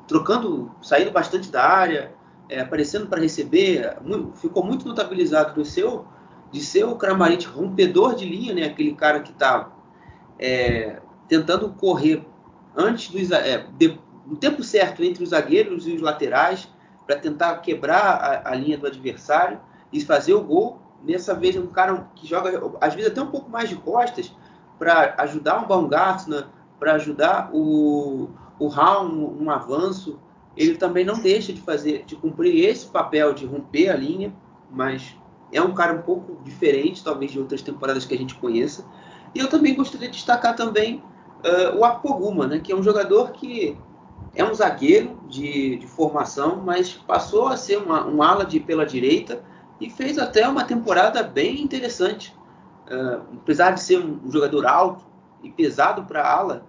[0.07, 2.15] trocando, saindo bastante da área,
[2.51, 6.05] uh, aparecendo para receber, muito, ficou muito notabilizado do seu
[6.53, 8.65] de ser o Kramaric rompedor de linha, né?
[8.67, 9.73] aquele cara que está
[10.39, 12.25] é, tentando correr
[12.77, 16.69] antes é, de, no tempo certo entre os zagueiros e os laterais
[17.07, 19.61] para tentar quebrar a, a, linha do adversário
[19.93, 20.79] e fazer o gol.
[21.03, 24.35] Nessa vez é um cara que joga às vezes até um pouco mais de costas
[24.79, 26.47] para ajudar um Baumgartner,
[26.79, 30.19] para ajudar o, o Raum um avanço.
[30.57, 34.33] Ele também não deixa de fazer, de cumprir esse papel de romper a linha,
[34.71, 35.17] mas
[35.53, 38.85] é um cara um pouco diferente, talvez, de outras temporadas que a gente conheça.
[39.35, 41.03] E eu também gostaria de destacar também
[41.45, 43.77] uh, o Apoguma, né, que é um jogador que
[44.35, 48.85] é um zagueiro de, de formação, mas passou a ser uma, um ala de, pela
[48.85, 49.43] direita
[49.81, 52.35] e fez até uma temporada bem interessante.
[52.87, 55.05] Uh, apesar de ser um, jogador alto
[55.43, 56.67] e pesado para ala,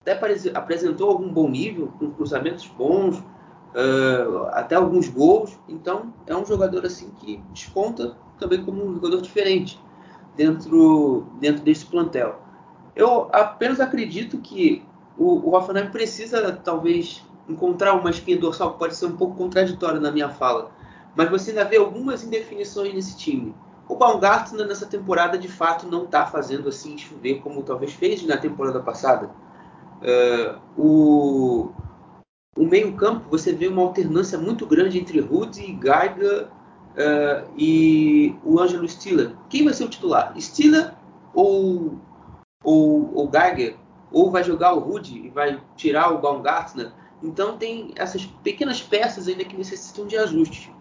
[0.00, 0.12] até
[0.54, 5.58] apresentou algum bom nível, com cruzamentos bons, uh, até alguns gols.
[5.68, 9.80] Então é um jogador assim que desponta também como um jogador diferente
[10.36, 12.40] dentro, dentro desse plantel.
[12.94, 14.84] Eu apenas acredito que
[15.16, 20.00] o, o Hoffenheim precisa talvez encontrar uma espinha dorsal que pode ser um pouco contraditória
[20.00, 20.70] na minha fala,
[21.14, 23.54] mas você ainda vê algumas indefinições nesse time.
[23.88, 28.36] O Baumgartner nessa temporada de fato não está fazendo assim chover como talvez fez na
[28.36, 29.30] temporada passada.
[30.00, 31.72] Uh, o,
[32.56, 38.88] o meio-campo, você vê uma alternância muito grande entre Rudy, Geiger uh, e o Ângelo
[38.88, 39.36] Stiller.
[39.50, 40.34] Quem vai ser o titular?
[40.40, 40.94] Stiller
[41.34, 41.98] ou,
[42.62, 43.76] ou, ou Geiger?
[44.14, 46.90] Ou vai jogar o Rudy e vai tirar o Baumgartner?
[47.22, 50.72] Então tem essas pequenas peças ainda que necessitam de ajuste.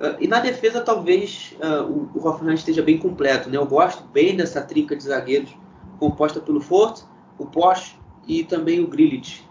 [0.00, 3.48] Uh, e na defesa talvez uh, o, o Hoffenheim esteja bem completo.
[3.48, 3.56] Né?
[3.56, 5.54] Eu gosto bem dessa trinca de zagueiros
[6.00, 7.02] composta pelo Fort,
[7.38, 7.96] o Porsche
[8.26, 9.48] e também o Grilich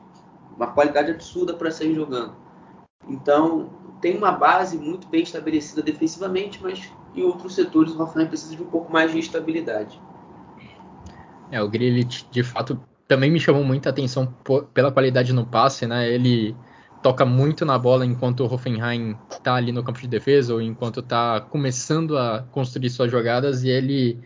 [0.58, 2.36] uma qualidade absurda para sair jogando.
[3.08, 3.70] Então,
[4.02, 8.64] tem uma base muito bem estabelecida defensivamente, mas em outros setores o Hoffenheim precisa de
[8.64, 10.02] um pouco mais de estabilidade.
[11.52, 14.34] É, o Grilich, de fato, também me chamou muita atenção
[14.74, 16.10] pela qualidade no passe, né?
[16.12, 16.56] Ele
[17.02, 21.00] toca muito na bola enquanto o Hoffenheim está ali no campo de defesa ou enquanto
[21.00, 24.20] está começando a construir suas jogadas e ele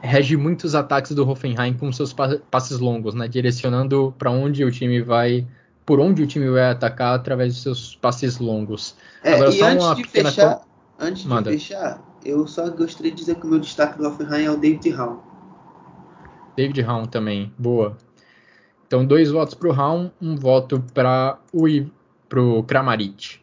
[0.00, 2.14] rege muitos ataques do Hoffenheim com seus
[2.50, 5.46] passes longos, né, direcionando para onde o time vai,
[5.84, 8.96] por onde o time vai atacar através dos seus passes longos.
[9.22, 10.60] É, Agora, e antes de fechar,
[10.98, 14.50] antes de fechar, eu só gostaria de dizer que o meu destaque do Hoffenheim é
[14.50, 15.27] o David Raum.
[16.58, 17.96] David Raum também, boa.
[18.84, 23.38] Então, dois votos para o Raum, um voto para o Kramaric.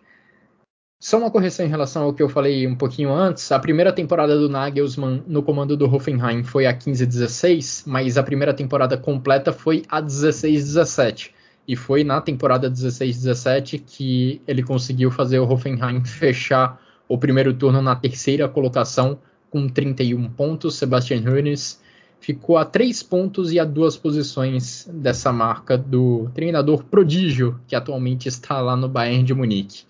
[0.99, 3.49] Só uma correção em relação ao que eu falei um pouquinho antes.
[3.53, 8.53] A primeira temporada do Nagelsmann no comando do Hoffenheim foi a 15-16, mas a primeira
[8.53, 11.31] temporada completa foi a 16-17.
[11.65, 17.81] E foi na temporada 16-17 que ele conseguiu fazer o Hoffenheim fechar o primeiro turno
[17.81, 19.17] na terceira colocação
[19.49, 20.75] com 31 pontos.
[20.75, 21.84] Sebastian Hoeneß
[22.19, 28.27] ficou a três pontos e a duas posições dessa marca do treinador prodígio que atualmente
[28.27, 29.85] está lá no Bayern de Munique.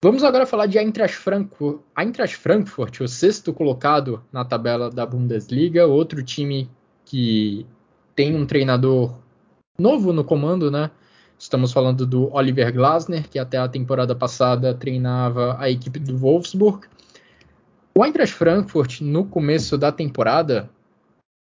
[0.00, 5.86] Vamos agora falar de Eintracht Frankfurt, Eintracht Frankfurt, o sexto colocado na tabela da Bundesliga,
[5.86, 6.70] outro time
[7.04, 7.66] que
[8.14, 9.16] tem um treinador
[9.76, 10.90] novo no comando, né?
[11.36, 16.86] Estamos falando do Oliver Glasner, que até a temporada passada treinava a equipe do Wolfsburg.
[17.92, 20.70] O Eintracht Frankfurt, no começo da temporada,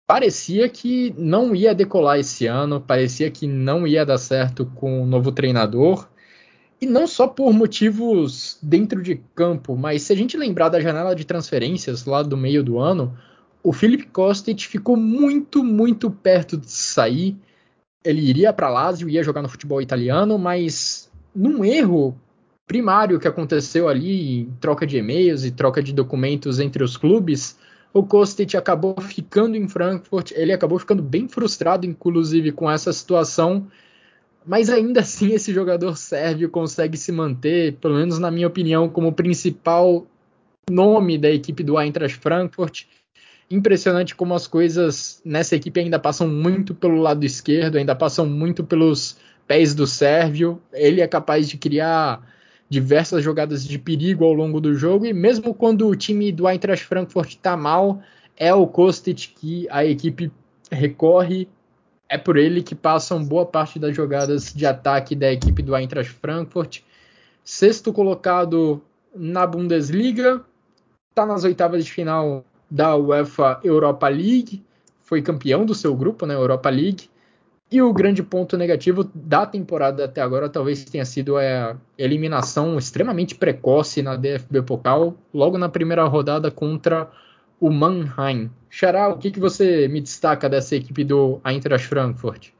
[0.07, 5.07] parecia que não ia decolar esse ano, parecia que não ia dar certo com o
[5.07, 6.09] novo treinador.
[6.81, 11.15] E não só por motivos dentro de campo, mas se a gente lembrar da janela
[11.15, 13.17] de transferências lá do meio do ano,
[13.63, 17.37] o Felipe Kostic ficou muito, muito perto de sair.
[18.05, 22.15] Ele iria para Lazio, ia jogar no futebol italiano, mas num erro
[22.67, 27.59] primário que aconteceu ali, em troca de e-mails e troca de documentos entre os clubes,
[27.95, 33.67] o Kostic acabou ficando em Frankfurt, ele acabou ficando bem frustrado, inclusive, com essa situação
[34.45, 39.13] mas ainda assim esse jogador sérvio consegue se manter, pelo menos na minha opinião, como
[39.13, 40.07] principal
[40.71, 42.85] nome da equipe do Eintracht Frankfurt.
[43.51, 48.65] Impressionante como as coisas nessa equipe ainda passam muito pelo lado esquerdo, ainda passam muito
[48.65, 49.17] pelos
[49.47, 50.61] pés do sérvio.
[50.73, 52.23] Ele é capaz de criar
[52.75, 56.85] diversas jogadas de perigo ao longo do jogo e mesmo quando o time do Eintracht
[56.85, 58.03] Frankfurt está mal,
[58.37, 60.31] é o Kostic que a equipe
[60.73, 61.49] recorre
[62.09, 66.13] é por ele que passam boa parte das jogadas de ataque da equipe do Eintracht
[66.15, 66.81] Frankfurt.
[67.45, 68.83] Sexto colocado
[69.15, 70.45] na Bundesliga,
[71.11, 74.65] está nas oitavas de final da UEFA Europa League,
[75.03, 77.09] foi campeão do seu grupo, né, Europa League.
[77.71, 83.35] E o grande ponto negativo da temporada até agora talvez tenha sido a eliminação extremamente
[83.35, 87.11] precoce na DFB Pokal, logo na primeira rodada contra
[87.59, 88.51] o Mannheim.
[88.69, 92.51] Xará, o que, que você me destaca dessa equipe do Eintracht Frankfurt?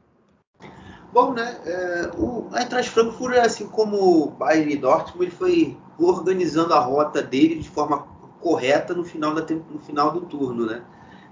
[1.13, 6.73] Bom, né, é, o Eintracht Frankfurt, assim como o Bayern e Dortmund, ele foi organizando
[6.73, 7.99] a rota dele de forma
[8.41, 10.81] correta no final, da, no final do turno, né?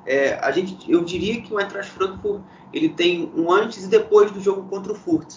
[0.05, 2.41] É, a gente, eu diria que o Eintracht Frankfurt
[2.73, 5.35] ele tem um antes e depois do jogo contra o Furt,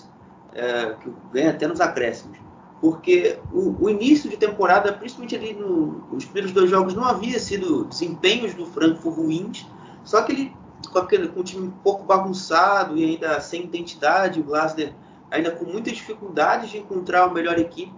[0.55, 2.39] é, que ganha até nos acréscimos
[2.81, 7.39] porque o, o, início de temporada, principalmente ali no, nos primeiros dois jogos, não havia
[7.39, 9.67] sido desempenhos do Frankfurt ruins,
[10.05, 10.57] só que ele
[10.93, 14.95] com, aquele, com um time um pouco bagunçado e ainda sem identidade, o Glasner
[15.31, 17.93] ainda com muitas dificuldades de encontrar a melhor equipe.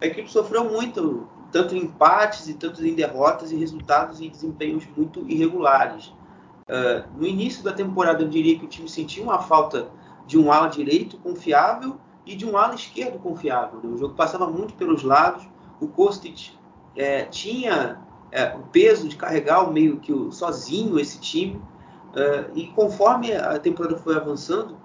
[0.00, 4.86] A equipe sofreu muito, tanto em empates e tanto em derrotas e resultados e desempenhos
[4.96, 6.12] muito irregulares.
[6.68, 9.88] Uh, no início da temporada, eu diria que o time sentiu uma falta
[10.26, 13.78] de um ala direito confiável e de um ala esquerdo confiável.
[13.80, 13.88] Né?
[13.88, 15.46] O jogo passava muito pelos lados.
[15.80, 16.50] O Kostic
[16.96, 18.00] é, tinha
[18.32, 21.60] é, o peso de carregar o meio que o, sozinho esse time.
[22.54, 24.78] E conforme a temporada foi avançando,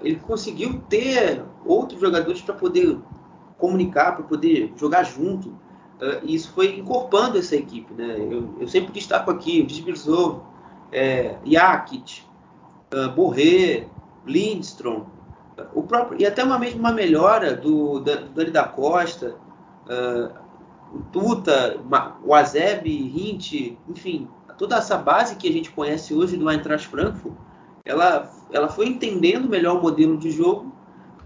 [0.00, 2.98] ele conseguiu ter outros jogadores para poder
[3.58, 5.54] comunicar, para poder jogar junto.
[6.22, 7.92] E isso foi encorpando essa equipe.
[7.92, 8.16] Né?
[8.30, 10.40] Eu, eu sempre destaco aqui o Desbirzov,
[10.92, 12.22] é, Jakic,
[12.94, 13.86] uh, Borré,
[14.26, 15.06] Lindstrom,
[15.72, 19.36] o próprio, e até uma mesmo uma melhora do, da, do Dani da Costa,
[19.86, 20.44] uh,
[20.92, 21.80] o Tuta,
[22.24, 27.34] o Azeb, Hint, enfim, toda essa base que a gente conhece hoje do Eintracht Frankfurt,
[27.84, 30.72] ela, ela foi entendendo melhor o modelo de jogo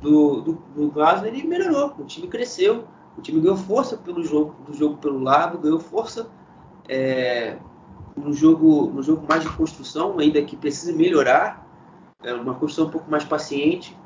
[0.01, 1.94] do, do, do Glasner e melhorou.
[1.98, 2.85] O time cresceu,
[3.16, 6.28] o time ganhou força pelo jogo, do jogo pelo lado, ganhou força
[6.89, 7.59] é,
[8.19, 11.66] no, jogo, no jogo mais de construção, ainda que precise melhorar,
[12.23, 13.97] é uma construção um pouco mais paciente.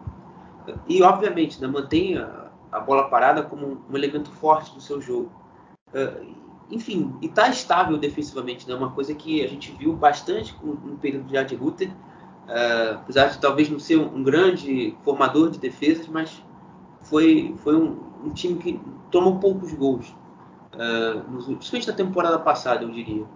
[0.88, 5.30] E, obviamente, né, mantém a, bola parada como um, um, elemento forte do seu jogo.
[5.88, 6.34] Uh,
[6.70, 8.74] enfim, e está estável defensivamente, né?
[8.74, 13.38] Uma coisa que a gente viu bastante no período de Ad Ruther, uh, apesar de
[13.38, 16.42] talvez não ser um, um, grande formador de defesas, mas
[17.02, 18.80] foi, foi um, um time que
[19.10, 20.14] tomou poucos gols,
[20.74, 23.26] uh, nos, principalmente na temporada passada, eu diria.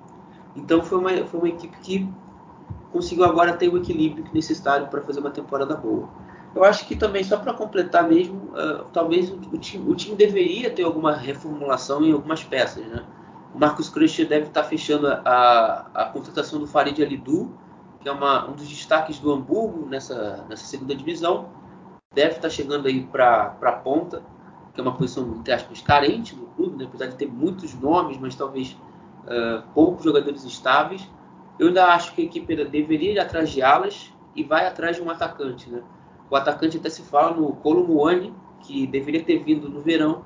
[0.57, 2.09] Então foi uma, foi uma equipe que
[2.93, 6.09] conseguiu agora ter o equilíbrio necessário para fazer uma temporada boa.
[6.55, 10.17] Eu acho que também, só para completar mesmo, uh, talvez o, o, time, o, time,
[10.17, 12.87] deveria ter alguma reformulação em algumas peças.
[12.87, 13.05] Né?
[13.55, 17.53] O Marcos Crusher deve estar tá fechando a, a contratação do Farid Alidu,
[18.01, 21.51] que é uma, um dos destaques do Hamburgo nessa, nessa segunda divisão.
[22.15, 24.23] Deve estar tá chegando aí para a ponta,
[24.73, 26.87] que é uma posição, entre aspas, carente do clube, né?
[26.89, 28.75] apesar de ter muitos nomes, mas talvez
[29.27, 31.09] uh, poucos jogadores estáveis.
[31.59, 35.03] Eu ainda acho que a equipe deveria ir atrás de alas e vai atrás de
[35.03, 35.71] um atacante.
[35.71, 35.83] Né?
[36.31, 40.25] O atacante até se fala no Colomboani, que deveria ter vindo no verão,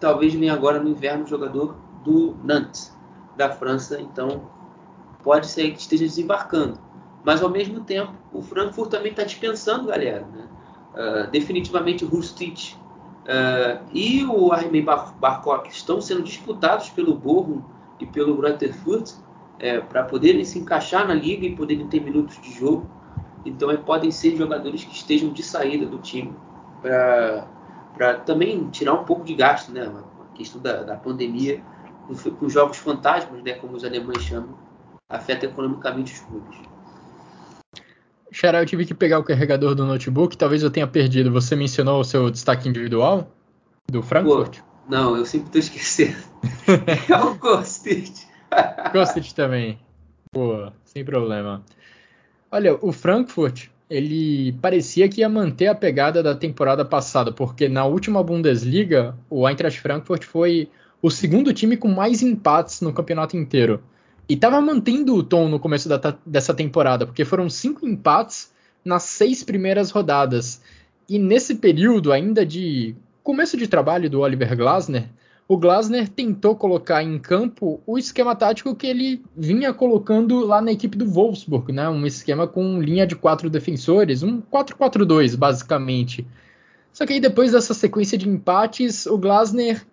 [0.00, 2.96] talvez venha agora no inverno jogador do Nantes,
[3.36, 4.00] da França.
[4.00, 4.50] Então
[5.22, 6.78] pode ser que esteja desembarcando.
[7.24, 10.26] Mas ao mesmo tempo, o Frankfurt também está dispensando galera.
[10.26, 10.48] Né?
[10.94, 12.76] Uh, definitivamente o Rustich
[13.26, 17.62] uh, e o Armin Barkok estão sendo disputados pelo Bochum
[18.00, 19.12] e pelo Rutherford
[19.58, 22.88] é, para poderem se encaixar na liga e poderem ter minutos de jogo.
[23.44, 26.34] Então é, podem ser jogadores que estejam de saída do time
[26.82, 29.82] para também tirar um pouco de gasto, né?
[29.82, 31.62] A questão da, da pandemia
[32.38, 33.54] com jogos fantasmas, né?
[33.54, 34.56] Como os alemães chamam,
[35.08, 36.58] afeta economicamente os clubes.
[38.30, 41.32] Xará, eu tive que pegar o carregador do notebook, talvez eu tenha perdido.
[41.32, 43.28] Você mencionou o seu destaque individual
[43.90, 44.58] do Frankfurt?
[44.58, 46.16] Pô, não, eu sempre estou esquecendo.
[47.10, 48.12] é o Kostic.
[48.92, 49.78] Kostic também.
[50.32, 51.62] Pô, sem problema.
[52.50, 57.84] Olha, o Frankfurt, ele parecia que ia manter a pegada da temporada passada, porque na
[57.84, 60.68] última Bundesliga, o Eintracht Frankfurt foi
[61.02, 63.82] o segundo time com mais empates no campeonato inteiro.
[64.28, 68.52] E estava mantendo o tom no começo da, dessa temporada, porque foram cinco empates
[68.84, 70.60] nas seis primeiras rodadas.
[71.08, 72.96] E nesse período ainda de
[73.26, 75.08] começo de trabalho do Oliver Glasner,
[75.48, 80.70] o Glasner tentou colocar em campo o esquema tático que ele vinha colocando lá na
[80.70, 81.88] equipe do Wolfsburg, né?
[81.88, 86.24] um esquema com linha de quatro defensores, um 4-4-2 basicamente.
[86.92, 89.84] Só que aí depois dessa sequência de empates, o Glasner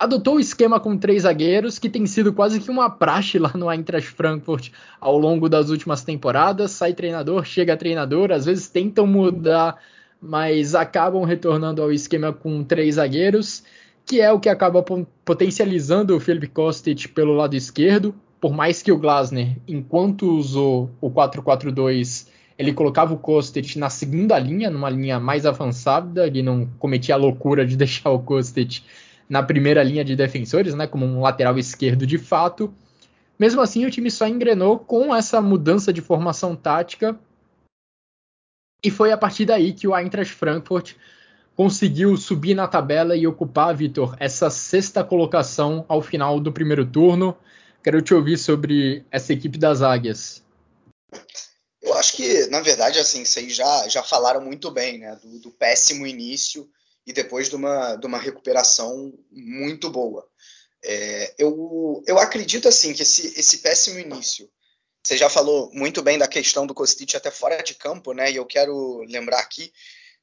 [0.00, 3.70] adotou o esquema com três zagueiros, que tem sido quase que uma praxe lá no
[3.70, 6.72] Eintracht Frankfurt ao longo das últimas temporadas.
[6.72, 9.78] Sai treinador, chega treinador, às vezes tentam mudar
[10.20, 13.62] mas acabam retornando ao esquema com três zagueiros,
[14.04, 14.84] que é o que acaba
[15.24, 21.10] potencializando o Felipe Kostic pelo lado esquerdo, por mais que o Glasner, enquanto usou o
[21.10, 22.26] 4-4-2,
[22.58, 27.18] ele colocava o Kostic na segunda linha, numa linha mais avançada, ele não cometia a
[27.18, 28.82] loucura de deixar o Kostic
[29.28, 32.72] na primeira linha de defensores, né, como um lateral esquerdo de fato.
[33.38, 37.18] Mesmo assim, o time só engrenou com essa mudança de formação tática
[38.82, 40.94] e foi a partir daí que o Eintracht Frankfurt
[41.54, 47.36] conseguiu subir na tabela e ocupar, Vitor, essa sexta colocação ao final do primeiro turno.
[47.82, 50.42] Quero te ouvir sobre essa equipe das Águias.
[51.82, 55.18] Eu acho que, na verdade, assim, vocês já, já falaram muito bem, né?
[55.22, 56.68] Do, do péssimo início
[57.06, 60.26] e depois de uma, de uma recuperação muito boa.
[60.82, 64.48] É, eu, eu acredito, assim, que esse, esse péssimo início
[65.02, 68.30] você já falou muito bem da questão do Kostic até fora de campo, né?
[68.30, 69.72] E eu quero lembrar aqui,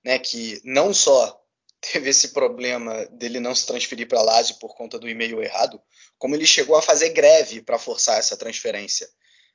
[0.03, 1.41] né, que não só
[1.81, 5.81] teve esse problema dele não se transferir para Lazio por conta do e-mail errado,
[6.17, 9.07] como ele chegou a fazer greve para forçar essa transferência.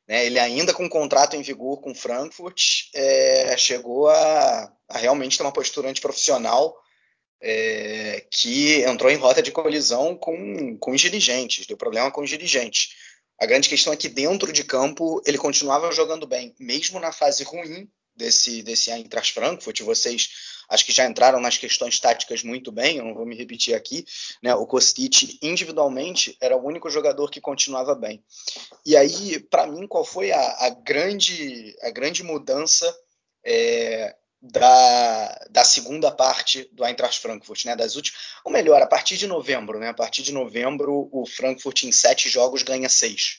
[0.07, 0.27] Né?
[0.27, 5.44] Ele ainda com um contrato em vigor com Frankfurt é, chegou a, a, realmente ter
[5.44, 6.77] uma postura antiprofissional
[7.40, 12.31] é, que entrou em rota de colisão com, com os dirigentes, deu problema com os
[12.31, 12.90] dirigentes.
[13.43, 17.43] A grande questão é que dentro de campo ele continuava jogando bem, mesmo na fase
[17.43, 19.81] ruim desse, desse Eintracht Frankfurt.
[19.81, 20.28] Vocês
[20.69, 24.05] acho que já entraram nas questões táticas muito bem, eu não vou me repetir aqui.
[24.40, 24.55] Né?
[24.55, 28.23] O Kostic, individualmente, era o único jogador que continuava bem.
[28.86, 32.97] E aí, para mim, qual foi a, a, grande, a grande mudança
[33.44, 37.77] é, da, da segunda parte do Eintracht Frankfurt, né?
[37.77, 39.89] Das últimas, ou melhor, a partir de novembro, né?
[39.89, 43.39] A partir de novembro, o Frankfurt em sete jogos ganha seis.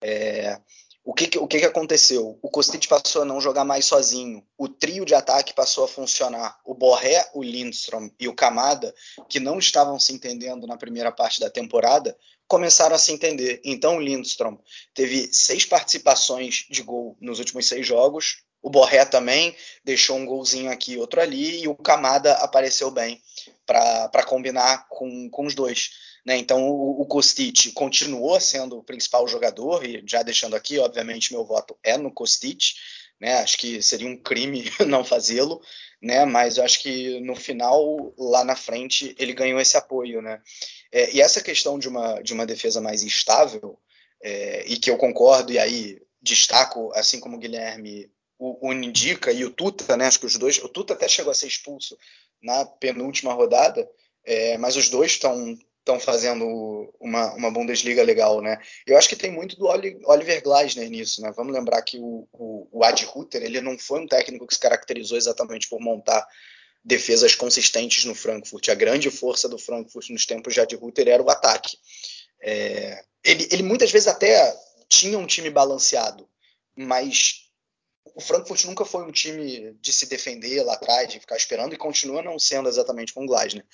[0.00, 0.58] É,
[1.04, 2.38] o que, o que, aconteceu?
[2.40, 4.42] O Kostic passou a não jogar mais sozinho.
[4.56, 6.58] O trio de ataque passou a funcionar.
[6.64, 8.94] O Borré, o Lindstrom e o Kamada,
[9.28, 13.60] que não estavam se entendendo na primeira parte da temporada, começaram a se entender.
[13.64, 14.58] Então o Lindstrom
[14.94, 18.42] teve seis participações de gol nos últimos seis jogos.
[18.62, 23.20] O Borré também deixou um golzinho aqui outro ali, e o Camada apareceu bem
[23.66, 25.90] para combinar com, com os dois.
[26.26, 26.36] Né?
[26.36, 31.44] Então o, o Kostic continuou sendo o principal jogador, e já deixando aqui, obviamente, meu
[31.44, 32.74] voto é no Kostic.
[33.20, 33.34] né?
[33.38, 35.60] Acho que seria um crime não fazê-lo,
[36.02, 36.24] né?
[36.24, 40.40] Mas eu acho que no final, lá na frente, ele ganhou esse apoio, né?
[40.92, 43.78] É, e essa questão de uma, de uma defesa mais estável,
[44.22, 48.10] é, e que eu concordo, e aí destaco, assim como o Guilherme
[48.40, 50.06] o, o indica e o Tuta, né?
[50.06, 51.96] Acho que os dois, o Tuta até chegou a ser expulso
[52.42, 53.86] na penúltima rodada,
[54.24, 56.44] é, mas os dois estão estão fazendo
[57.00, 58.60] uma, uma Bundesliga legal, né?
[58.86, 61.32] Eu acho que tem muito do Oliver Glasner nisso, né?
[61.34, 64.60] Vamos lembrar que o, o, o Ad Ruther, ele não foi um técnico que se
[64.60, 66.26] caracterizou exatamente por montar
[66.84, 68.68] defesas consistentes no Frankfurt.
[68.68, 71.78] A grande força do Frankfurt nos tempos de Ad Ruther era o ataque.
[72.42, 74.54] É, ele, ele muitas vezes até
[74.86, 76.28] tinha um time balanceado,
[76.76, 77.49] mas
[78.14, 81.78] o Frankfurt nunca foi um time de se defender lá atrás, de ficar esperando, e
[81.78, 83.64] continua não sendo exatamente com o Glasner.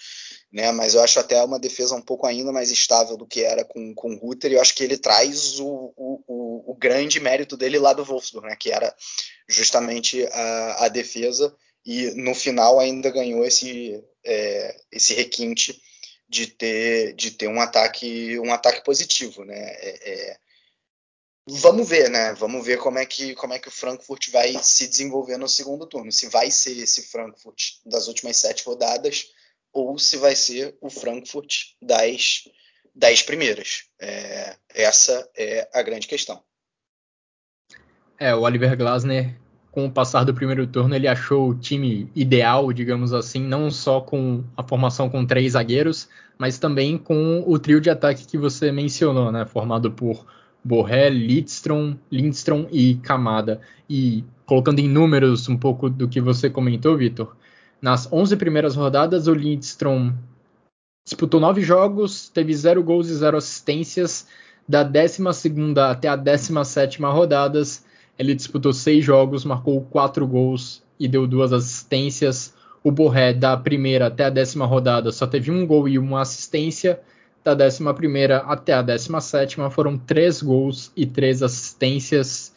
[0.52, 0.70] Né?
[0.72, 3.94] Mas eu acho até uma defesa um pouco ainda mais estável do que era com,
[3.94, 7.78] com o Rutter, e eu acho que ele traz o, o, o grande mérito dele
[7.78, 8.56] lá do Wolfsburg, né?
[8.56, 8.94] que era
[9.48, 11.54] justamente a, a defesa,
[11.84, 15.80] e no final ainda ganhou esse, é, esse requinte
[16.28, 19.54] de ter, de ter um ataque um ataque positivo, né?
[19.54, 20.36] É, é,
[21.48, 22.34] Vamos ver, né?
[22.34, 25.86] Vamos ver como é que como é que o Frankfurt vai se desenvolver no segundo
[25.86, 26.10] turno.
[26.10, 29.26] Se vai ser esse Frankfurt das últimas sete rodadas
[29.72, 32.48] ou se vai ser o Frankfurt das
[32.92, 33.84] dez primeiras.
[34.00, 36.42] É, essa é a grande questão.
[38.18, 39.36] É, o Oliver Glasner,
[39.70, 44.00] com o passar do primeiro turno, ele achou o time ideal, digamos assim, não só
[44.00, 46.08] com a formação com três zagueiros,
[46.38, 49.44] mas também com o trio de ataque que você mencionou, né?
[49.44, 50.26] Formado por
[50.66, 53.60] Borré, Lidstrom, Lindstrom e Kamada.
[53.88, 57.36] E colocando em números um pouco do que você comentou, Vitor,
[57.80, 60.12] nas 11 primeiras rodadas o Lindstrom
[61.04, 64.26] disputou 9 jogos, teve 0 gols e 0 assistências.
[64.68, 65.22] Da 12
[65.88, 67.84] até a 17 rodadas,
[68.18, 72.52] ele disputou 6 jogos, marcou 4 gols e deu 2 assistências.
[72.82, 77.00] O Borré, da primeira até a décima rodada, só teve um gol e uma assistência
[77.54, 77.82] da 11
[78.44, 82.54] até a 17 foram três gols e três assistências.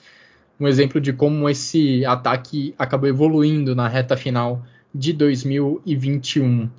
[0.60, 4.61] Um exemplo de como esse ataque acabou evoluindo na reta final
[4.94, 6.70] de 2021.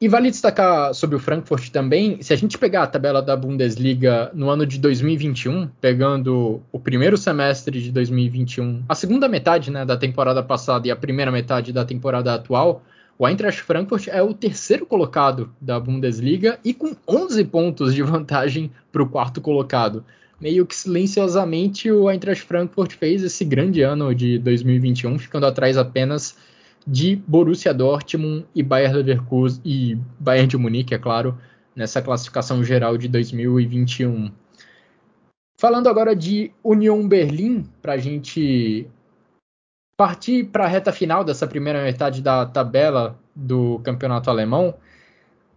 [0.00, 4.30] E vale destacar sobre o Frankfurt também, se a gente pegar a tabela da Bundesliga
[4.34, 9.96] no ano de 2021, pegando o primeiro semestre de 2021, a segunda metade né, da
[9.96, 12.82] temporada passada e a primeira metade da temporada atual,
[13.18, 18.70] o Eintracht Frankfurt é o terceiro colocado da Bundesliga e com 11 pontos de vantagem
[18.90, 20.04] para o quarto colocado.
[20.40, 26.36] Meio que silenciosamente o Eintracht Frankfurt fez esse grande ano de 2021, ficando atrás apenas
[26.86, 31.38] de Borussia Dortmund e Bayern Leverkusen e Bayern de Munique, é claro,
[31.74, 34.30] nessa classificação geral de 2021.
[35.56, 38.86] Falando agora de Union Berlim, para a gente
[39.96, 44.74] partir para a reta final dessa primeira metade da tabela do campeonato alemão,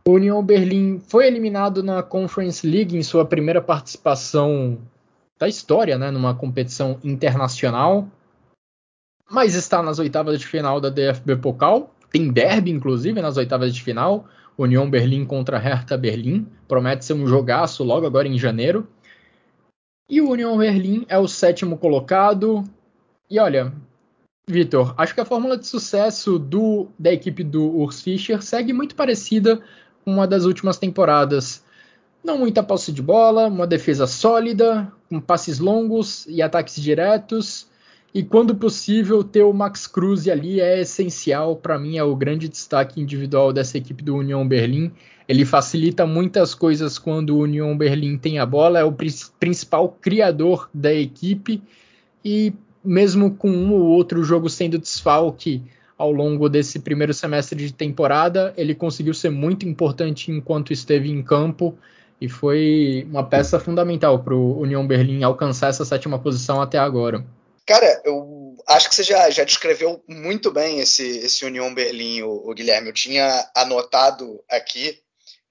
[0.07, 4.77] o Union Berlim foi eliminado na Conference League em sua primeira participação
[5.38, 8.07] da história, né, numa competição internacional,
[9.30, 11.93] mas está nas oitavas de final da DFB Pokal.
[12.09, 14.26] Tem derby, inclusive, nas oitavas de final.
[14.57, 16.47] Union Berlim contra Hertha Berlim.
[16.68, 18.88] Promete ser um jogaço logo agora em janeiro.
[20.09, 22.64] E o Union Berlim é o sétimo colocado.
[23.30, 23.73] E olha,
[24.49, 28.95] Vitor, acho que a fórmula de sucesso do, da equipe do Urs Fischer segue muito
[28.95, 29.61] parecida
[30.06, 31.61] com uma das últimas temporadas.
[32.24, 37.68] Não muita posse de bola, uma defesa sólida, com passes longos e ataques diretos.
[38.14, 41.57] E quando possível, ter o Max Cruz ali é essencial.
[41.57, 44.94] Para mim, é o grande destaque individual dessa equipe do Union Berlim.
[45.28, 48.95] Ele facilita muitas coisas quando o Union Berlim tem a bola, é o
[49.38, 51.61] principal criador da equipe.
[52.24, 52.53] E
[52.88, 55.61] mesmo com um ou outro jogo sendo desfalque
[55.97, 61.23] ao longo desse primeiro semestre de temporada, ele conseguiu ser muito importante enquanto esteve em
[61.23, 61.77] campo
[62.22, 67.26] e foi uma peça fundamental para o União Berlim alcançar essa sétima posição até agora.
[67.65, 72.49] Cara, eu acho que você já, já descreveu muito bem esse, esse União Berlim, o,
[72.49, 72.89] o Guilherme.
[72.89, 74.99] Eu tinha anotado aqui,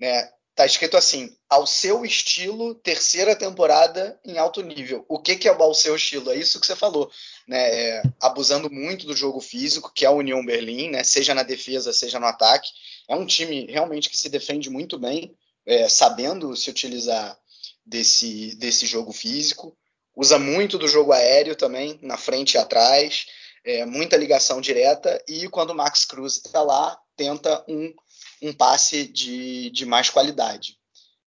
[0.01, 0.29] né?
[0.57, 5.05] Tá escrito assim: ao seu estilo, terceira temporada em alto nível.
[5.07, 6.31] O que, que é ao seu estilo?
[6.31, 7.11] É isso que você falou,
[7.47, 7.59] né?
[7.59, 11.05] É, abusando muito do jogo físico, que é a União Berlim, né?
[11.05, 12.71] Seja na defesa, seja no ataque.
[13.07, 17.39] É um time realmente que se defende muito bem, é, sabendo se utilizar
[17.85, 19.77] desse, desse jogo físico.
[20.17, 23.27] Usa muito do jogo aéreo também, na frente e atrás.
[23.63, 25.23] É, muita ligação direta.
[25.29, 27.93] E quando o Max Cruz está lá, tenta um
[28.43, 30.79] um passe de, de mais qualidade.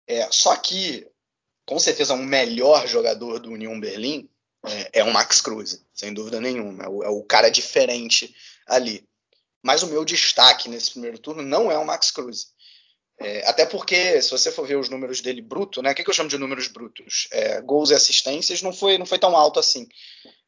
[0.08, 1.08] É, só que,
[1.66, 4.30] com certeza, um melhor jogador do Union Berlim
[4.66, 6.84] é, é um Max Cruz, sem dúvida nenhuma.
[6.84, 8.34] É o, é o, cara diferente
[8.68, 9.08] ali.
[9.62, 12.54] Mas o meu destaque nesse primeiro turno não é o Max Cruz.
[13.20, 15.92] É, até porque, se você for ver os números dele bruto, né?
[15.92, 17.28] O que, que eu chamo de números brutos?
[17.32, 19.88] É, gols e assistências não foi, não foi tão alto assim.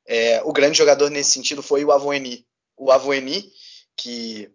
[0.07, 2.47] É, o grande jogador nesse sentido foi o Avoeni.
[2.77, 3.51] O Avoeni,
[3.95, 4.49] que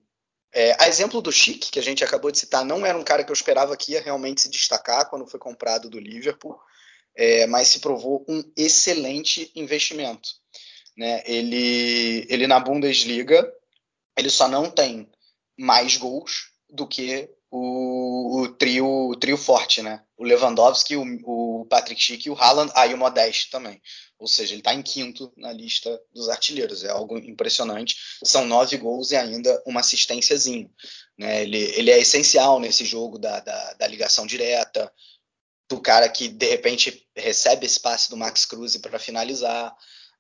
[0.57, 3.23] é, a exemplo do Chic, que a gente acabou de citar, não era um cara
[3.23, 6.59] que eu esperava que ia realmente se destacar quando foi comprado do Liverpool,
[7.15, 10.31] é, mas se provou um excelente investimento.
[10.97, 11.23] Né?
[11.27, 13.47] Ele, ele na Bundesliga,
[14.17, 15.07] ele só não tem
[15.59, 20.03] mais gols do que o, o, trio, o trio forte, né?
[20.17, 23.79] O Lewandowski, o, o Patrick Schick e o Haaland, aí ah, o Modeste também.
[24.19, 26.85] Ou seja, ele está em quinto na lista dos artilheiros.
[26.85, 27.97] É algo impressionante.
[28.25, 30.71] São nove gols e ainda uma assistênciazinha.
[31.19, 31.43] Né?
[31.43, 34.91] Ele, ele é essencial nesse jogo da, da, da ligação direta,
[35.69, 39.75] do cara que de repente recebe esse passe do Max Cruz para finalizar.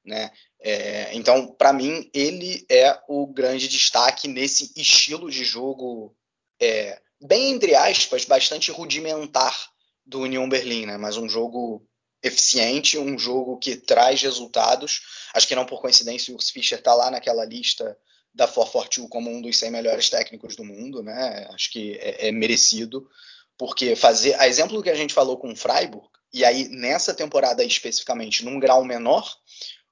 [0.04, 0.30] Né?
[0.60, 6.14] É, então, para mim, ele é o grande destaque nesse estilo de jogo
[6.60, 9.70] é, bem entre aspas, bastante rudimentar
[10.04, 10.96] do União Berlim, né?
[10.96, 11.86] Mas um jogo
[12.26, 15.02] eficiente, um jogo que traz resultados.
[15.34, 17.96] Acho que não por coincidência o Urs Fischer está lá naquela lista
[18.34, 21.48] da 442 como um dos 100 melhores técnicos do mundo, né?
[21.50, 23.08] Acho que é, é merecido,
[23.56, 27.14] porque fazer, a exemplo do que a gente falou com o Freiburg, e aí nessa
[27.14, 29.26] temporada especificamente num grau menor,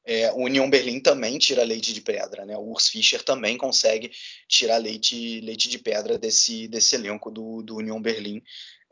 [0.06, 2.54] é, o União Berlim também tira leite de pedra, né?
[2.58, 4.10] O Urs Fischer também consegue
[4.46, 8.42] tirar leite, leite de pedra desse, desse elenco do, do União Berlim.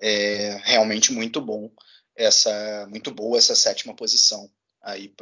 [0.00, 1.70] É realmente muito bom
[2.16, 4.48] essa, muito boa essa sétima posição
[4.82, 5.12] aí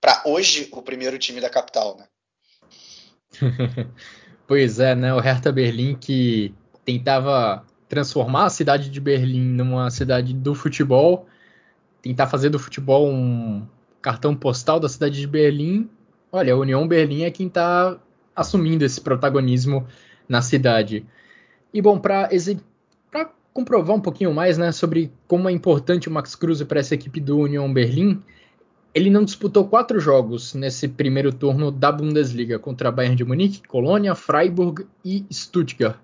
[0.00, 2.06] para hoje o primeiro time da capital, né?
[4.46, 5.14] pois é, né?
[5.14, 6.54] O Hertha Berlim que
[6.84, 11.26] tentava transformar a cidade de Berlim numa cidade do futebol,
[12.02, 13.66] tentar fazer do futebol um
[14.00, 15.90] cartão postal da cidade de Berlim,
[16.32, 17.98] olha, a União Berlim é quem está
[18.34, 19.86] assumindo esse protagonismo
[20.28, 21.04] na cidade.
[21.74, 22.28] E bom, para
[23.52, 27.20] comprovar um pouquinho mais né, sobre como é importante o Max Cruz para essa equipe
[27.20, 28.22] do União Berlim,
[28.94, 34.14] ele não disputou quatro jogos nesse primeiro turno da Bundesliga contra Bayern de Munique, Colônia,
[34.14, 35.96] Freiburg e Stuttgart.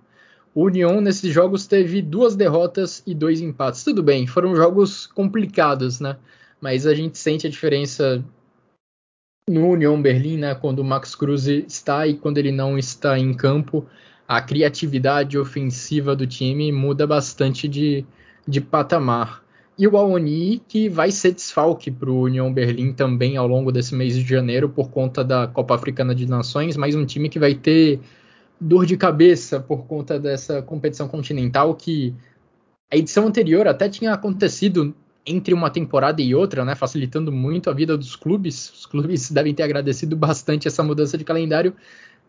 [0.54, 3.84] O União nesses jogos teve duas derrotas e dois empates.
[3.84, 6.16] Tudo bem, foram jogos complicados, né?
[6.60, 8.24] mas a gente sente a diferença
[9.48, 13.32] no União Berlim, né, quando o Max Cruz está e quando ele não está em
[13.32, 13.86] campo,
[14.26, 18.04] a criatividade ofensiva do time muda bastante de,
[18.46, 19.44] de patamar.
[19.78, 23.94] E o Aoni, que vai ser desfalque para o União Berlim também ao longo desse
[23.94, 27.54] mês de janeiro por conta da Copa Africana de Nações, mais um time que vai
[27.54, 28.00] ter
[28.58, 32.14] dor de cabeça por conta dessa competição continental que
[32.90, 34.94] a edição anterior até tinha acontecido
[35.26, 38.70] entre uma temporada e outra, né, facilitando muito a vida dos clubes.
[38.70, 41.74] Os clubes devem ter agradecido bastante essa mudança de calendário,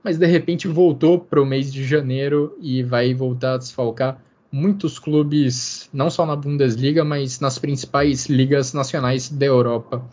[0.03, 4.22] mas de repente voltou para o mês de janeiro e vai voltar a desfalcar
[4.52, 10.03] muitos clubes, não só na Bundesliga, mas nas principais ligas nacionais da Europa.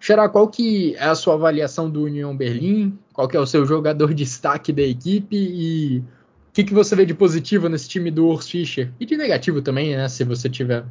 [0.00, 2.98] Xará, qual que é a sua avaliação do União Berlim?
[3.12, 6.94] Qual que é o seu jogador de destaque da equipe e o que, que você
[6.94, 8.92] vê de positivo nesse time do Urs Fischer?
[9.00, 10.84] E de negativo também, né, se você tiver.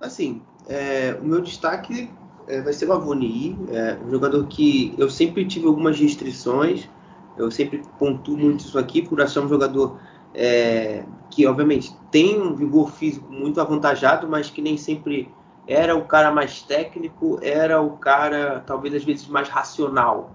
[0.00, 2.10] Assim, é, o meu destaque
[2.48, 6.88] é, vai ser o Avoni, é, um jogador que eu sempre tive algumas restrições,
[7.36, 9.98] eu sempre pontuo muito isso aqui por achar um jogador
[10.34, 15.32] é, que, obviamente, tem um vigor físico muito avantajado, mas que nem sempre
[15.66, 20.30] era o cara mais técnico, era o cara, talvez às vezes, mais racional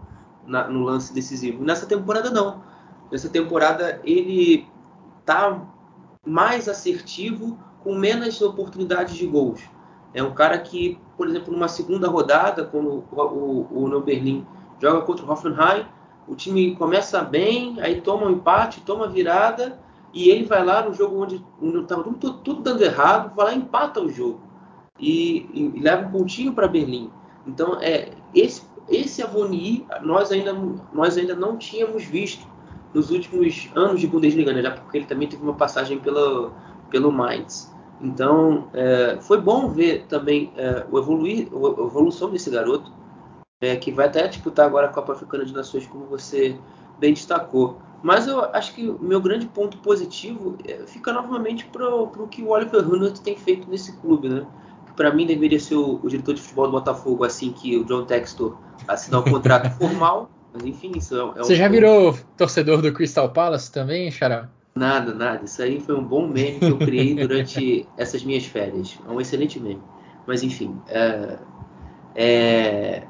[0.45, 1.64] na, no lance decisivo.
[1.64, 2.64] Nessa temporada, não.
[3.11, 4.68] Nessa temporada, ele
[5.26, 5.61] tá
[6.26, 9.61] mais assertivo com menos oportunidades de gols.
[10.14, 14.45] É um cara que, por exemplo, numa segunda rodada, quando o, o, o Berlim
[14.82, 15.86] joga contra o Hoffenheim,
[16.27, 19.79] o time começa bem, aí toma um empate, toma virada,
[20.13, 21.43] e ele vai lá no jogo onde
[21.81, 24.41] estava tudo, tudo, dando errado, vai lá e empata o jogo.
[24.99, 27.11] E, e leva um pontinho para Berlim.
[27.45, 30.53] Então, é, esse, esse Avoni nós ainda,
[30.91, 32.45] nós ainda não tínhamos visto
[32.93, 34.61] nos últimos anos de Bundesliga, né?
[34.61, 36.51] já porque ele também teve uma passagem pela,
[36.89, 37.73] pelo Mainz.
[38.01, 42.91] Então, é, foi bom ver também é, o evoluir, a evolução desse garoto,
[43.61, 46.57] é, que vai até disputar agora a Copa Africana de Nações, como você
[46.99, 47.79] bem destacou.
[48.03, 52.43] Mas eu acho que o meu grande ponto positivo é, fica novamente para o que
[52.43, 54.45] o Oliver Hunnert tem feito nesse clube, né?
[54.85, 57.84] Que para mim deveria ser o, o, diretor de futebol do Botafogo assim que o
[57.85, 58.55] John Textor
[58.88, 60.29] assinar o um contrato formal.
[60.53, 61.55] Mas enfim, isso é, é Você um...
[61.55, 64.49] já virou torcedor do Crystal Palace também, Xará?
[64.75, 65.43] Nada, nada.
[65.43, 68.97] Isso aí foi um bom meme que eu criei durante essas minhas férias.
[69.07, 69.81] É um excelente meme.
[70.27, 71.39] Mas enfim, é,
[72.15, 73.03] é,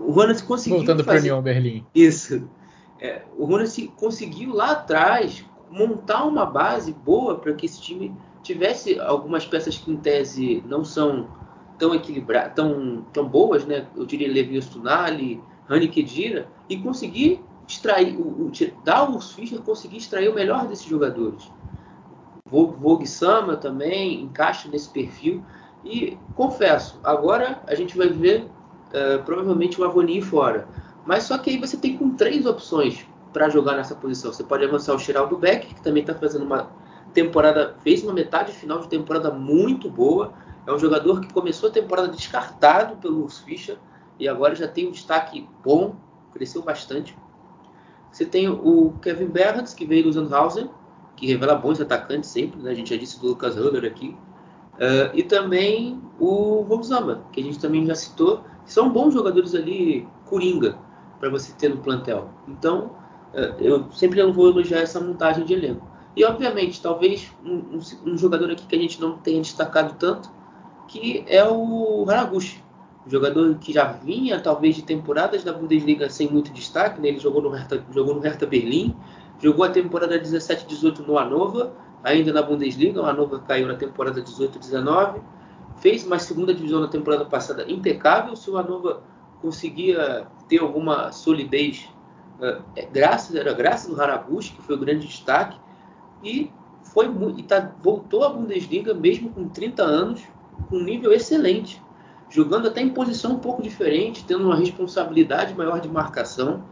[0.00, 0.78] o Ronald conseguiu.
[0.78, 1.84] Voltando para União Berlim.
[1.94, 2.48] Isso.
[2.98, 8.98] É, o Ronald conseguiu lá atrás montar uma base boa para que esse time tivesse
[8.98, 11.28] algumas peças que em tese não são
[11.78, 13.86] tão equilibradas, tão, tão boas, né?
[13.96, 18.52] Eu diria Levi Stunali, Rani Kedira, e conseguir extrair, o, o,
[18.84, 21.50] dar o Fischer conseguir extrair o melhor desses jogadores.
[22.44, 25.42] Vogue Sama também encaixa nesse perfil.
[25.84, 28.50] E confesso, agora a gente vai ver
[28.92, 30.68] uh, provavelmente o Avoni fora.
[31.06, 34.32] Mas só que aí você tem com três opções para jogar nessa posição.
[34.32, 36.70] Você pode avançar o Geraldo Beck, que também está fazendo uma
[37.12, 40.32] temporada, fez uma metade final de temporada muito boa.
[40.66, 43.78] É um jogador que começou a temporada descartado pelo Fischer
[44.18, 45.96] e agora já tem um destaque bom,
[46.32, 47.16] cresceu bastante.
[48.12, 50.68] Você tem o Kevin Berrands, que veio do Sandhausen,
[51.16, 52.70] que revela bons atacantes sempre, né?
[52.70, 54.16] a gente já disse do Lucas Huller aqui.
[54.74, 60.06] Uh, e também o Volzama, que a gente também já citou, são bons jogadores ali,
[60.26, 60.78] coringa,
[61.18, 62.30] para você ter no plantel.
[62.46, 62.92] Então,
[63.34, 65.86] uh, eu sempre vou elogiar essa montagem de elenco.
[66.16, 70.30] E, obviamente, talvez um, um, um, jogador aqui que a gente não tenha destacado tanto,
[70.86, 72.62] que é o Haraguchi,
[73.08, 77.08] jogador que já vinha talvez de temporadas da Bundesliga sem muito destaque, né?
[77.08, 78.94] ele jogou no, Hertha, jogou no Hertha Berlim,
[79.40, 81.70] jogou a temporada 17-18 no Hannover,
[82.04, 85.20] ainda na Bundesliga, o Hannover caiu na temporada 18-19,
[85.80, 88.98] fez uma segunda divisão na temporada passada impecável, se o Hannover
[89.40, 91.88] conseguia ter alguma solidez,
[92.38, 92.62] uh,
[92.92, 95.58] graças, era graças ao Haraguchi, que foi o grande destaque,
[96.22, 96.52] e
[96.82, 100.22] foi e tá, voltou à Bundesliga mesmo com 30 anos,
[100.68, 101.82] com um nível excelente
[102.30, 106.62] jogando até em posição um pouco diferente, tendo uma responsabilidade maior de marcação,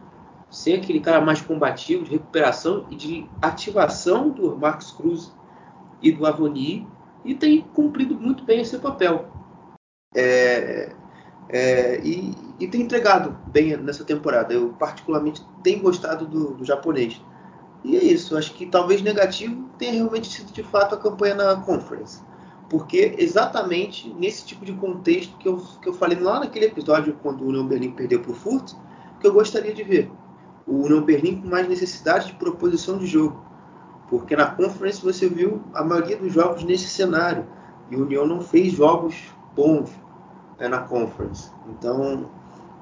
[0.48, 5.34] ser aquele cara mais combativo, de recuperação e de ativação do Marcos Cruz
[6.00, 6.86] e do Avoni,
[7.28, 9.28] e tem cumprido muito bem esse papel.
[10.14, 10.90] É,
[11.50, 14.54] é, e, e, tem entregado bem nessa temporada.
[14.54, 17.20] Eu, particularmente, tenho gostado do, do japonês.
[17.84, 18.34] E é isso.
[18.34, 22.22] Acho que talvez negativo tenha realmente sido de fato a campanha na Conference.
[22.70, 27.42] Porque exatamente nesse tipo de contexto que eu, que eu falei lá naquele episódio, quando
[27.42, 28.72] o União Berlim perdeu para o Furt,
[29.20, 30.10] que eu gostaria de ver.
[30.66, 33.47] O União Berlim com mais necessidade de proposição de jogo.
[34.08, 37.46] Porque na Conference você viu a maioria dos jogos nesse cenário.
[37.90, 39.14] E o União não fez jogos
[39.54, 39.90] bons
[40.58, 41.50] é, na Conference.
[41.68, 42.30] Então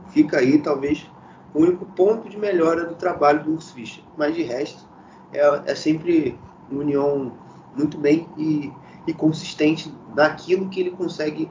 [0.08, 1.08] fica aí talvez
[1.54, 4.04] o único ponto de melhora do trabalho do Urs Fischer.
[4.16, 4.86] Mas de resto
[5.32, 6.38] é, é sempre
[6.70, 7.32] União
[7.74, 8.72] muito bem e
[9.06, 11.50] e consistente naquilo que ele consegue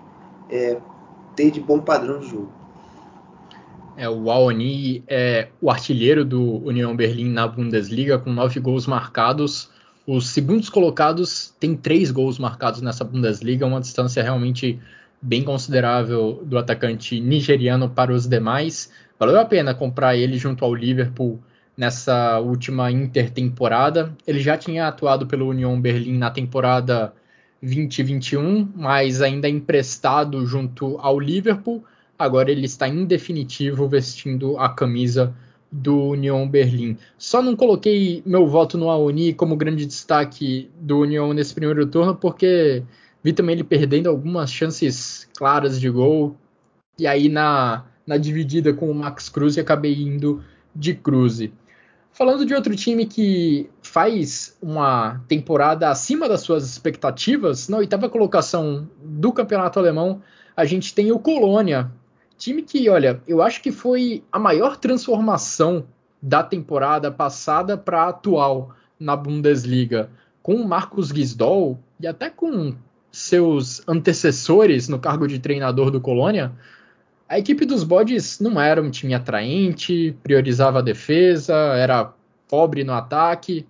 [0.49, 0.79] é,
[1.35, 2.49] ter de bom padrão de jogo.
[3.97, 9.69] É, o Aoni é o artilheiro do União Berlim na Bundesliga com nove gols marcados.
[10.05, 14.79] Os segundos colocados têm três gols marcados nessa Bundesliga, uma distância realmente
[15.21, 18.91] bem considerável do atacante nigeriano para os demais.
[19.17, 21.39] Valeu a pena comprar ele junto ao Liverpool
[21.77, 24.13] nessa última intertemporada.
[24.27, 27.13] Ele já tinha atuado pelo União Berlim na temporada
[27.61, 31.83] 2021, mas ainda emprestado junto ao Liverpool.
[32.17, 35.35] Agora ele está em definitivo vestindo a camisa
[35.71, 36.97] do Union Berlim.
[37.17, 42.15] Só não coloquei meu voto no Aoni como grande destaque do Union nesse primeiro turno,
[42.15, 42.83] porque
[43.23, 46.37] vi também ele perdendo algumas chances claras de gol.
[46.97, 50.41] E aí na, na dividida com o Max Cruz acabei indo
[50.73, 51.51] de Cruze.
[52.13, 58.89] Falando de outro time que faz uma temporada acima das suas expectativas, na oitava colocação
[59.03, 60.21] do campeonato alemão,
[60.55, 61.91] a gente tem o Colônia.
[62.37, 65.85] Time que, olha, eu acho que foi a maior transformação
[66.21, 70.09] da temporada passada para a atual na Bundesliga.
[70.41, 72.75] Com o Marcos Gisdol e até com
[73.11, 76.51] seus antecessores no cargo de treinador do Colônia,
[77.27, 82.13] a equipe dos bodes não era um time atraente, priorizava a defesa, era
[82.47, 83.65] pobre no ataque.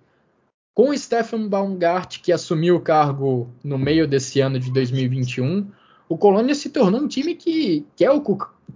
[0.74, 5.70] Com o Stefan Baumgart, que assumiu o cargo no meio desse ano de 2021,
[6.08, 8.10] o Colônia se tornou um time que quer,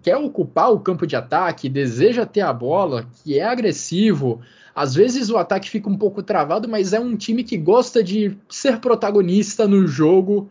[0.03, 4.41] quer ocupar o campo de ataque, deseja ter a bola, que é agressivo.
[4.75, 8.37] Às vezes o ataque fica um pouco travado, mas é um time que gosta de
[8.49, 10.49] ser protagonista no jogo.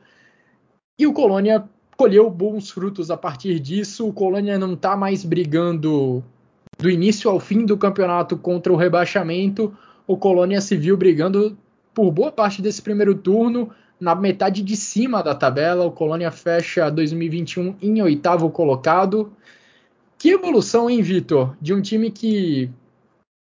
[0.99, 1.63] E o Colônia
[1.97, 4.07] colheu bons frutos a partir disso.
[4.07, 6.23] O Colônia não está mais brigando
[6.77, 9.75] do início ao fim do campeonato contra o rebaixamento.
[10.07, 11.57] O Colônia se viu brigando
[11.93, 15.85] por boa parte desse primeiro turno na metade de cima da tabela.
[15.85, 19.31] O Colônia fecha 2021 em oitavo colocado.
[20.17, 21.55] Que evolução, hein, Vitor?
[21.61, 22.69] De um time que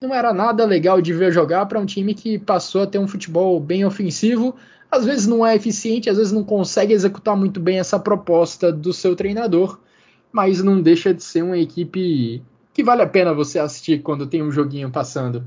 [0.03, 3.09] não era nada legal de ver jogar para um time que passou a ter um
[3.09, 4.55] futebol bem ofensivo,
[4.91, 8.93] às vezes não é eficiente, às vezes não consegue executar muito bem essa proposta do
[8.93, 9.81] seu treinador,
[10.31, 12.43] mas não deixa de ser uma equipe
[12.75, 15.45] que vale a pena você assistir quando tem um joguinho passando.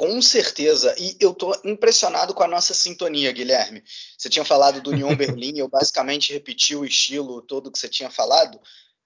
[0.00, 0.94] Com certeza.
[0.98, 3.84] E eu tô impressionado com a nossa sintonia, Guilherme.
[4.16, 8.10] Você tinha falado do Union Berlim, eu basicamente repeti o estilo todo que você tinha
[8.10, 8.58] falado.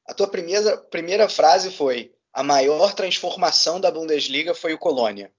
[0.07, 5.33] A tua primeira, primeira frase foi: a maior transformação da Bundesliga foi o Colônia.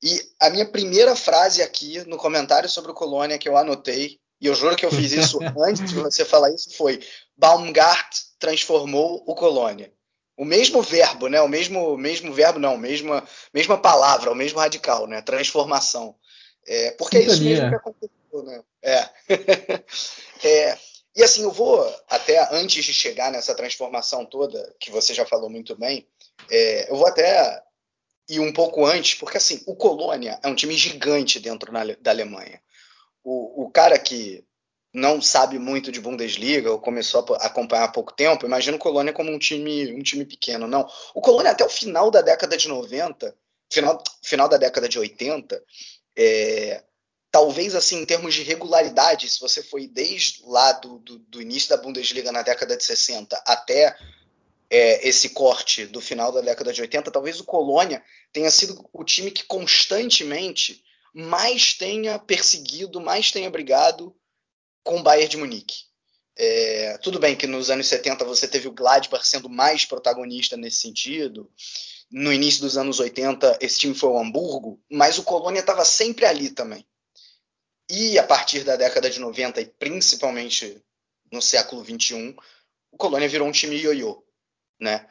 [0.00, 4.46] E a minha primeira frase aqui no comentário sobre o Colônia que eu anotei, e
[4.46, 7.00] eu juro que eu fiz isso antes de você falar isso, foi:
[7.36, 9.92] Baumgart transformou o Colônia
[10.36, 11.40] o mesmo verbo, né?
[11.40, 15.22] O mesmo, mesmo verbo, não, mesma, mesma palavra, o mesmo radical, né?
[15.22, 16.14] Transformação.
[16.66, 17.32] É, porque Sintonia.
[17.32, 18.62] é isso mesmo que aconteceu, né?
[18.82, 19.08] É.
[20.46, 20.78] é.
[21.14, 25.48] E assim, eu vou até antes de chegar nessa transformação toda, que você já falou
[25.48, 26.06] muito bem,
[26.50, 27.62] é, eu vou até
[28.28, 32.10] ir um pouco antes, porque assim, o Colônia é um time gigante dentro na, da
[32.10, 32.60] Alemanha.
[33.24, 34.44] O, o cara que
[34.96, 39.12] não sabe muito de Bundesliga ou começou a acompanhar há pouco tempo, imagina o Colônia
[39.12, 40.66] como um time, um time pequeno.
[40.66, 40.88] Não.
[41.14, 43.36] O Colônia até o final da década de 90,
[43.70, 45.62] final, final da década de 80,
[46.16, 46.82] é,
[47.30, 51.68] talvez assim em termos de regularidade, se você foi desde lá do, do, do início
[51.68, 53.94] da Bundesliga na década de 60 até
[54.70, 58.02] é, esse corte do final da década de 80, talvez o Colônia
[58.32, 60.82] tenha sido o time que constantemente
[61.12, 64.16] mais tenha perseguido, mais tenha brigado
[64.86, 65.84] com o Bayern de Munique.
[66.38, 70.78] É, tudo bem que nos anos 70 você teve o Gladbach sendo mais protagonista nesse
[70.78, 71.50] sentido.
[72.10, 76.24] No início dos anos 80, esse time foi o Hamburgo, mas o Colônia estava sempre
[76.24, 76.86] ali também.
[77.90, 80.80] E a partir da década de 90, e principalmente
[81.32, 82.36] no século 21,
[82.92, 84.22] o Colônia virou um time ioiô.
[84.80, 85.04] Né?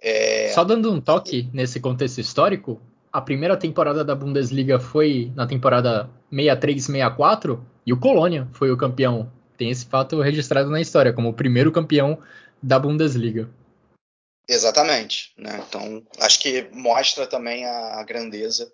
[0.00, 0.52] É...
[0.52, 2.80] Só dando um toque nesse contexto histórico,
[3.14, 9.32] a primeira temporada da Bundesliga foi na temporada 63-64 e o Colônia foi o campeão.
[9.56, 12.20] Tem esse fato registrado na história como o primeiro campeão
[12.60, 13.48] da Bundesliga.
[14.48, 15.32] Exatamente.
[15.38, 15.64] Né?
[15.68, 18.68] Então, acho que mostra também a, grandeza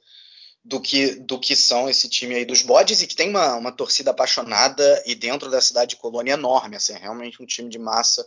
[0.65, 3.71] do que, do que são esse time aí dos bodes e que tem uma, uma
[3.71, 6.77] torcida apaixonada e dentro da cidade de Colônia enorme.
[6.77, 8.27] Assim, é realmente um time de massa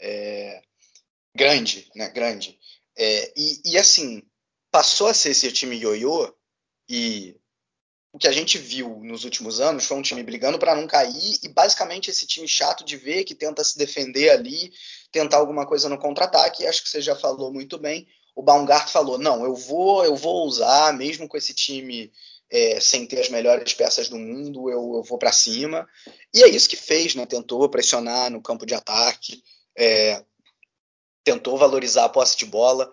[0.00, 0.62] é,
[1.34, 2.08] grande, né?
[2.10, 2.56] Grande.
[2.96, 4.22] É, e, e assim,
[4.70, 6.32] passou a ser esse time ioiô
[6.88, 7.36] e
[8.12, 11.38] o que a gente viu nos últimos anos foi um time brigando para não cair
[11.42, 14.72] e basicamente esse time chato de ver que tenta se defender ali,
[15.12, 16.66] tentar alguma coisa no contra-ataque.
[16.66, 18.08] Acho que você já falou muito bem.
[18.34, 22.12] O Baumgart falou: não, eu vou, eu vou usar, mesmo com esse time
[22.50, 25.88] é, sem ter as melhores peças do mundo, eu, eu vou para cima.
[26.34, 27.24] E é isso que fez, né?
[27.26, 29.42] Tentou pressionar no campo de ataque,
[29.78, 30.24] é,
[31.22, 32.92] tentou valorizar a posse de bola.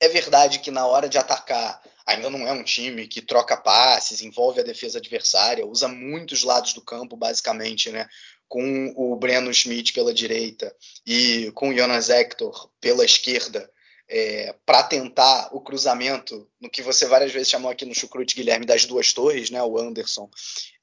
[0.00, 4.22] É verdade que na hora de atacar ainda não é um time que troca passes,
[4.22, 8.08] envolve a defesa adversária, usa muitos lados do campo, basicamente, né?
[8.48, 10.74] Com o Breno Schmidt pela direita
[11.06, 13.70] e com o Jonas Hector pela esquerda,
[14.08, 18.64] é, para tentar o cruzamento, no que você várias vezes chamou aqui no Chucrute Guilherme
[18.64, 19.62] das duas torres, né?
[19.62, 20.30] O Anderson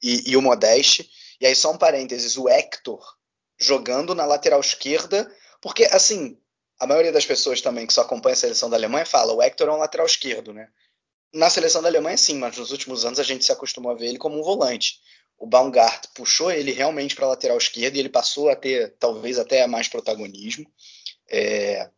[0.00, 1.10] e, e o Modeste.
[1.40, 3.02] E aí, só um parênteses: o Hector
[3.58, 5.28] jogando na lateral esquerda,
[5.60, 6.38] porque assim
[6.78, 9.68] a maioria das pessoas também que só acompanha a seleção da Alemanha fala o Hector
[9.68, 10.68] é um lateral esquerdo, né?
[11.32, 14.06] Na seleção da Alemanha, sim, mas nos últimos anos a gente se acostumou a ver
[14.06, 15.00] ele como um volante.
[15.38, 19.38] O Baumgart puxou ele realmente para a lateral esquerda e ele passou a ter talvez
[19.38, 20.66] até mais protagonismo,
[21.28, 21.90] é,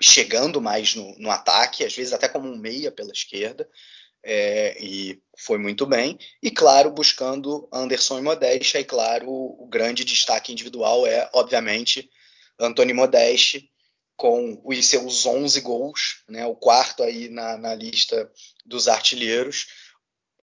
[0.00, 3.68] chegando mais no, no, ataque, às vezes até como um meia pela esquerda,
[4.22, 6.18] é, e foi muito bem.
[6.42, 12.10] E claro, buscando Anderson e Modeste, e claro, o grande destaque individual é, obviamente,
[12.58, 13.70] Antônio Modeste,
[14.16, 18.30] com os seus 11 gols, né, o quarto aí na, na lista
[18.64, 19.66] dos artilheiros.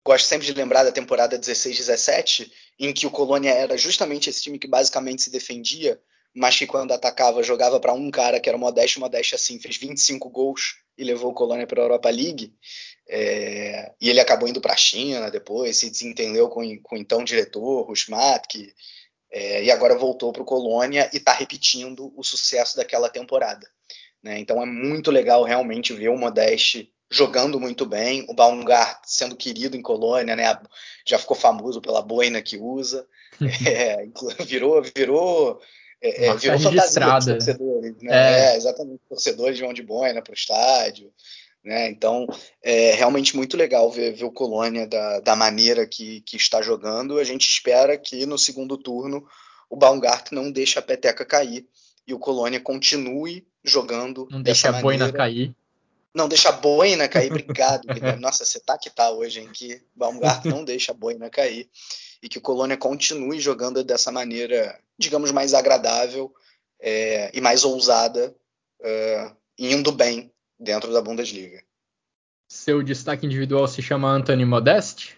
[0.05, 4.59] Gosto sempre de lembrar da temporada 16-17, em que o Colônia era justamente esse time
[4.59, 5.99] que basicamente se defendia,
[6.35, 8.99] mas que quando atacava jogava para um cara que era Modeste.
[8.99, 12.53] Modeste, assim, fez 25 gols e levou o Colônia para a Europa League.
[13.07, 17.23] É, e ele acabou indo para a China depois, se desentendeu com, com o então
[17.23, 18.73] diretor, Rusmat, que
[19.34, 23.68] é, e agora voltou para o Colônia e está repetindo o sucesso daquela temporada.
[24.22, 24.38] Né?
[24.38, 29.76] Então é muito legal realmente ver o Modeste jogando muito bem, o Baumgart sendo querido
[29.76, 30.55] em Colônia, né?
[31.05, 33.07] já ficou famoso pela boina que usa,
[33.68, 34.05] é,
[34.45, 35.60] virou virou
[35.99, 38.11] é, é virou fantasia dos torcedores, né?
[38.11, 38.53] É.
[38.53, 38.57] é.
[38.57, 41.11] exatamente, torcedores vão de boina para o estádio,
[41.64, 41.90] né?
[41.90, 42.27] Então,
[42.61, 47.18] é realmente muito legal ver, ver o Colônia da, da maneira que, que está jogando.
[47.18, 49.26] A gente espera que no segundo turno
[49.69, 51.65] o Baumgart não deixe a peteca cair
[52.06, 55.56] e o Colônia continue jogando não deixe a boina cair.
[56.14, 57.31] Não deixa a boina cair.
[57.31, 57.88] Obrigado.
[58.19, 59.49] Nossa, você tá que tá hoje, hein?
[59.52, 61.69] Que Baumgart não deixa a boina cair.
[62.22, 66.34] E que o Colônia continue jogando dessa maneira, digamos, mais agradável
[66.80, 68.35] é, e mais ousada,
[68.81, 70.32] é, indo bem
[70.64, 71.61] dentro da Bundesliga.
[72.49, 75.18] Seu destaque individual se chama Anthony Modeste?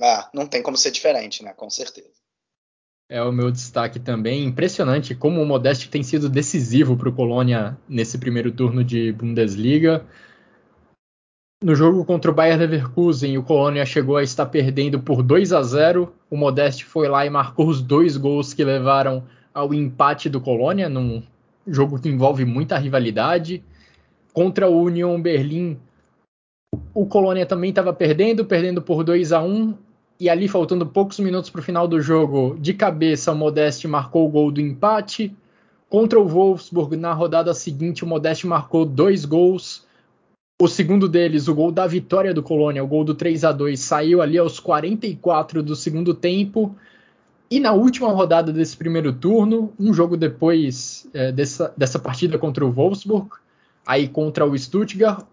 [0.00, 1.52] Ah, não tem como ser diferente, né?
[1.52, 2.20] Com certeza.
[3.08, 4.44] É o meu destaque também.
[4.44, 10.06] Impressionante como o Modeste tem sido decisivo para o Colônia nesse primeiro turno de Bundesliga.
[11.62, 15.60] No jogo contra o Bayern Leverkusen, o Colônia chegou a estar perdendo por 2 a
[15.60, 16.14] 0.
[16.30, 20.88] O Modeste foi lá e marcou os dois gols que levaram ao empate do Colônia,
[20.88, 21.22] num
[21.66, 23.62] jogo que envolve muita rivalidade.
[24.32, 25.78] Contra o Union Berlim,
[26.94, 29.74] o Colônia também estava perdendo, perdendo por 2 a 1
[30.20, 34.26] e ali faltando poucos minutos para o final do jogo, de cabeça o Modeste marcou
[34.26, 35.34] o gol do empate.
[35.88, 39.84] Contra o Wolfsburg, na rodada seguinte, o Modeste marcou dois gols.
[40.60, 43.80] O segundo deles, o gol da vitória do Colônia, o gol do 3 a 2
[43.80, 46.76] saiu ali aos 44 do segundo tempo.
[47.50, 52.64] E na última rodada desse primeiro turno, um jogo depois é, dessa, dessa partida contra
[52.64, 53.30] o Wolfsburg,
[53.86, 55.24] aí contra o Stuttgart,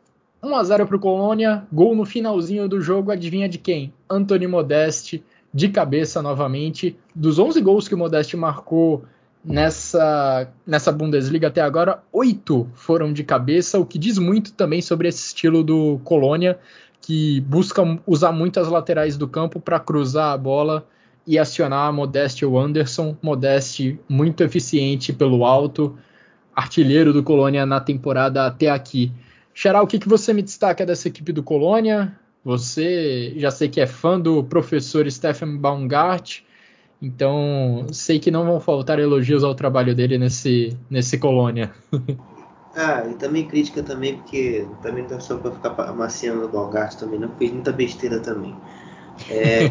[0.41, 3.94] 1 a 0 para o Colônia, gol no finalzinho do jogo, adivinha de quem?
[4.10, 6.98] Anthony Modeste, de cabeça novamente.
[7.15, 9.03] Dos 11 gols que o Modeste marcou
[9.44, 15.07] nessa, nessa Bundesliga até agora, oito foram de cabeça, o que diz muito também sobre
[15.07, 16.60] esse estilo do Colônia,
[17.02, 20.86] que busca usar muito as laterais do campo para cruzar a bola
[21.26, 23.15] e acionar Modeste ou Anderson.
[23.22, 25.98] Modeste muito eficiente pelo alto,
[26.58, 29.12] artilheiro do Colônia na temporada até aqui.
[29.54, 32.18] Xará, o que, que você me destaca dessa equipe do Colônia?
[32.44, 36.40] Você já sei que é fã do professor Stephen Baumgart,
[37.00, 41.72] então sei que não vão faltar elogios ao trabalho dele nesse, nesse Colônia.
[42.76, 46.96] ah, e também crítica também, porque também não é só para ficar amaciando o Baumgart
[46.96, 48.56] também, não fez muita besteira também.
[49.30, 49.70] É...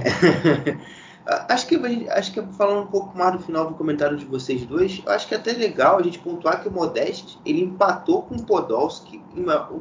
[1.27, 1.77] Acho que,
[2.09, 5.27] acho que falando um pouco mais do final do comentário de vocês dois, eu acho
[5.27, 9.21] que é até legal a gente pontuar que o Modeste ele empatou com o Podolski,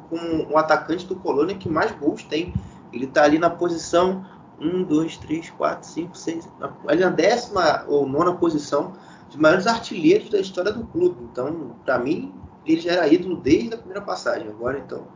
[0.09, 2.51] com o atacante do Colônia que mais gols tem.
[2.91, 4.25] Ele está ali na posição
[4.59, 6.49] 1, 2, 3, 4, 5, 6,
[6.87, 8.93] ali na décima ou nona posição
[9.29, 11.27] de maiores artilheiros da história do clube.
[11.31, 12.33] Então, para mim,
[12.65, 14.47] ele já era ídolo desde a primeira passagem.
[14.47, 15.07] Agora, então,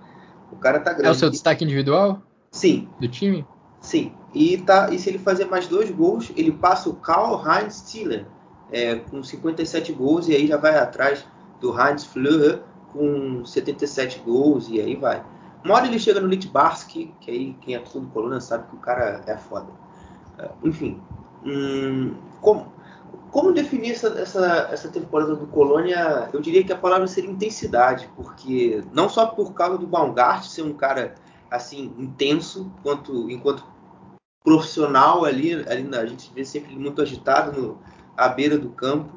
[0.51, 1.07] o cara tá grande.
[1.07, 2.21] É o seu destaque individual?
[2.51, 2.87] Sim.
[2.99, 3.47] Do time?
[3.81, 4.13] Sim.
[4.33, 8.25] E, tá, e se ele fazer mais dois gols, ele passa o Karl Heinz Stiller
[8.71, 11.25] é, com 57 gols e aí já vai atrás
[11.59, 12.61] do Heinz Fleur
[12.93, 15.23] com 77 gols e aí vai.
[15.63, 18.79] Uma hora ele chega no Litbarski, que aí quem é tudo coluna sabe que o
[18.79, 19.67] cara é foda.
[20.37, 21.01] É, enfim,
[21.43, 22.71] hum, como,
[23.31, 26.29] como definir essa, essa, essa temporada do Colônia?
[26.31, 30.61] Eu diria que a palavra seria intensidade, porque não só por causa do Baumgart ser
[30.61, 31.15] um cara
[31.49, 33.63] assim intenso quanto enquanto
[34.43, 37.77] profissional ali, ali a gente vê sempre muito agitado no,
[38.15, 39.13] à beira do campo,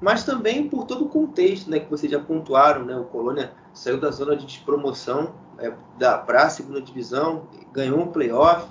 [0.00, 2.84] mas também por todo o contexto né, que vocês já pontuaram.
[2.84, 8.08] Né, o Colônia saiu da zona de despromoção é, para a segunda divisão, ganhou um
[8.08, 8.68] playoff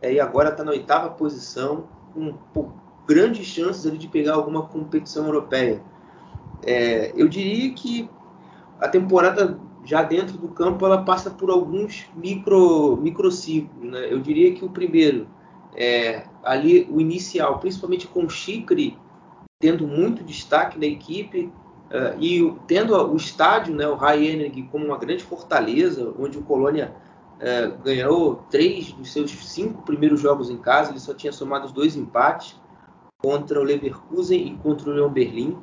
[0.00, 2.72] é, e agora está na oitava posição, com, com
[3.06, 5.80] grandes chances ali de pegar alguma competição europeia.
[6.64, 8.10] É, eu diria que
[8.80, 13.90] a temporada já dentro do campo ela passa por alguns micro microciclos.
[13.90, 14.12] Né?
[14.12, 15.28] Eu diria que o primeiro
[15.74, 18.98] é ali o inicial, principalmente com o Chicre
[19.58, 21.50] tendo muito destaque na equipe
[21.90, 26.42] uh, e tendo o estádio, né, o High Energy, como uma grande fortaleza, onde o
[26.42, 26.94] Colônia
[27.36, 31.96] uh, ganhou três dos seus cinco primeiros jogos em casa, ele só tinha somado dois
[31.96, 32.56] empates
[33.18, 35.56] contra o Leverkusen e contra o Leon Berlim.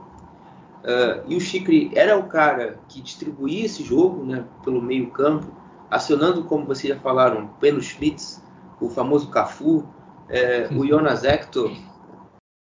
[0.84, 5.48] Uh, e o Chicre era o cara que distribuía esse jogo né, pelo meio campo,
[5.90, 8.44] acionando, como vocês já falaram, Peno Schmitz,
[8.82, 9.88] o famoso Cafu,
[10.28, 11.72] é, o Jonas Hector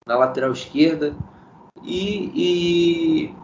[0.07, 1.16] na lateral esquerda.
[1.82, 3.35] E, e,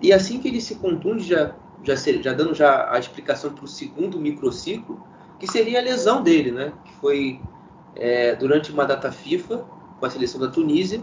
[0.00, 3.68] e, assim que ele se contunde, já, já, já dando já a explicação para o
[3.68, 5.00] segundo microciclo,
[5.38, 6.72] que seria a lesão dele, né?
[6.84, 7.40] que foi
[7.94, 9.58] é, durante uma data FIFA
[10.00, 11.00] com a seleção da Tunísia.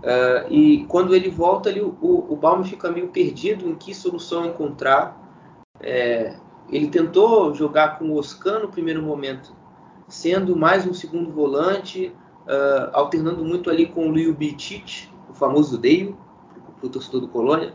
[0.00, 5.18] Uh, e quando ele volta, ele, o, o fica meio perdido em que solução encontrar.
[5.78, 6.36] É,
[6.70, 9.54] ele tentou jogar com o Oscan no primeiro momento,
[10.08, 12.14] sendo mais um segundo volante,
[12.46, 16.14] uh, alternando muito ali com o Liu Bitic, o famoso Dale,
[16.82, 17.74] o torcedor do Colônia,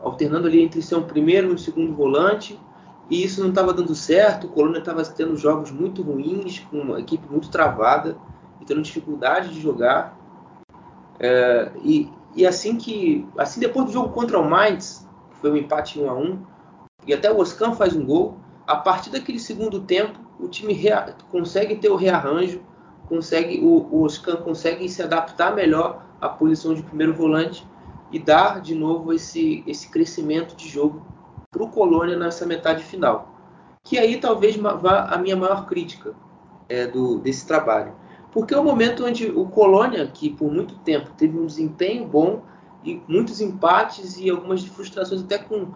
[0.00, 2.58] alternando ali entre ser um primeiro e um segundo volante,
[3.08, 7.00] e isso não estava dando certo, o Colônia estava tendo jogos muito ruins, com uma
[7.00, 8.16] equipe muito travada,
[8.60, 10.15] e tendo dificuldade de jogar.
[11.18, 13.26] É, e, e, assim que.
[13.38, 15.06] Assim depois do jogo contra o Mainz,
[15.40, 16.38] foi um empate 1 a 1
[17.06, 18.38] e até o Oscan faz um gol.
[18.66, 20.76] a partir daquele segundo tempo, o time
[21.30, 22.60] consegue ter o rearranjo,
[23.08, 27.66] consegue o, o Oscan consegue se adaptar melhor à posição de primeiro volante
[28.10, 31.06] e dar de novo esse, esse crescimento de jogo
[31.50, 33.34] para o Colônia nessa metade final.
[33.84, 36.14] Que aí talvez vá a minha maior crítica
[36.68, 37.94] é, do, desse trabalho.
[38.36, 42.42] Porque é o momento onde o Colônia, que por muito tempo teve um desempenho bom
[42.84, 45.68] e muitos empates e algumas frustrações até com,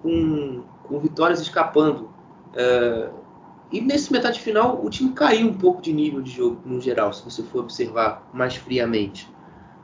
[0.00, 2.08] com, com vitórias escapando.
[2.54, 3.10] É,
[3.72, 7.12] e nesse metade final o time caiu um pouco de nível de jogo no geral,
[7.12, 9.28] se você for observar mais friamente.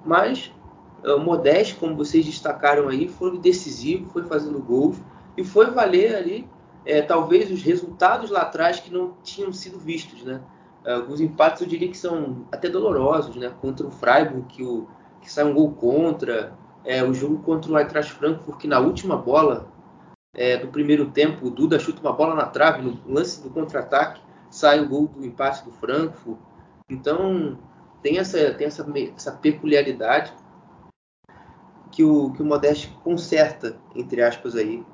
[0.06, 0.52] Mas
[1.04, 4.98] o Modeste, como vocês destacaram aí, foi decisivo, foi fazendo gols
[5.36, 6.48] e foi valer ali
[6.86, 10.40] é, talvez os resultados lá atrás que não tinham sido vistos, né?
[10.86, 13.52] Alguns empates eu diria que são até dolorosos, né?
[13.60, 14.88] Contra o Freiburg, que, o,
[15.20, 16.52] que sai um gol contra,
[16.84, 19.68] é, o jogo contra o Eintracht Frankfurt, que na última bola
[20.34, 24.20] é, do primeiro tempo, o Duda chuta uma bola na trave, no lance do contra-ataque,
[24.50, 26.38] sai o gol do empate do Frankfurt.
[26.88, 27.58] Então,
[28.02, 28.86] tem essa, tem essa,
[29.16, 30.32] essa peculiaridade
[31.90, 34.84] que o, que o Modeste conserta, entre aspas, aí,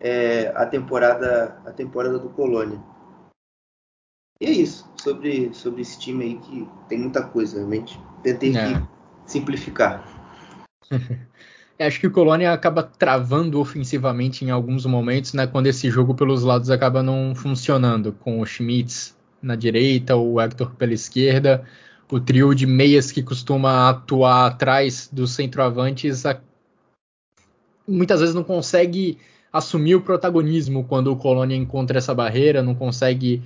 [0.00, 2.80] é, a, temporada, a temporada do Colônia.
[4.40, 8.00] E é isso, sobre, sobre esse time aí que tem muita coisa, realmente.
[8.22, 8.82] Tentei é.
[9.26, 10.02] simplificar.
[11.78, 15.46] Acho que o Colônia acaba travando ofensivamente em alguns momentos, né?
[15.46, 20.70] Quando esse jogo pelos lados acaba não funcionando, com o Schmitz na direita, o Hector
[20.76, 21.64] pela esquerda,
[22.10, 26.40] o trio de meias que costuma atuar atrás dos centroavantes a...
[27.86, 29.18] muitas vezes não consegue
[29.52, 33.42] assumir o protagonismo quando o Colônia encontra essa barreira, não consegue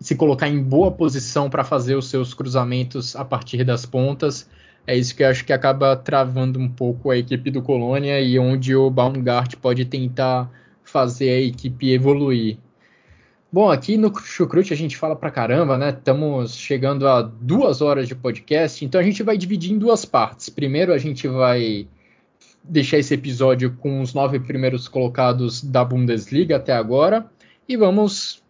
[0.00, 4.48] se colocar em boa posição para fazer os seus cruzamentos a partir das pontas.
[4.86, 8.38] É isso que eu acho que acaba travando um pouco a equipe do Colônia e
[8.38, 10.50] onde o Baumgart pode tentar
[10.84, 12.58] fazer a equipe evoluir.
[13.52, 15.90] Bom, aqui no Chucrute a gente fala pra caramba, né?
[15.90, 20.48] Estamos chegando a duas horas de podcast, então a gente vai dividir em duas partes.
[20.48, 21.88] Primeiro a gente vai
[22.62, 27.26] deixar esse episódio com os nove primeiros colocados da Bundesliga até agora
[27.68, 28.42] e vamos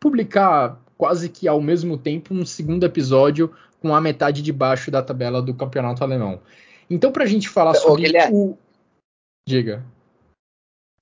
[0.00, 5.02] publicar quase que ao mesmo tempo um segundo episódio com a metade de baixo da
[5.02, 6.40] tabela do campeonato alemão.
[6.88, 8.58] Então, para a gente falar sobre Guilherme, o.
[9.46, 9.84] Diga.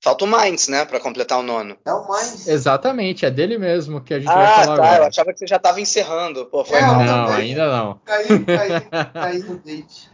[0.02, 1.76] Falta o Mainz, né, para completar o nono.
[1.86, 2.48] É o Mainz.
[2.48, 5.02] Exatamente, é dele mesmo que a gente ah, vai falar tá, agora.
[5.04, 6.46] Eu achava que você já estava encerrando.
[6.46, 8.00] Pô, foi é, não, não ainda não.
[8.04, 10.10] Caiu, caiu, caiu no date.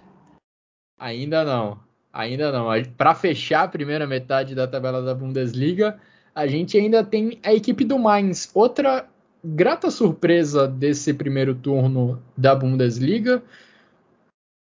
[1.00, 1.78] Ainda não.
[2.12, 2.66] Ainda não.
[2.96, 5.98] Para fechar a primeira metade da tabela da Bundesliga,
[6.34, 9.08] a gente ainda tem a equipe do Mainz, outra
[9.54, 13.42] grata surpresa desse primeiro turno da Bundesliga,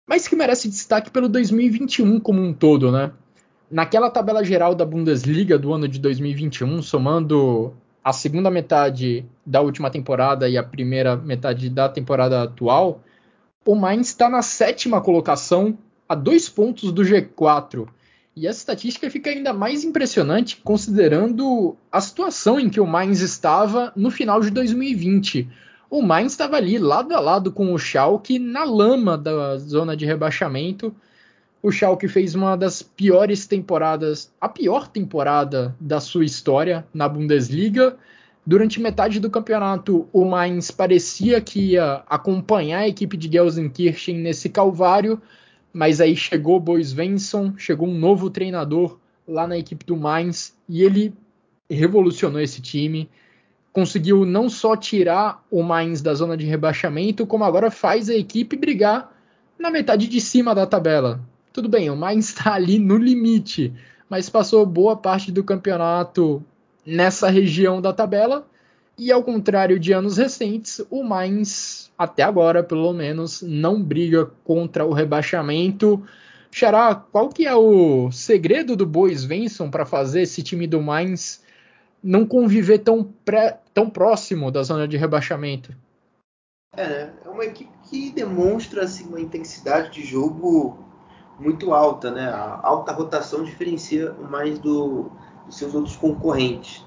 [0.07, 3.11] mas que merece destaque pelo 2021 como um todo, né?
[3.69, 9.89] Naquela tabela geral da Bundesliga do ano de 2021, somando a segunda metade da última
[9.89, 13.01] temporada e a primeira metade da temporada atual,
[13.65, 15.77] o Mainz está na sétima colocação,
[16.07, 17.85] a dois pontos do G4.
[18.39, 23.91] E essa estatística fica ainda mais impressionante considerando a situação em que o Mainz estava
[23.95, 25.49] no final de 2020.
[25.89, 30.05] O Mainz estava ali lado a lado com o Schalke na lama da zona de
[30.05, 30.95] rebaixamento.
[31.63, 37.97] O Schalke fez uma das piores temporadas, a pior temporada da sua história na Bundesliga.
[38.45, 44.47] Durante metade do campeonato, o Mainz parecia que ia acompanhar a equipe de Gelsenkirchen nesse
[44.47, 45.19] calvário,
[45.77, 48.97] mas aí chegou o Svensson, chegou um novo treinador
[49.27, 51.13] lá na equipe do Mainz e ele
[51.69, 53.07] revolucionou esse time.
[53.71, 58.57] Conseguiu não só tirar o Mainz da zona de rebaixamento, como agora faz a equipe
[58.57, 59.15] brigar
[59.59, 61.21] na metade de cima da tabela.
[61.53, 63.71] Tudo bem, o Mainz está ali no limite,
[64.09, 66.43] mas passou boa parte do campeonato
[66.83, 68.47] nessa região da tabela.
[68.99, 74.85] E ao contrário de anos recentes, o Mainz até agora, pelo menos, não briga contra
[74.85, 76.03] o rebaixamento.
[76.49, 81.43] Xará, qual que é o segredo do Bois Venson para fazer esse time do Mainz
[82.03, 85.75] não conviver tão, pré, tão próximo da zona de rebaixamento?
[86.75, 87.13] É, né?
[87.23, 90.83] é uma equipe que demonstra assim, uma intensidade de jogo
[91.39, 92.27] muito alta, né?
[92.29, 95.11] A alta rotação diferencia mais do,
[95.45, 96.83] dos seus outros concorrentes.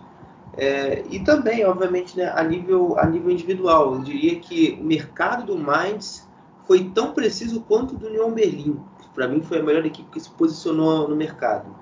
[0.56, 5.46] É, e também, obviamente, né, a, nível, a nível individual, eu diria que o mercado
[5.46, 6.28] do Mainz
[6.66, 8.78] foi tão preciso quanto do Union Berlim.
[9.14, 11.74] Para mim, foi a melhor equipe que se posicionou no mercado.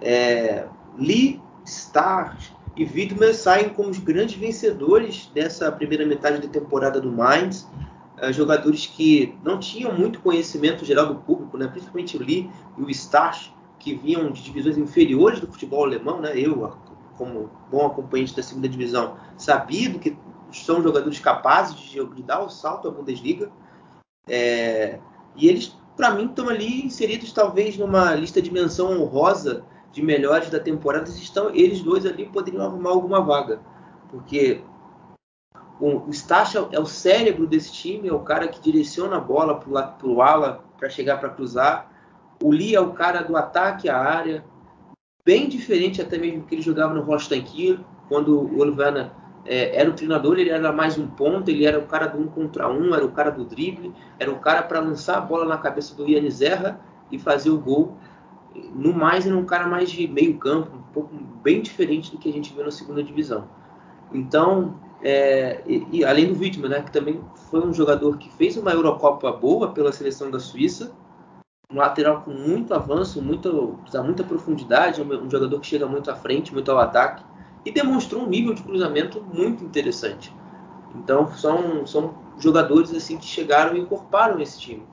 [0.00, 0.66] É,
[0.98, 7.10] Lee, Stars e Widmer saem como os grandes vencedores dessa primeira metade da temporada do
[7.10, 7.68] Mainz.
[8.18, 12.82] É, jogadores que não tinham muito conhecimento geral do público, né, principalmente o Lee e
[12.82, 16.20] o Stars, que vinham de divisões inferiores do futebol alemão.
[16.20, 16.64] Né, eu
[17.16, 20.16] como bom acompanhante da segunda divisão, sabido que
[20.52, 23.50] são jogadores capazes de, de dar o salto à Bundesliga.
[24.28, 24.98] É,
[25.34, 30.50] e eles, para mim, estão ali inseridos talvez numa lista de menção honrosa de melhores
[30.50, 31.08] da temporada.
[31.08, 33.60] Estão, eles dois ali poderiam arrumar alguma vaga.
[34.10, 34.62] Porque
[35.80, 39.58] o, o Stacha é o cérebro desse time, é o cara que direciona a bola
[39.58, 41.90] para o ala para chegar para cruzar.
[42.42, 44.44] O Lee é o cara do ataque à área,
[45.26, 47.04] bem diferente até mesmo que ele jogava no
[47.42, 47.78] Kiel,
[48.08, 49.12] quando o Olivana
[49.44, 52.28] é, era o treinador, ele era mais um ponto, ele era o cara do um
[52.28, 55.58] contra um, era o cara do drible, era o cara para lançar a bola na
[55.58, 56.80] cabeça do Ian Zerra
[57.10, 57.96] e fazer o gol.
[58.72, 61.12] No mais, era um cara mais de meio campo, um pouco
[61.42, 63.48] bem diferente do que a gente viu na segunda divisão.
[64.14, 67.20] Então, é, e, e, além do Wittmann, né, que também
[67.50, 70.94] foi um jogador que fez uma Eurocopa boa pela seleção da Suíça,
[71.70, 76.52] um lateral com muito avanço, muito, muita profundidade, um jogador que chega muito à frente,
[76.52, 77.24] muito ao ataque,
[77.64, 80.32] e demonstrou um nível de cruzamento muito interessante.
[80.94, 84.86] Então são, são jogadores assim que chegaram e incorporaram esse time.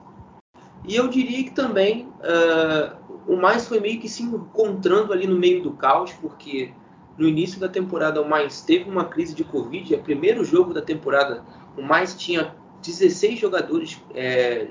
[0.86, 2.96] E eu diria que também uh,
[3.26, 6.72] o mais foi meio que se encontrando ali no meio do caos, porque
[7.16, 10.74] no início da temporada o mais teve uma crise de Covid, é o primeiro jogo
[10.74, 11.44] da temporada,
[11.78, 14.68] o mais tinha 16 jogadores é,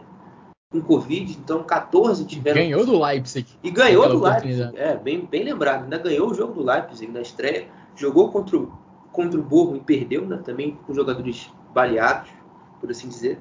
[0.74, 2.58] com Covid, então 14 tiveram.
[2.58, 3.48] Ganhou do Leipzig.
[3.64, 4.76] E ganhou do Leipzig.
[4.76, 5.84] É, bem, bem lembrado.
[5.84, 7.68] Ainda ganhou o jogo do Leipzig na estreia.
[7.96, 8.74] Jogou contra o,
[9.12, 10.42] contra o Borgo e perdeu, né?
[10.44, 12.32] Também com jogadores baleados,
[12.82, 13.40] por assim dizer.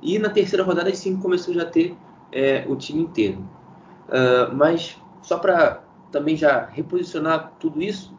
[0.00, 1.94] E na terceira rodada, sim, começou já a ter
[2.32, 3.46] é, o time inteiro.
[4.08, 8.16] Uh, mas só para também já reposicionar tudo isso,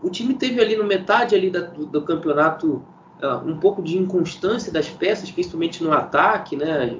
[0.00, 2.84] o time teve ali no metade ali da, do, do, campeonato
[3.24, 6.98] uh, um pouco de inconstância das peças, principalmente no ataque, né?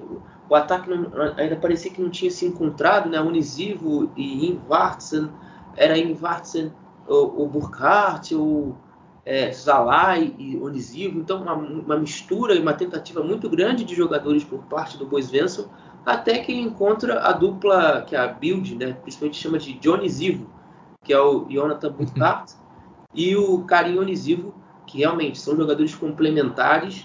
[0.48, 3.20] O ataque não, ainda parecia que não tinha se encontrado, né?
[3.20, 5.30] Unisivo e Invartsen,
[5.76, 6.72] era Invartsen,
[7.06, 8.74] o, o Burkhardt, o
[9.26, 9.50] é,
[10.38, 14.98] e Onisivo, então uma, uma, mistura e uma tentativa muito grande de jogadores por parte
[14.98, 15.66] do Bois Venson,
[16.04, 18.92] até que encontra a dupla que é a Build, né?
[18.92, 20.46] Principalmente chama de Dionysivo,
[21.02, 22.54] que é o Jonathan Burkhardt
[23.14, 24.54] e o Karim Onisivo,
[24.94, 27.04] que realmente são jogadores complementares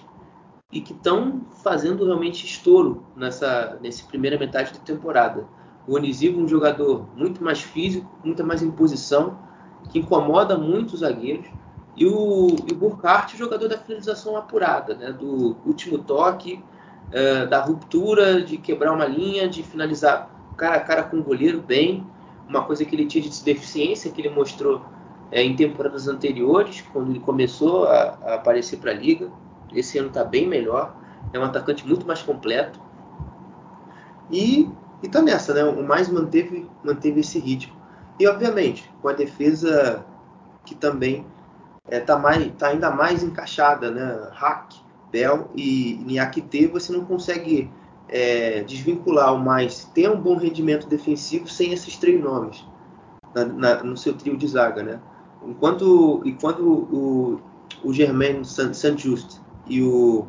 [0.72, 5.48] e que estão fazendo realmente estouro nessa, nessa primeira metade da temporada.
[5.88, 9.40] O Onisivo é um jogador muito mais físico, muita mais imposição,
[9.90, 11.48] que incomoda muito os zagueiros.
[11.98, 15.12] E o, e o Burkhardt, jogador da finalização apurada, né?
[15.12, 16.64] do último toque,
[17.12, 21.60] é, da ruptura, de quebrar uma linha, de finalizar cara a cara com o goleiro
[21.60, 22.06] bem.
[22.48, 24.86] Uma coisa que ele tinha de deficiência, que ele mostrou
[25.32, 29.30] é, em temporadas anteriores, quando ele começou a, a aparecer para a liga.
[29.74, 30.96] Esse ano está bem melhor.
[31.32, 32.80] É um atacante muito mais completo.
[34.32, 34.70] E
[35.04, 35.64] está nessa, né?
[35.64, 37.74] O mais manteve, manteve esse ritmo.
[38.20, 40.06] E obviamente, com a defesa
[40.66, 41.26] que também
[41.90, 44.30] está é, mais, tá ainda mais encaixada, né?
[44.34, 44.74] Hack,
[45.12, 47.72] Bell e Niakite, você não consegue
[48.08, 52.66] é, desvincular o mais ter um bom rendimento defensivo sem esses três nomes
[53.34, 55.00] na, na, no seu trio de zaga, né?
[55.44, 57.40] Enquanto, enquanto o,
[57.84, 60.28] o Germain Saint-Just e o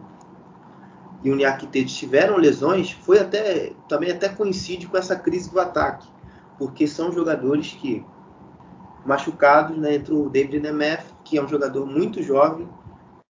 [1.22, 6.08] e o Niakite tiveram lesões, foi até também até coincide com essa crise do ataque,
[6.58, 8.04] porque são jogadores que
[9.04, 12.68] machucados, né, entre o David Nemeth, que é um jogador muito jovem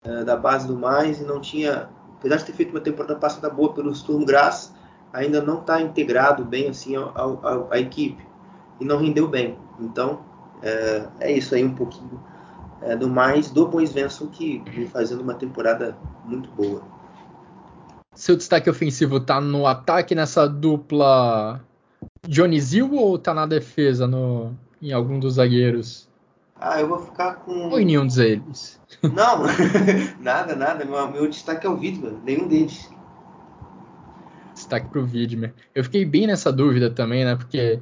[0.03, 1.89] é, da base do mais e não tinha,
[2.19, 4.75] apesar de ter feito uma temporada passada boa pelo Sturm Graz,
[5.13, 6.95] ainda não está integrado bem assim
[7.71, 8.25] à equipe
[8.81, 9.59] e não rendeu bem.
[9.81, 10.25] Então
[10.63, 12.21] é, é isso aí um pouquinho
[12.83, 16.83] é, do mais do Bois Venson que vem fazendo uma temporada muito boa.
[18.15, 21.61] Seu destaque ofensivo tá no ataque nessa dupla
[22.27, 26.09] Johnny Zil ou tá na defesa no, em algum dos zagueiros?
[26.59, 27.69] Ah, eu vou ficar com.
[27.69, 28.81] Ou em nenhum deles?
[29.03, 29.43] Não,
[30.21, 30.85] nada, nada.
[30.85, 32.91] Meu, meu destaque é o Widmer, nenhum deles.
[34.55, 35.53] Destaque pro Widmer.
[35.75, 37.37] Eu fiquei bem nessa dúvida também, né?
[37.37, 37.79] Porque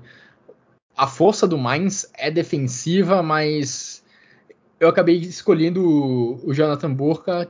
[0.97, 4.05] a força do Mainz é defensiva, mas
[4.79, 7.49] eu acabei escolhendo o, Jonathan Burka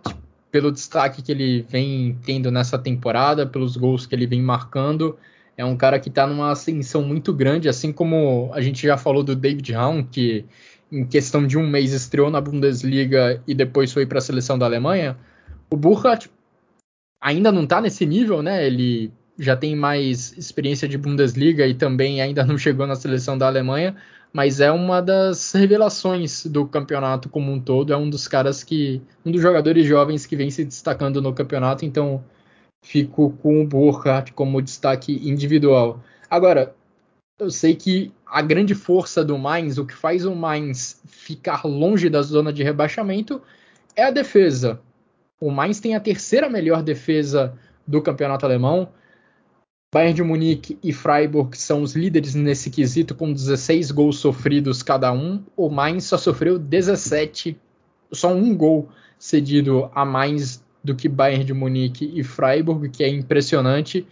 [0.51, 5.19] pelo destaque que ele vem tendo nessa temporada, pelos gols que ele vem marcando.
[5.57, 9.23] É um cara que está numa ascensão muito grande, assim como a gente já falou
[9.23, 10.45] do David Raum, que
[10.91, 14.67] em questão de um mês estreou na Bundesliga e depois foi para a seleção da
[14.67, 15.19] Alemanha.
[15.71, 16.35] O Burkhardt tipo,
[17.21, 18.67] ainda não está nesse nível, né?
[18.67, 23.47] Ele já tem mais experiência de Bundesliga e também ainda não chegou na seleção da
[23.47, 23.97] Alemanha,
[24.33, 29.01] mas é uma das revelações do campeonato como um todo, é um dos caras que
[29.25, 32.25] um dos jogadores jovens que vem se destacando no campeonato, então
[32.83, 36.01] fico com o Burkhardt como destaque individual.
[36.29, 36.75] Agora,
[37.39, 42.09] eu sei que a grande força do Mainz, o que faz o Mainz ficar longe
[42.09, 43.41] da zona de rebaixamento,
[43.97, 44.81] é a defesa.
[45.41, 48.89] O Mainz tem a terceira melhor defesa do campeonato alemão.
[49.95, 55.13] Bayern de Munique e Freiburg são os líderes nesse quesito, com 16 gols sofridos cada
[55.13, 55.45] um.
[55.57, 57.57] O Mainz só sofreu 17,
[58.11, 63.09] só um gol cedido a mais do que Bayern de Munique e Freiburg, que é
[63.09, 64.05] impressionante.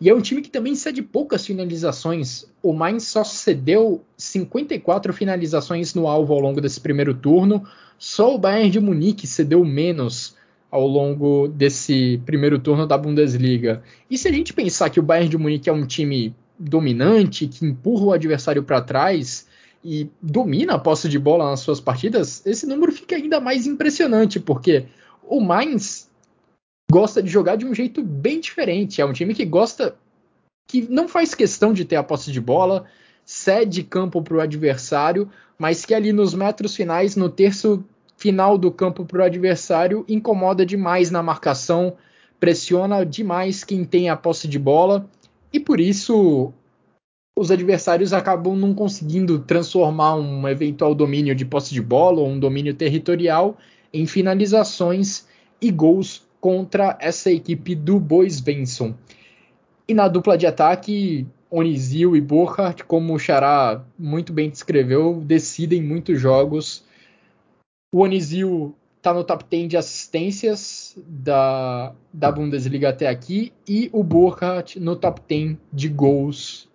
[0.00, 2.46] E é um time que também cede poucas finalizações.
[2.62, 7.62] O Mainz só cedeu 54 finalizações no alvo ao longo desse primeiro turno.
[7.98, 10.34] Só o Bayern de Munique cedeu menos
[10.70, 13.82] ao longo desse primeiro turno da Bundesliga.
[14.08, 17.64] E se a gente pensar que o Bayern de Munique é um time dominante, que
[17.64, 19.48] empurra o adversário para trás
[19.82, 24.38] e domina a posse de bola nas suas partidas, esse número fica ainda mais impressionante,
[24.38, 24.86] porque
[25.26, 26.08] o Mainz
[26.90, 29.00] gosta de jogar de um jeito bem diferente.
[29.00, 29.96] É um time que gosta,
[30.68, 32.84] que não faz questão de ter a posse de bola,
[33.24, 37.84] cede campo para o adversário, mas que ali nos metros finais, no terço
[38.20, 41.94] final do campo para o adversário, incomoda demais na marcação,
[42.38, 45.08] pressiona demais quem tem a posse de bola
[45.50, 46.52] e por isso
[47.34, 52.38] os adversários acabam não conseguindo transformar um eventual domínio de posse de bola ou um
[52.38, 53.56] domínio territorial
[53.90, 55.26] em finalizações
[55.58, 58.92] e gols contra essa equipe do Bois Benson.
[59.88, 65.82] E na dupla de ataque, Onizil e Burkhardt, como o Xará muito bem descreveu, decidem
[65.82, 66.84] muitos jogos
[67.92, 74.04] o Onizil está no top 10 de assistências da, da Bundesliga até aqui e o
[74.04, 76.68] Burkhardt no top 10 de gols.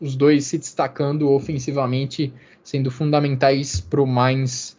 [0.00, 2.32] Os dois se destacando ofensivamente,
[2.62, 4.76] sendo fundamentais para o Mainz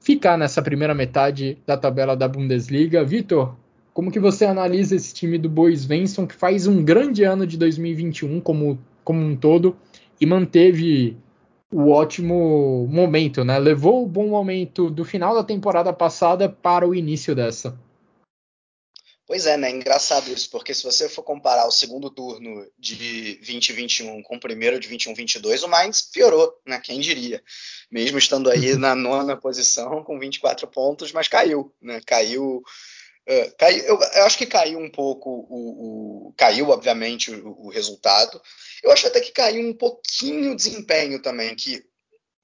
[0.00, 3.04] ficar nessa primeira metade da tabela da Bundesliga.
[3.04, 3.54] Vitor,
[3.92, 7.56] como que você analisa esse time do Bois Venson, que faz um grande ano de
[7.56, 9.76] 2021 como, como um todo
[10.20, 11.16] e manteve
[11.72, 13.58] o ótimo momento, né?
[13.58, 17.78] Levou o bom momento do final da temporada passada para o início dessa.
[19.26, 19.70] Pois é, né?
[19.70, 24.78] Engraçado isso, porque se você for comparar o segundo turno de 2021 com o primeiro
[24.78, 26.78] de 21-22, o Mainz piorou, né?
[26.78, 27.42] Quem diria?
[27.90, 32.02] Mesmo estando aí na nona posição com 24 pontos, mas caiu, né?
[32.04, 32.62] Caiu.
[33.26, 37.70] Uh, caiu eu, eu, acho que caiu um pouco o, o caiu obviamente o, o
[37.70, 38.38] resultado
[38.84, 41.82] eu acho até que caiu um pouquinho o desempenho também, que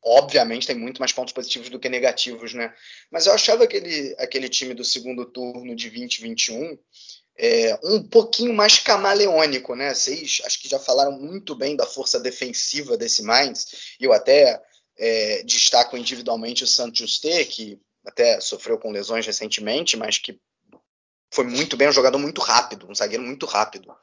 [0.03, 2.75] obviamente tem muito mais pontos positivos do que negativos, né?
[3.11, 6.79] Mas eu achava aquele, aquele time do segundo turno de 2021
[7.39, 9.93] é, um pouquinho mais camaleônico, né?
[9.95, 14.59] Vocês acho que já falaram muito bem da força defensiva desse Mainz, eu até
[14.99, 20.41] é, destaco individualmente o Santos Juste, que até sofreu com lesões recentemente, mas que
[21.31, 23.95] foi muito bem, um jogador muito rápido, um zagueiro muito rápido.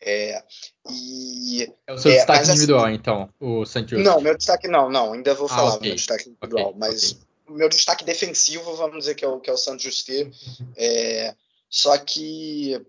[0.00, 0.42] É,
[0.90, 4.02] e, é o seu é, destaque assim, individual, então, o Santos.
[4.02, 5.88] Não, meu destaque não, não, ainda vou ah, falar okay.
[5.88, 7.24] meu destaque individual, okay, mas okay.
[7.48, 10.30] o meu destaque defensivo, vamos dizer que é o, que é o Santos Justiça.
[10.76, 11.34] É,
[11.68, 12.80] só que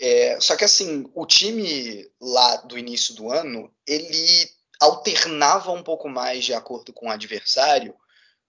[0.00, 4.50] é, só que assim, o time lá do início do ano, ele
[4.80, 7.94] alternava um pouco mais de acordo com o adversário,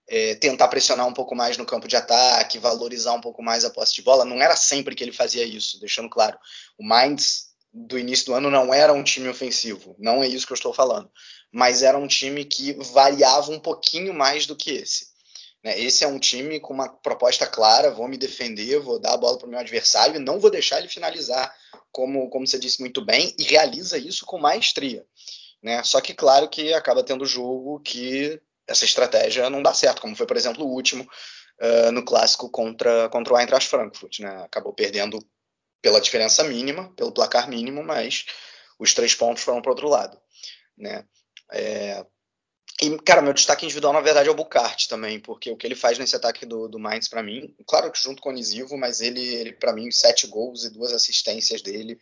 [0.07, 3.69] é, tentar pressionar um pouco mais no campo de ataque, valorizar um pouco mais a
[3.69, 4.26] posse de bola.
[4.26, 6.38] Não era sempre que ele fazia isso, deixando claro.
[6.77, 10.53] O Mainz do início do ano não era um time ofensivo, não é isso que
[10.53, 11.11] eu estou falando,
[11.52, 15.07] mas era um time que variava um pouquinho mais do que esse.
[15.61, 15.77] Né?
[15.77, 19.38] Esse é um time com uma proposta clara, vou me defender, vou dar a bola
[19.38, 21.53] para o meu adversário e não vou deixar ele finalizar,
[21.91, 25.06] como, como você disse muito bem, e realiza isso com maestria.
[25.61, 25.84] Né?
[25.84, 30.26] Só que claro que acaba tendo jogo que essa estratégia não dá certo, como foi,
[30.26, 31.08] por exemplo, o último
[31.62, 34.20] uh, no clássico contra, contra o Eintracht Frankfurt.
[34.20, 34.30] Né?
[34.44, 35.20] Acabou perdendo
[35.82, 38.26] pela diferença mínima, pelo placar mínimo, mas
[38.80, 40.20] os três pontos foram para o outro lado.
[40.78, 41.06] Né?
[41.52, 42.06] É...
[42.82, 45.76] E, cara, meu destaque individual, na verdade, é o Bucart também, porque o que ele
[45.76, 49.00] faz nesse ataque do, do Mainz, para mim, claro que junto com o Nisivo, mas
[49.00, 51.98] ele, ele para mim, sete gols e duas assistências dele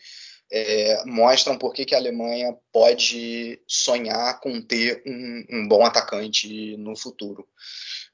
[0.52, 6.78] é, mostram por que, que a Alemanha pode sonhar com ter um, um bom atacante
[6.78, 7.48] no futuro.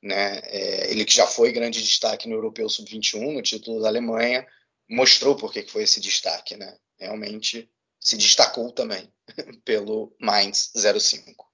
[0.02, 0.40] Né?
[0.46, 4.48] É, ele que já foi grande destaque no Europeu Sub-21, no título da Alemanha,
[4.90, 6.76] mostrou por que foi esse destaque, né?
[6.98, 7.70] Realmente
[8.00, 9.12] se destacou também
[9.66, 11.48] pelo Mainz 05.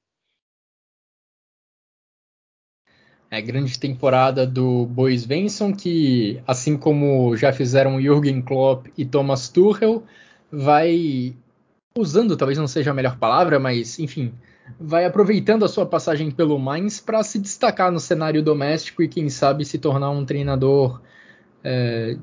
[3.30, 9.49] É grande temporada do Bois Venson, que assim como já fizeram Jürgen Klopp e Thomas
[9.49, 10.06] Tuchel,
[10.52, 11.36] vai
[11.98, 14.34] usando, talvez não seja a melhor palavra, mas enfim,
[14.80, 19.30] vai aproveitando a sua passagem pelo Mainz para se destacar no cenário doméstico e quem
[19.30, 21.02] sabe se tornar um treinador
[21.64, 22.18] é,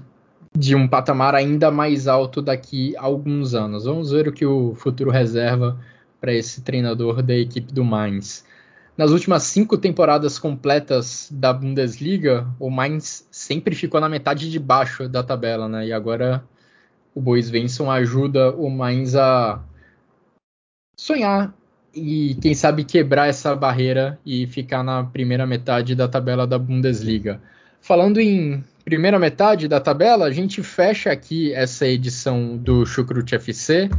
[0.56, 3.84] de um patamar ainda mais alto daqui a alguns anos.
[3.84, 5.78] Vamos ver o que o futuro reserva
[6.20, 8.44] para esse treinador da equipe do Mainz.
[8.96, 15.08] Nas últimas cinco temporadas completas da Bundesliga, o Mainz sempre ficou na metade de baixo
[15.08, 15.86] da tabela, né?
[15.86, 16.44] E agora
[17.14, 19.62] o Bois Venson ajuda o Mainz a
[20.96, 21.54] sonhar
[21.94, 27.40] e quem sabe quebrar essa barreira e ficar na primeira metade da tabela da Bundesliga.
[27.80, 33.90] Falando em primeira metade da tabela, a gente fecha aqui essa edição do Chucrute FC.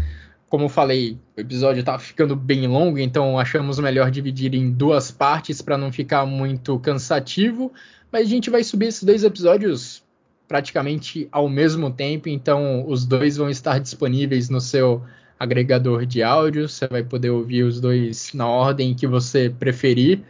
[0.50, 5.62] Como falei, o episódio está ficando bem longo, então achamos melhor dividir em duas partes
[5.62, 7.72] para não ficar muito cansativo.
[8.12, 10.03] Mas a gente vai subir esses dois episódios
[10.48, 15.02] praticamente ao mesmo tempo, então os dois vão estar disponíveis no seu
[15.40, 16.70] agregador de áudio.
[16.70, 20.22] Você vai poder ouvir os dois na ordem que você preferir.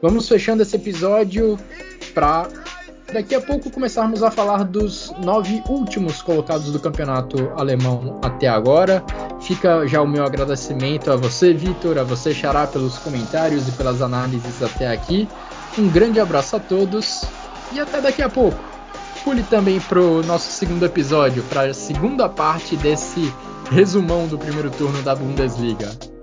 [0.00, 1.58] Vamos fechando esse episódio
[2.12, 2.48] para
[3.12, 9.02] daqui a pouco começarmos a falar dos nove últimos colocados do campeonato alemão até agora.
[9.40, 14.02] Fica já o meu agradecimento a você, Vitor, a você, Xará, pelos comentários e pelas
[14.02, 15.28] análises até aqui.
[15.78, 17.24] Um grande abraço a todos
[17.72, 18.73] e até daqui a pouco.
[19.24, 23.32] Pule também para o nosso segundo episódio, para a segunda parte desse
[23.70, 26.13] resumão do primeiro turno da Bundesliga.